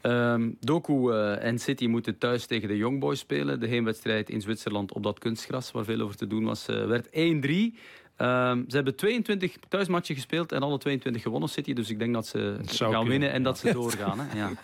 Um, 0.06 0.56
Doku 0.60 1.12
uh, 1.12 1.44
en 1.44 1.58
City 1.58 1.86
moeten 1.86 2.18
thuis 2.18 2.46
tegen 2.46 2.68
de 2.68 2.76
Young 2.76 3.00
Boys 3.00 3.18
spelen. 3.18 3.60
De 3.60 3.66
heenwedstrijd 3.66 4.30
in 4.30 4.40
Zwitserland 4.40 4.92
op 4.92 5.02
dat 5.02 5.18
kunstgras, 5.18 5.72
waar 5.72 5.84
veel 5.84 6.00
over 6.00 6.16
te 6.16 6.26
doen 6.26 6.44
was, 6.44 6.68
uh, 6.68 6.86
werd 6.86 7.06
1-3. 7.06 7.10
Ehm, 8.16 8.62
ze 8.68 8.76
hebben 8.76 8.96
22 8.96 9.56
thuismatchen 9.68 10.14
gespeeld 10.14 10.52
en 10.52 10.62
alle 10.62 10.78
22 10.78 11.22
gewonnen 11.22 11.48
City. 11.48 11.72
Dus 11.72 11.90
ik 11.90 11.98
denk 11.98 12.14
dat 12.14 12.26
ze 12.26 12.56
gaan 12.64 12.90
kunnen, 12.90 13.08
winnen 13.08 13.32
en 13.32 13.42
dat 13.42 13.58
ze 13.58 13.72
doorgaan. 13.72 14.18
Hè. 14.20 14.38
Ja. 14.38 14.50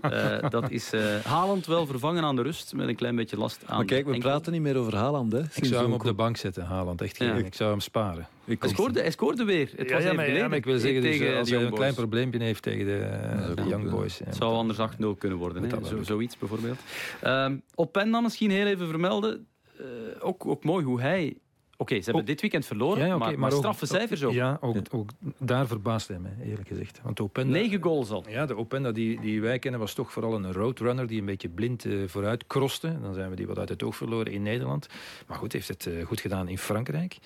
Eh, 0.00 0.50
dat 0.50 0.70
is 0.70 0.94
uh, 0.94 1.16
Haaland 1.24 1.66
wel 1.66 1.86
vervangen 1.86 2.24
aan 2.24 2.36
de 2.36 2.42
rust 2.42 2.74
met 2.74 2.88
een 2.88 2.96
klein 2.96 3.16
beetje 3.16 3.36
last 3.36 3.62
aan 3.66 3.76
Maar 3.76 3.86
kijk, 3.86 4.06
we 4.06 4.12
enkel. 4.12 4.30
praten 4.30 4.52
niet 4.52 4.60
meer 4.60 4.76
over 4.76 4.96
Haaland. 4.96 5.32
Hè. 5.32 5.40
Ik 5.54 5.64
zou 5.64 5.82
hem 5.82 5.92
op 5.92 6.02
de 6.04 6.14
bank 6.14 6.36
zetten, 6.36 6.64
Haaland. 6.64 7.02
Echt. 7.02 7.18
Ja. 7.18 7.34
Ik 7.34 7.54
zou 7.54 7.70
hem 7.70 7.80
sparen. 7.80 8.28
Ik 8.44 8.60
Hij 8.62 8.70
scoorde, 8.70 9.00
hij 9.00 9.10
scoorde 9.10 9.44
weer. 9.44 9.70
Het 9.76 9.90
was 9.90 10.02
ja, 10.02 10.12
maar, 10.12 10.14
ja, 10.14 10.24
geleden. 10.24 10.48
maar 10.48 10.58
ik 10.58 10.64
wil 10.64 10.78
zeggen, 10.78 11.02
dus, 11.02 11.18
tegen 11.18 11.38
als 11.38 11.48
de 11.48 11.54
hij 11.54 11.64
een 11.64 11.68
Young 11.68 11.74
klein 11.74 11.94
Boys. 11.94 12.08
probleempje 12.08 12.42
heeft 12.42 12.62
tegen 12.62 12.84
de, 12.86 13.62
Young. 13.68 13.90
Boys. 13.90 14.18
Het 14.24 14.36
zou 14.36 14.54
anders 14.54 14.78
8-0 14.78 15.18
kunnen 15.18 15.38
worden. 15.38 15.62
Hè? 15.62 15.84
Zo, 15.84 16.02
zoiets 16.02 16.38
bijvoorbeeld. 16.38 16.78
Ehm 17.20 17.56
op 17.74 17.92
pen 17.92 18.10
dan 18.10 18.22
misschien 18.22 18.50
heel 18.50 18.66
even 18.66 18.88
vermelden. 18.88 19.46
Eh, 19.78 19.84
ook, 20.20 20.46
ook 20.46 20.64
mooi 20.64 20.84
hoe 20.84 21.00
hij... 21.00 21.36
Oké, 21.80 21.94
ze 21.94 22.02
hebben 22.04 22.20
Ook- 22.22 22.26
dit 22.28 22.40
weekend 22.40 22.66
verloren, 22.66 23.06
Ja, 23.06 23.16
maar, 23.18 23.38
maar 23.38 23.52
ook- 23.52 23.58
straffe 23.58 23.86
cijfers 23.86 24.24
ook. 24.24 24.32
Ja, 24.32 24.58
ook, 24.60 24.76
ook 24.90 25.10
daar 25.38 25.66
verbaast 25.66 26.08
hij 26.08 26.18
me, 26.18 26.28
eerlijk 26.44 26.68
gezegd. 26.68 27.00
Want 27.02 27.20
Openda, 27.20 27.52
Negen 27.52 27.82
goals 27.82 28.10
al. 28.10 28.24
Ja, 28.28 28.46
de 28.46 28.56
Openda 28.56 28.92
die, 28.92 29.20
die 29.20 29.40
wij 29.40 29.58
kennen 29.58 29.80
was 29.80 29.94
toch 29.94 30.12
vooral 30.12 30.34
een 30.34 30.52
roadrunner 30.52 31.06
die 31.06 31.20
een 31.20 31.26
beetje 31.26 31.48
blind 31.48 31.84
eh, 31.84 31.92
vooruit 32.06 32.46
kroste. 32.46 33.00
Dan 33.00 33.14
zijn 33.14 33.30
we 33.30 33.36
die 33.36 33.46
wat 33.46 33.58
uit 33.58 33.68
het 33.68 33.82
oog 33.82 33.96
verloren 33.96 34.32
in 34.32 34.42
Nederland. 34.42 34.86
Maar 35.26 35.38
goed, 35.38 35.52
heeft 35.52 35.68
het 35.68 35.86
eh, 35.86 36.06
goed 36.06 36.20
gedaan 36.20 36.48
in 36.48 36.58
Frankrijk. 36.58 37.18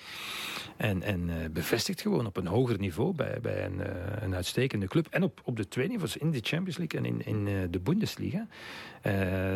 En, 0.77 1.01
en 1.01 1.29
eh, 1.29 1.49
bevestigt 1.51 2.01
gewoon 2.01 2.25
op 2.25 2.37
een 2.37 2.47
hoger 2.47 2.79
niveau 2.79 3.13
bij, 3.15 3.37
bij 3.41 3.65
een, 3.65 3.81
een 4.23 4.35
uitstekende 4.35 4.87
club. 4.87 5.07
En 5.09 5.23
op, 5.23 5.41
op 5.43 5.57
de 5.57 5.67
twee 5.67 5.87
niveaus, 5.87 6.17
in 6.17 6.31
de 6.31 6.39
Champions 6.41 6.77
League 6.77 6.99
en 6.99 7.05
in, 7.05 7.25
in 7.25 7.71
de 7.71 7.79
Bundesliga. 7.79 8.47
Eh, 9.03 9.55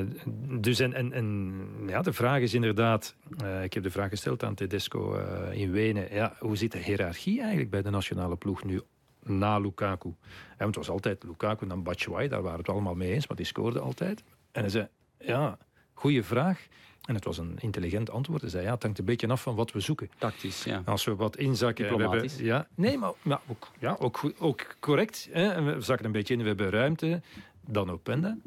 dus 0.59 0.79
en, 0.79 0.93
en, 0.93 1.13
en 1.13 1.53
ja, 1.87 2.01
de 2.01 2.13
vraag 2.13 2.41
is 2.41 2.53
inderdaad, 2.53 3.15
eh, 3.43 3.63
ik 3.63 3.73
heb 3.73 3.83
de 3.83 3.91
vraag 3.91 4.09
gesteld 4.09 4.43
aan 4.43 4.53
Tedesco 4.55 5.15
eh, 5.15 5.59
in 5.61 5.71
Wenen. 5.71 6.13
Ja, 6.13 6.35
hoe 6.39 6.55
zit 6.57 6.71
de 6.71 6.77
hiërarchie 6.77 7.39
eigenlijk 7.39 7.69
bij 7.69 7.81
de 7.81 7.89
nationale 7.89 8.35
ploeg 8.35 8.63
nu 8.63 8.81
na 9.23 9.57
Lukaku? 9.59 10.09
Ja, 10.29 10.33
want 10.57 10.75
het 10.75 10.85
was 10.85 10.89
altijd 10.89 11.23
Lukaku 11.23 11.61
en 11.63 11.67
dan 11.69 11.83
Batshuayi, 11.83 12.27
daar 12.27 12.41
waren 12.41 12.57
we 12.57 12.63
het 12.65 12.69
allemaal 12.71 12.95
mee 12.95 13.11
eens, 13.13 13.27
maar 13.27 13.37
die 13.37 13.45
scoorde 13.45 13.79
altijd. 13.79 14.23
En 14.51 14.61
hij 14.61 14.69
zei, 14.69 14.87
ja, 15.19 15.57
goede 15.93 16.23
vraag. 16.23 16.67
En 17.05 17.15
het 17.15 17.23
was 17.25 17.37
een 17.37 17.55
intelligent 17.59 18.09
antwoord. 18.09 18.41
Hij 18.41 18.49
zei, 18.49 18.63
ja, 18.63 18.73
het 18.73 18.83
hangt 18.83 18.99
een 18.99 19.05
beetje 19.05 19.27
af 19.27 19.41
van 19.41 19.55
wat 19.55 19.71
we 19.71 19.79
zoeken. 19.79 20.09
Tactisch, 20.17 20.63
ja. 20.63 20.81
Als 20.85 21.05
we 21.05 21.15
wat 21.15 21.37
inzakken... 21.37 21.87
en 21.87 21.97
we 21.97 22.01
hebben- 22.01 22.45
ja, 22.45 22.67
nee, 22.75 22.97
maar, 22.97 23.11
maar 23.21 23.39
ook, 23.47 23.67
ja, 23.79 23.95
ook, 23.99 24.17
goed- 24.17 24.39
ook 24.39 24.75
correct. 24.79 25.29
Hè? 25.31 25.61
We 25.63 25.81
zakken 25.81 26.05
een 26.05 26.11
beetje 26.11 26.33
in, 26.33 26.41
we 26.41 26.47
hebben 26.47 26.69
ruimte. 26.69 27.21
Dan 27.69 27.91
Openda. 27.91 28.37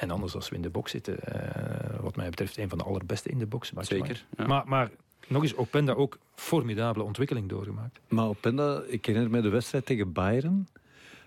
En 0.00 0.10
anders 0.10 0.34
als 0.34 0.48
we 0.48 0.56
in 0.56 0.62
de 0.62 0.70
box 0.70 0.90
zitten, 0.90 1.20
eh, 1.20 2.00
wat 2.00 2.16
mij 2.16 2.28
betreft, 2.28 2.56
een 2.56 2.68
van 2.68 2.78
de 2.78 2.84
allerbeste 2.84 3.28
in 3.28 3.38
de 3.38 3.46
box. 3.46 3.72
Zeker. 3.80 4.24
Ja. 4.36 4.46
Maar, 4.46 4.62
maar 4.66 4.90
nog 5.26 5.42
eens, 5.42 5.56
Openda 5.56 5.92
ook 5.92 6.18
formidabele 6.34 7.04
ontwikkeling 7.04 7.48
doorgemaakt. 7.48 8.00
Maar 8.08 8.26
Openda, 8.26 8.82
ik 8.86 9.06
herinner 9.06 9.30
me 9.30 9.40
de 9.40 9.48
wedstrijd 9.48 9.86
tegen 9.86 10.12
Bayern. 10.12 10.68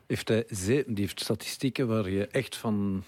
Heeft 0.07 0.27
hij 0.27 0.45
die 0.87 0.95
heeft 0.95 1.19
statistieken 1.19 1.87
waar 1.87 2.09
je 2.09 2.27
echt 2.27 2.55
van, 2.55 3.03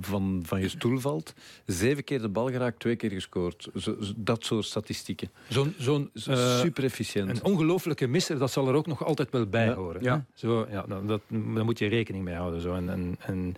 van, 0.00 0.42
van 0.46 0.60
je 0.60 0.68
stoel 0.68 0.98
valt. 0.98 1.34
Zeven 1.66 2.04
keer 2.04 2.20
de 2.20 2.28
bal 2.28 2.50
geraakt, 2.50 2.78
twee 2.80 2.96
keer 2.96 3.10
gescoord. 3.10 3.68
Zo, 3.76 3.96
dat 4.16 4.44
soort 4.44 4.64
statistieken. 4.64 5.30
Zo'n 5.48 5.74
zo'n 5.78 6.10
eh, 6.26 6.58
Super 6.58 6.84
efficiënt. 6.84 7.28
Een 7.30 7.44
ongelofelijke 7.44 8.06
misser, 8.06 8.38
dat 8.38 8.50
zal 8.50 8.68
er 8.68 8.74
ook 8.74 8.86
nog 8.86 9.04
altijd 9.04 9.30
wel 9.30 9.46
bij 9.46 9.72
horen. 9.72 10.02
Ja. 10.02 10.24
Zo, 10.34 10.66
ja, 10.70 10.84
dat, 11.06 11.20
daar 11.28 11.64
moet 11.64 11.78
je 11.78 11.86
rekening 11.86 12.24
mee 12.24 12.34
houden. 12.34 12.60
Zo. 12.60 12.74
En, 12.74 12.88
en, 12.88 13.16
en 13.20 13.56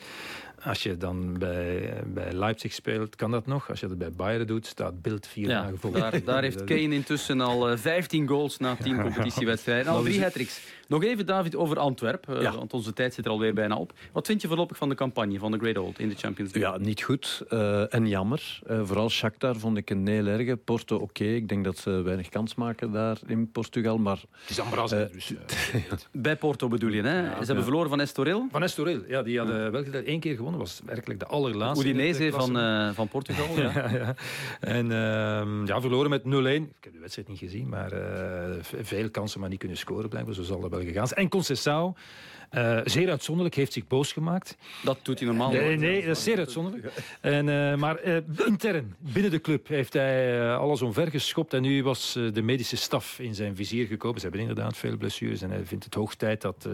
als 0.64 0.82
je 0.82 0.96
dan 0.96 1.38
bij, 1.38 2.02
bij 2.06 2.32
Leipzig 2.32 2.72
speelt, 2.72 3.16
kan 3.16 3.30
dat 3.30 3.46
nog. 3.46 3.70
Als 3.70 3.80
je 3.80 3.86
dat 3.88 3.98
bij 3.98 4.12
Bayern 4.12 4.46
doet, 4.46 4.66
staat 4.66 5.02
Beeld 5.02 5.26
vier 5.26 5.48
Ja, 5.48 5.70
daar, 5.92 6.24
daar 6.24 6.42
heeft 6.42 6.64
Kane 6.70 6.80
intussen 6.94 7.40
al 7.40 7.70
eh, 7.70 7.76
15 7.78 8.28
goals 8.28 8.58
na 8.58 8.76
10 8.76 9.00
competitiewedstrijden. 9.02 9.92
Al 9.92 10.02
drie 10.02 10.22
hat 10.22 10.60
Nog 10.88 11.04
even, 11.04 11.26
David, 11.26 11.56
over 11.56 11.78
Antwerpen. 11.78 12.36
eh, 12.36 12.42
Ja. 12.42 12.56
Want 12.56 12.72
onze 12.72 12.92
tijd 12.92 13.14
zit 13.14 13.24
er 13.24 13.30
alweer 13.30 13.54
bijna 13.54 13.76
op. 13.76 13.92
Wat 14.12 14.26
vind 14.26 14.42
je 14.42 14.48
voorlopig 14.48 14.76
van 14.76 14.88
de 14.88 14.94
campagne 14.94 15.38
van 15.38 15.50
de 15.50 15.58
Great 15.58 15.78
Old 15.78 15.98
in 15.98 16.08
de 16.08 16.14
Champions 16.22 16.52
League? 16.54 16.72
Ja, 16.72 16.78
niet 16.84 17.02
goed. 17.02 17.42
eh, 17.48 17.94
en 17.94 18.08
jammer. 18.08 18.60
Eh, 18.66 18.80
vooral 18.84 19.10
Shakhtar 19.10 19.56
vond 19.56 19.76
ik 19.76 19.90
een 19.90 20.06
heel 20.06 20.26
erge. 20.26 20.56
Porto, 20.56 20.96
oké. 20.96 21.24
Ik 21.24 21.48
denk 21.48 21.64
dat 21.64 21.78
ze 21.78 21.90
weinig 21.90 22.28
kans 22.28 22.54
maken 22.54 22.92
daar 22.92 23.18
in 23.26 23.50
Portugal. 23.50 23.98
Maar 23.98 24.18
Het 24.46 24.50
is 24.50 24.58
Eh, 24.58 25.12
dus, 25.12 25.32
Bij 26.12 26.36
Porto 26.36 26.68
bedoel 26.68 26.90
je, 26.90 27.02
hè? 27.02 27.22
Ze 27.38 27.44
hebben 27.46 27.64
verloren 27.64 27.88
van 27.88 28.00
Estoril. 28.00 28.46
Van 28.50 28.62
Estoril, 28.62 29.00
ja, 29.08 29.22
die 29.22 29.38
hadden 29.38 29.72
wel 29.72 29.82
gedaan, 29.84 30.02
één 30.02 30.20
keer 30.20 30.36
gewonnen. 30.36 30.60
was 30.60 30.80
werkelijk 30.84 31.20
de 31.20 31.26
allerlaatste. 31.26 31.88
Udinese 31.88 32.30
van, 32.32 32.58
eh, 32.58 32.90
van 32.92 33.08
Portugal. 33.08 33.46
Ja. 33.62 33.70
Ja, 33.74 33.90
ja. 33.90 34.14
En 34.60 34.92
ehm, 34.92 35.66
ja, 35.66 35.80
verloren 35.80 36.10
met 36.10 36.22
0-1. 36.24 36.26
Ik 36.78 36.84
heb 36.84 36.92
de 36.92 36.98
wedstrijd 36.98 37.28
niet 37.28 37.38
gezien, 37.38 37.68
maar 37.68 37.92
eh, 37.92 38.56
veel 38.62 39.10
kansen, 39.10 39.40
maar 39.40 39.48
niet 39.48 39.58
kunnen 39.58 39.76
scoren 39.76 40.08
blijkbaar. 40.08 40.34
Zo 40.34 40.42
zal 40.42 40.60
dat 40.60 40.70
wel 40.70 40.80
gegaan 40.80 41.06
zijn. 41.08 41.20
En 41.20 41.28
Concessao, 41.28 41.94
eh, 42.52 42.80
zeer 42.84 43.10
uitzonderlijk, 43.10 43.54
heeft 43.54 43.72
zich 43.72 43.86
boos 43.86 44.12
gemaakt. 44.12 44.56
Dat 44.82 44.98
doet 45.02 45.18
hij 45.18 45.28
normaal 45.28 45.50
Nee, 45.50 45.76
nee, 45.76 46.06
dat 46.06 46.16
is 46.16 46.22
zeer 46.22 46.38
uitzonderlijk. 46.38 46.92
En, 47.20 47.48
eh, 47.48 47.76
maar 47.76 47.96
eh, 47.96 48.16
intern, 48.46 48.94
binnen 48.98 49.30
de 49.30 49.40
club, 49.40 49.68
heeft 49.68 49.92
hij 49.92 50.50
alles 50.54 50.82
omver 50.82 51.10
geschopt. 51.10 51.54
En 51.54 51.62
nu 51.62 51.82
was 51.82 52.12
de 52.32 52.42
medische 52.42 52.76
staf 52.76 53.18
in 53.18 53.34
zijn 53.34 53.56
vizier 53.56 53.86
gekomen. 53.86 54.20
Ze 54.20 54.26
hebben 54.26 54.48
inderdaad 54.48 54.76
veel 54.76 54.96
blessures. 54.96 55.42
En 55.42 55.50
hij 55.50 55.64
vindt 55.64 55.84
het 55.84 55.94
hoog 55.94 56.14
tijd 56.14 56.40
dat 56.40 56.68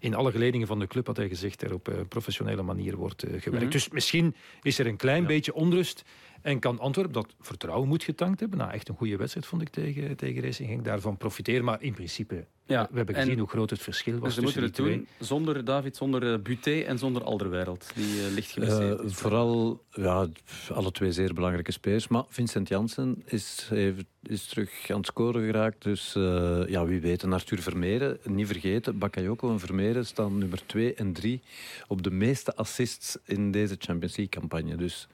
in 0.00 0.14
alle 0.14 0.30
geledingen 0.30 0.66
van 0.66 0.78
de 0.78 0.86
club, 0.86 1.06
had 1.06 1.16
hij 1.16 1.28
gezegd, 1.28 1.62
er 1.62 1.74
op 1.74 1.86
een 1.86 2.08
professionele 2.08 2.62
manier 2.62 2.96
wordt 2.96 3.24
gewerkt. 3.28 3.64
Mhm. 3.64 3.70
Dus 3.70 3.88
misschien 3.88 4.34
is 4.62 4.78
er 4.78 4.86
een 4.86 4.96
klein 4.96 5.26
beetje 5.26 5.54
onrust. 5.54 6.04
En 6.46 6.58
kan 6.58 6.78
Antwerpen, 6.78 7.12
dat 7.14 7.34
vertrouwen 7.40 7.88
moet 7.88 8.02
getankt 8.02 8.40
hebben, 8.40 8.58
na 8.58 8.72
echt 8.72 8.88
een 8.88 8.96
goede 8.96 9.16
wedstrijd 9.16 9.46
vond 9.46 9.62
ik 9.62 9.68
tegen, 9.68 10.16
tegen 10.16 10.42
Racing, 10.42 10.68
ging 10.68 10.82
daarvan 10.82 11.16
profiteren. 11.16 11.64
Maar 11.64 11.82
in 11.82 11.94
principe, 11.94 12.46
Ja, 12.66 12.88
we 12.90 12.96
hebben 12.96 13.14
en- 13.14 13.22
gezien 13.22 13.38
hoe 13.38 13.48
groot 13.48 13.70
het 13.70 13.82
verschil 13.82 14.12
was 14.18 14.22
Dus 14.22 14.34
ze 14.34 14.40
tussen 14.40 14.62
moeten 14.62 14.84
die 14.84 14.92
het 14.94 15.04
twee. 15.06 15.16
doen 15.18 15.26
zonder 15.28 15.64
David, 15.64 15.96
zonder 15.96 16.32
eh, 16.32 16.38
Buté 16.42 16.80
en 16.80 16.98
zonder 16.98 17.22
Alderwereld. 17.24 17.86
Die 17.94 18.20
eh, 18.26 18.32
licht 18.34 18.50
geblesseerd 18.50 19.00
Eh, 19.00 19.06
vooral, 19.08 19.82
ja, 19.90 20.26
alle 20.72 20.92
twee 20.92 21.12
zeer 21.12 21.34
belangrijke 21.34 21.72
spelers. 21.72 22.08
Maar 22.08 22.24
Vincent 22.28 22.68
Janssen 22.68 23.22
is, 23.24 23.66
heeft, 23.70 24.04
is 24.22 24.46
terug 24.46 24.90
aan 24.90 24.96
het 24.96 25.06
scoren 25.06 25.44
geraakt. 25.44 25.82
Dus 25.82 26.14
eh, 26.14 26.62
ja, 26.68 26.84
wie 26.86 27.00
weet. 27.00 27.22
En 27.22 27.32
Arthur 27.32 27.58
Vermeeren, 27.62 28.18
niet 28.24 28.46
vergeten. 28.46 28.98
Bakayoko 28.98 29.50
en 29.50 29.60
Vermeeren 29.60 30.06
staan 30.06 30.38
nummer 30.38 30.66
2 30.66 30.94
en 30.94 31.12
3 31.12 31.40
op 31.86 32.02
de 32.02 32.10
meeste 32.10 32.54
assists 32.56 33.18
in 33.24 33.50
deze 33.50 33.76
Champions 33.78 34.16
League-campagne. 34.16 34.76
Dus 34.76 35.08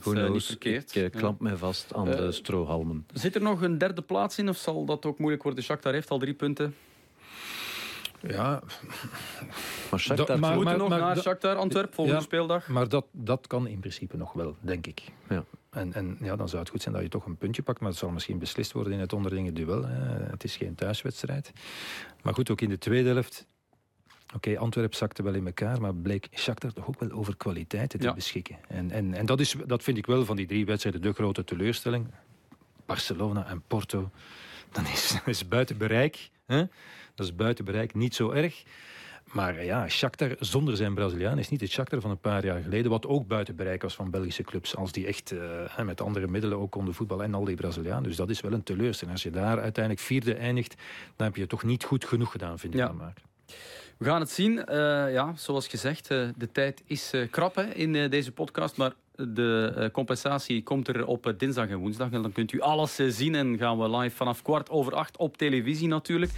who 0.00 0.12
eh, 0.14 0.30
niet 0.30 0.44
verkeerd. 0.44 0.90
Ik 0.90 0.96
eh, 0.96 1.02
Ja. 1.02 1.08
klamp 1.18 1.40
mij 1.40 1.56
vast 1.56 1.94
aan 1.94 2.08
Eh, 2.08 2.16
de 2.16 2.32
strohalmen. 2.32 3.06
Zit 3.12 3.34
er 3.34 3.42
nog 3.42 3.62
een 3.62 3.78
derde 3.78 4.02
plaats 4.02 4.38
in 4.38 4.48
of 4.48 4.56
zal 4.56 4.84
dat 4.84 5.06
ook 5.06 5.18
moeilijk 5.18 5.42
worden? 5.42 5.64
Shakhtar 5.64 5.92
heeft 5.92 6.10
al 6.10 6.18
drie 6.18 6.34
punten. 6.34 6.74
Ja, 8.20 8.62
Maar 9.90 10.00
Shakhtar... 10.00 10.26
We 10.26 10.40
maar- 10.40 10.54
moeten 10.54 10.78
nog 10.78 10.88
maar 10.88 10.98
naar 11.00 11.14
dat- 11.14 11.24
Shakhtar, 11.24 11.56
Antwerp, 11.56 11.94
volgende 11.94 12.20
Ja. 12.20 12.24
speeldag. 12.26 12.68
Maar 12.68 12.88
dat, 12.88 13.06
dat 13.12 13.46
kan 13.46 13.66
in 13.66 13.78
principe 13.80 14.16
nog 14.16 14.32
wel, 14.32 14.56
denk 14.60 14.86
ik. 14.86 15.02
Ja. 15.28 15.44
En, 15.70 15.92
en 15.92 16.16
ja, 16.20 16.36
dan 16.36 16.48
zou 16.48 16.60
het 16.62 16.70
goed 16.70 16.82
zijn 16.82 16.94
dat 16.94 17.02
je 17.02 17.08
toch 17.08 17.26
een 17.26 17.36
puntje 17.36 17.62
pakt, 17.62 17.80
maar 17.80 17.88
het 17.90 17.98
zal 17.98 18.10
misschien 18.10 18.38
beslist 18.38 18.72
worden 18.72 18.92
in 18.92 18.98
het 19.00 19.12
onderlinge 19.12 19.52
duel. 19.52 19.84
Hè. 19.86 20.24
Het 20.30 20.44
is 20.44 20.56
geen 20.56 20.74
thuiswedstrijd. 20.74 21.52
Maar 22.22 22.34
goed, 22.34 22.50
ook 22.50 22.60
in 22.60 22.68
de 22.68 22.78
tweede 22.78 23.08
helft. 23.08 23.46
Oké, 24.34 24.58
Antwerp 24.58 24.94
zakte 24.94 25.22
wel 25.22 25.34
in 25.34 25.46
elkaar, 25.46 25.80
maar 25.80 25.94
bleek 25.94 26.28
Shakhtar 26.34 26.72
toch 26.72 26.88
ook 26.88 27.00
wel 27.00 27.10
over 27.10 27.36
kwaliteiten 27.36 27.98
te 27.98 28.04
Ja. 28.06 28.12
beschikken. 28.14 28.56
En, 28.68 28.90
en, 28.90 29.14
en 29.14 29.26
dat, 29.26 29.40
is, 29.40 29.54
dat 29.66 29.82
vind 29.82 29.96
ik 29.98 30.06
wel 30.06 30.24
van 30.24 30.36
die 30.36 30.46
drie 30.46 30.66
wedstrijden 30.66 31.02
de 31.02 31.12
grote 31.12 31.44
teleurstelling. 31.44 32.06
Barcelona 32.86 33.46
en 33.46 33.62
Porto, 33.66 34.10
dan 34.72 34.86
is, 34.86 35.12
dat 35.12 35.26
is 35.34 35.48
buiten 35.48 35.76
bereik. 35.78 36.30
Hè? 36.46 36.64
Dat 37.14 37.26
is 37.26 37.34
buiten 37.34 37.64
bereik, 37.64 37.94
niet 37.94 38.14
zo 38.14 38.30
erg. 38.30 38.62
Maar 39.32 39.64
ja, 39.64 39.88
Shakhtar 39.88 40.36
zonder 40.38 40.76
zijn 40.76 40.94
Braziliaan 40.94 41.38
is 41.38 41.48
niet 41.48 41.60
het 41.60 41.70
Shakhtar 41.70 42.00
van 42.00 42.10
een 42.10 42.18
paar 42.20 42.44
jaar 42.44 42.62
geleden, 42.62 42.90
wat 42.90 43.06
ook 43.06 43.26
buiten 43.26 43.56
bereik 43.56 43.82
was 43.82 43.94
van 43.94 44.10
Belgische 44.10 44.42
clubs, 44.42 44.76
als 44.76 44.92
die 44.92 45.06
echt 45.06 45.32
eh, 45.32 45.78
met 45.84 46.00
andere 46.00 46.26
middelen 46.26 46.58
ook 46.58 46.70
konden 46.70 46.94
voetballen 46.94 47.24
en 47.24 47.34
al 47.34 47.44
die 47.44 47.56
Braziliaan. 47.56 48.02
Dus 48.02 48.16
dat 48.16 48.30
is 48.30 48.40
wel 48.40 48.52
een 48.52 48.62
teleurstelling. 48.62 49.12
Als 49.16 49.22
je 49.24 49.30
daar 49.30 49.60
uiteindelijk 49.60 50.04
vierde 50.04 50.34
eindigt, 50.34 50.74
dan 51.16 51.26
heb 51.26 51.34
je 51.34 51.40
het 51.40 51.50
toch 51.50 51.62
niet 51.62 51.84
goed 51.84 52.04
genoeg 52.04 52.30
gedaan, 52.30 52.58
vind 52.58 52.74
ik 52.74 52.80
Ja. 52.80 52.86
dan 52.86 52.96
maar. 52.96 53.14
We 53.98 54.04
gaan 54.04 54.20
het 54.20 54.30
zien. 54.30 54.64
Eh, 54.64 54.76
ja, 55.12 55.32
zoals 55.36 55.68
gezegd, 55.68 56.10
eh, 56.10 56.28
de 56.36 56.52
tijd 56.52 56.82
is 56.86 57.12
eh, 57.12 57.30
krap 57.30 57.58
in 57.60 58.10
deze 58.10 58.32
podcast. 58.32 58.76
Maar 58.76 58.92
de 59.14 59.90
compensatie 59.92 60.62
komt 60.62 60.88
er 60.88 61.06
op 61.06 61.34
dinsdag 61.38 61.68
en 61.68 61.76
woensdag. 61.76 62.10
En 62.10 62.22
dan 62.22 62.32
kunt 62.32 62.52
u 62.52 62.60
alles 62.60 62.94
zien. 63.08 63.34
En 63.34 63.58
gaan 63.58 63.78
we 63.78 63.96
live 63.96 64.16
vanaf 64.16 64.42
kwart 64.42 64.70
over 64.70 64.94
acht 64.94 65.16
op 65.16 65.36
televisie 65.36 65.88
natuurlijk. 65.88 66.32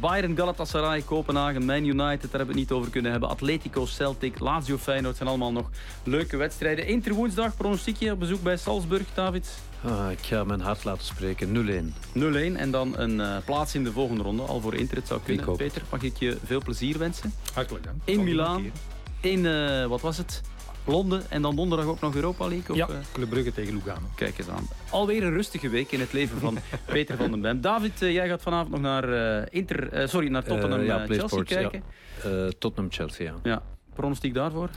Bayern, 0.00 0.36
Galatasaray, 0.36 1.02
Kopenhagen, 1.02 1.64
Man 1.64 1.84
United. 1.84 2.30
Daar 2.30 2.38
hebben 2.38 2.38
we 2.38 2.46
het 2.46 2.54
niet 2.54 2.70
over 2.70 2.90
kunnen 2.90 3.10
hebben. 3.10 3.28
Atletico, 3.28 3.86
Celtic, 3.86 4.38
Lazio, 4.38 4.76
Feyenoord. 4.76 5.16
zijn 5.16 5.28
allemaal 5.28 5.52
nog 5.52 5.70
leuke 6.04 6.36
wedstrijden. 6.36 6.86
Inter 6.86 7.12
woensdag, 7.12 7.56
pronostiekje 7.56 8.12
op 8.12 8.18
bezoek 8.18 8.42
bij 8.42 8.56
Salzburg, 8.56 9.14
David. 9.14 9.71
Ah, 9.84 10.10
ik 10.10 10.18
ga 10.18 10.44
mijn 10.44 10.60
hart 10.60 10.84
laten 10.84 11.04
spreken. 11.04 11.48
0-1. 11.48 12.18
0-1 12.18 12.56
en 12.56 12.70
dan 12.70 12.98
een 12.98 13.20
eh, 13.20 13.36
plaats 13.44 13.74
in 13.74 13.84
de 13.84 13.92
volgende 13.92 14.22
ronde. 14.22 14.42
Al 14.42 14.60
voor 14.60 14.74
Inter, 14.74 14.96
het 14.96 15.06
zou 15.06 15.20
kunnen. 15.24 15.56
Peter, 15.56 15.82
mag 15.90 16.02
ik 16.02 16.16
je 16.16 16.38
veel 16.44 16.60
plezier 16.60 16.98
wensen? 16.98 17.32
Hartelijk 17.54 17.84
dank. 17.84 17.96
In 18.04 18.24
Milaan. 18.24 18.72
In, 19.20 19.46
eh, 19.46 19.86
wat 19.86 20.00
was 20.00 20.16
het? 20.16 20.42
Londen 20.84 21.22
en 21.30 21.42
dan 21.42 21.56
donderdag 21.56 21.86
ook 21.86 22.00
nog 22.00 22.14
Europa 22.14 22.48
League? 22.48 22.70
Of, 22.70 22.76
ja, 22.76 22.88
eh? 22.88 22.94
Club 23.12 23.28
Brugge 23.28 23.52
tegen 23.52 23.74
Lugano. 23.74 24.06
Kijk 24.14 24.38
eens 24.38 24.48
aan. 24.48 24.68
Alweer 24.90 25.22
een 25.22 25.32
rustige 25.32 25.68
week 25.68 25.92
in 25.92 26.00
het 26.00 26.12
leven 26.12 26.38
van 26.38 26.58
Peter 26.86 27.16
van 27.16 27.30
den 27.30 27.40
Bem. 27.40 27.60
David, 27.60 27.98
jij 27.98 28.28
gaat 28.28 28.42
vanavond 28.42 28.70
nog 28.70 28.80
naar, 28.80 29.38
eh, 29.38 29.46
Inter, 29.50 29.92
eh, 29.92 30.06
sorry, 30.08 30.28
naar 30.28 30.44
Tottenham 30.44 30.82
ja, 30.82 31.06
Chelsea 31.06 31.26
Sports, 31.26 31.50
ja. 31.50 31.60
kijken. 31.60 31.82
Eh, 32.22 32.48
Tottenham-Chelsea, 32.58 33.24
ja. 33.24 33.34
Ja. 33.42 33.62
Pronostiek 33.94 34.34
daarvoor? 34.34 34.70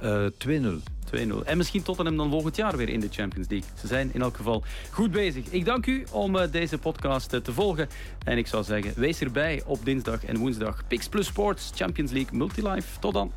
Eh, 0.00 0.26
2-0. 0.38 0.82
2-0. 1.04 1.44
En 1.44 1.56
misschien 1.56 1.82
Tottenham 1.82 2.16
dan 2.16 2.30
volgend 2.30 2.56
jaar 2.56 2.76
weer 2.76 2.88
in 2.88 3.00
de 3.00 3.08
Champions 3.10 3.48
League. 3.48 3.68
Ze 3.80 3.86
zijn 3.86 4.10
in 4.14 4.22
elk 4.22 4.36
geval 4.36 4.62
goed 4.90 5.10
bezig. 5.10 5.44
Ik 5.50 5.64
dank 5.64 5.86
u 5.86 6.06
om 6.12 6.36
eh, 6.36 6.50
deze 6.50 6.78
podcast 6.78 7.32
eh, 7.32 7.40
te 7.40 7.52
volgen. 7.52 7.88
En 8.24 8.38
ik 8.38 8.46
zou 8.46 8.64
zeggen, 8.64 8.92
wees 8.96 9.20
erbij 9.20 9.62
op 9.66 9.84
dinsdag 9.84 10.24
en 10.24 10.36
woensdag. 10.36 10.86
Pix 10.86 11.08
Plus 11.08 11.26
Sports 11.26 11.70
Champions 11.74 12.10
League 12.10 12.38
Multilife. 12.38 12.98
Tot 13.00 13.12
dan. 13.12 13.32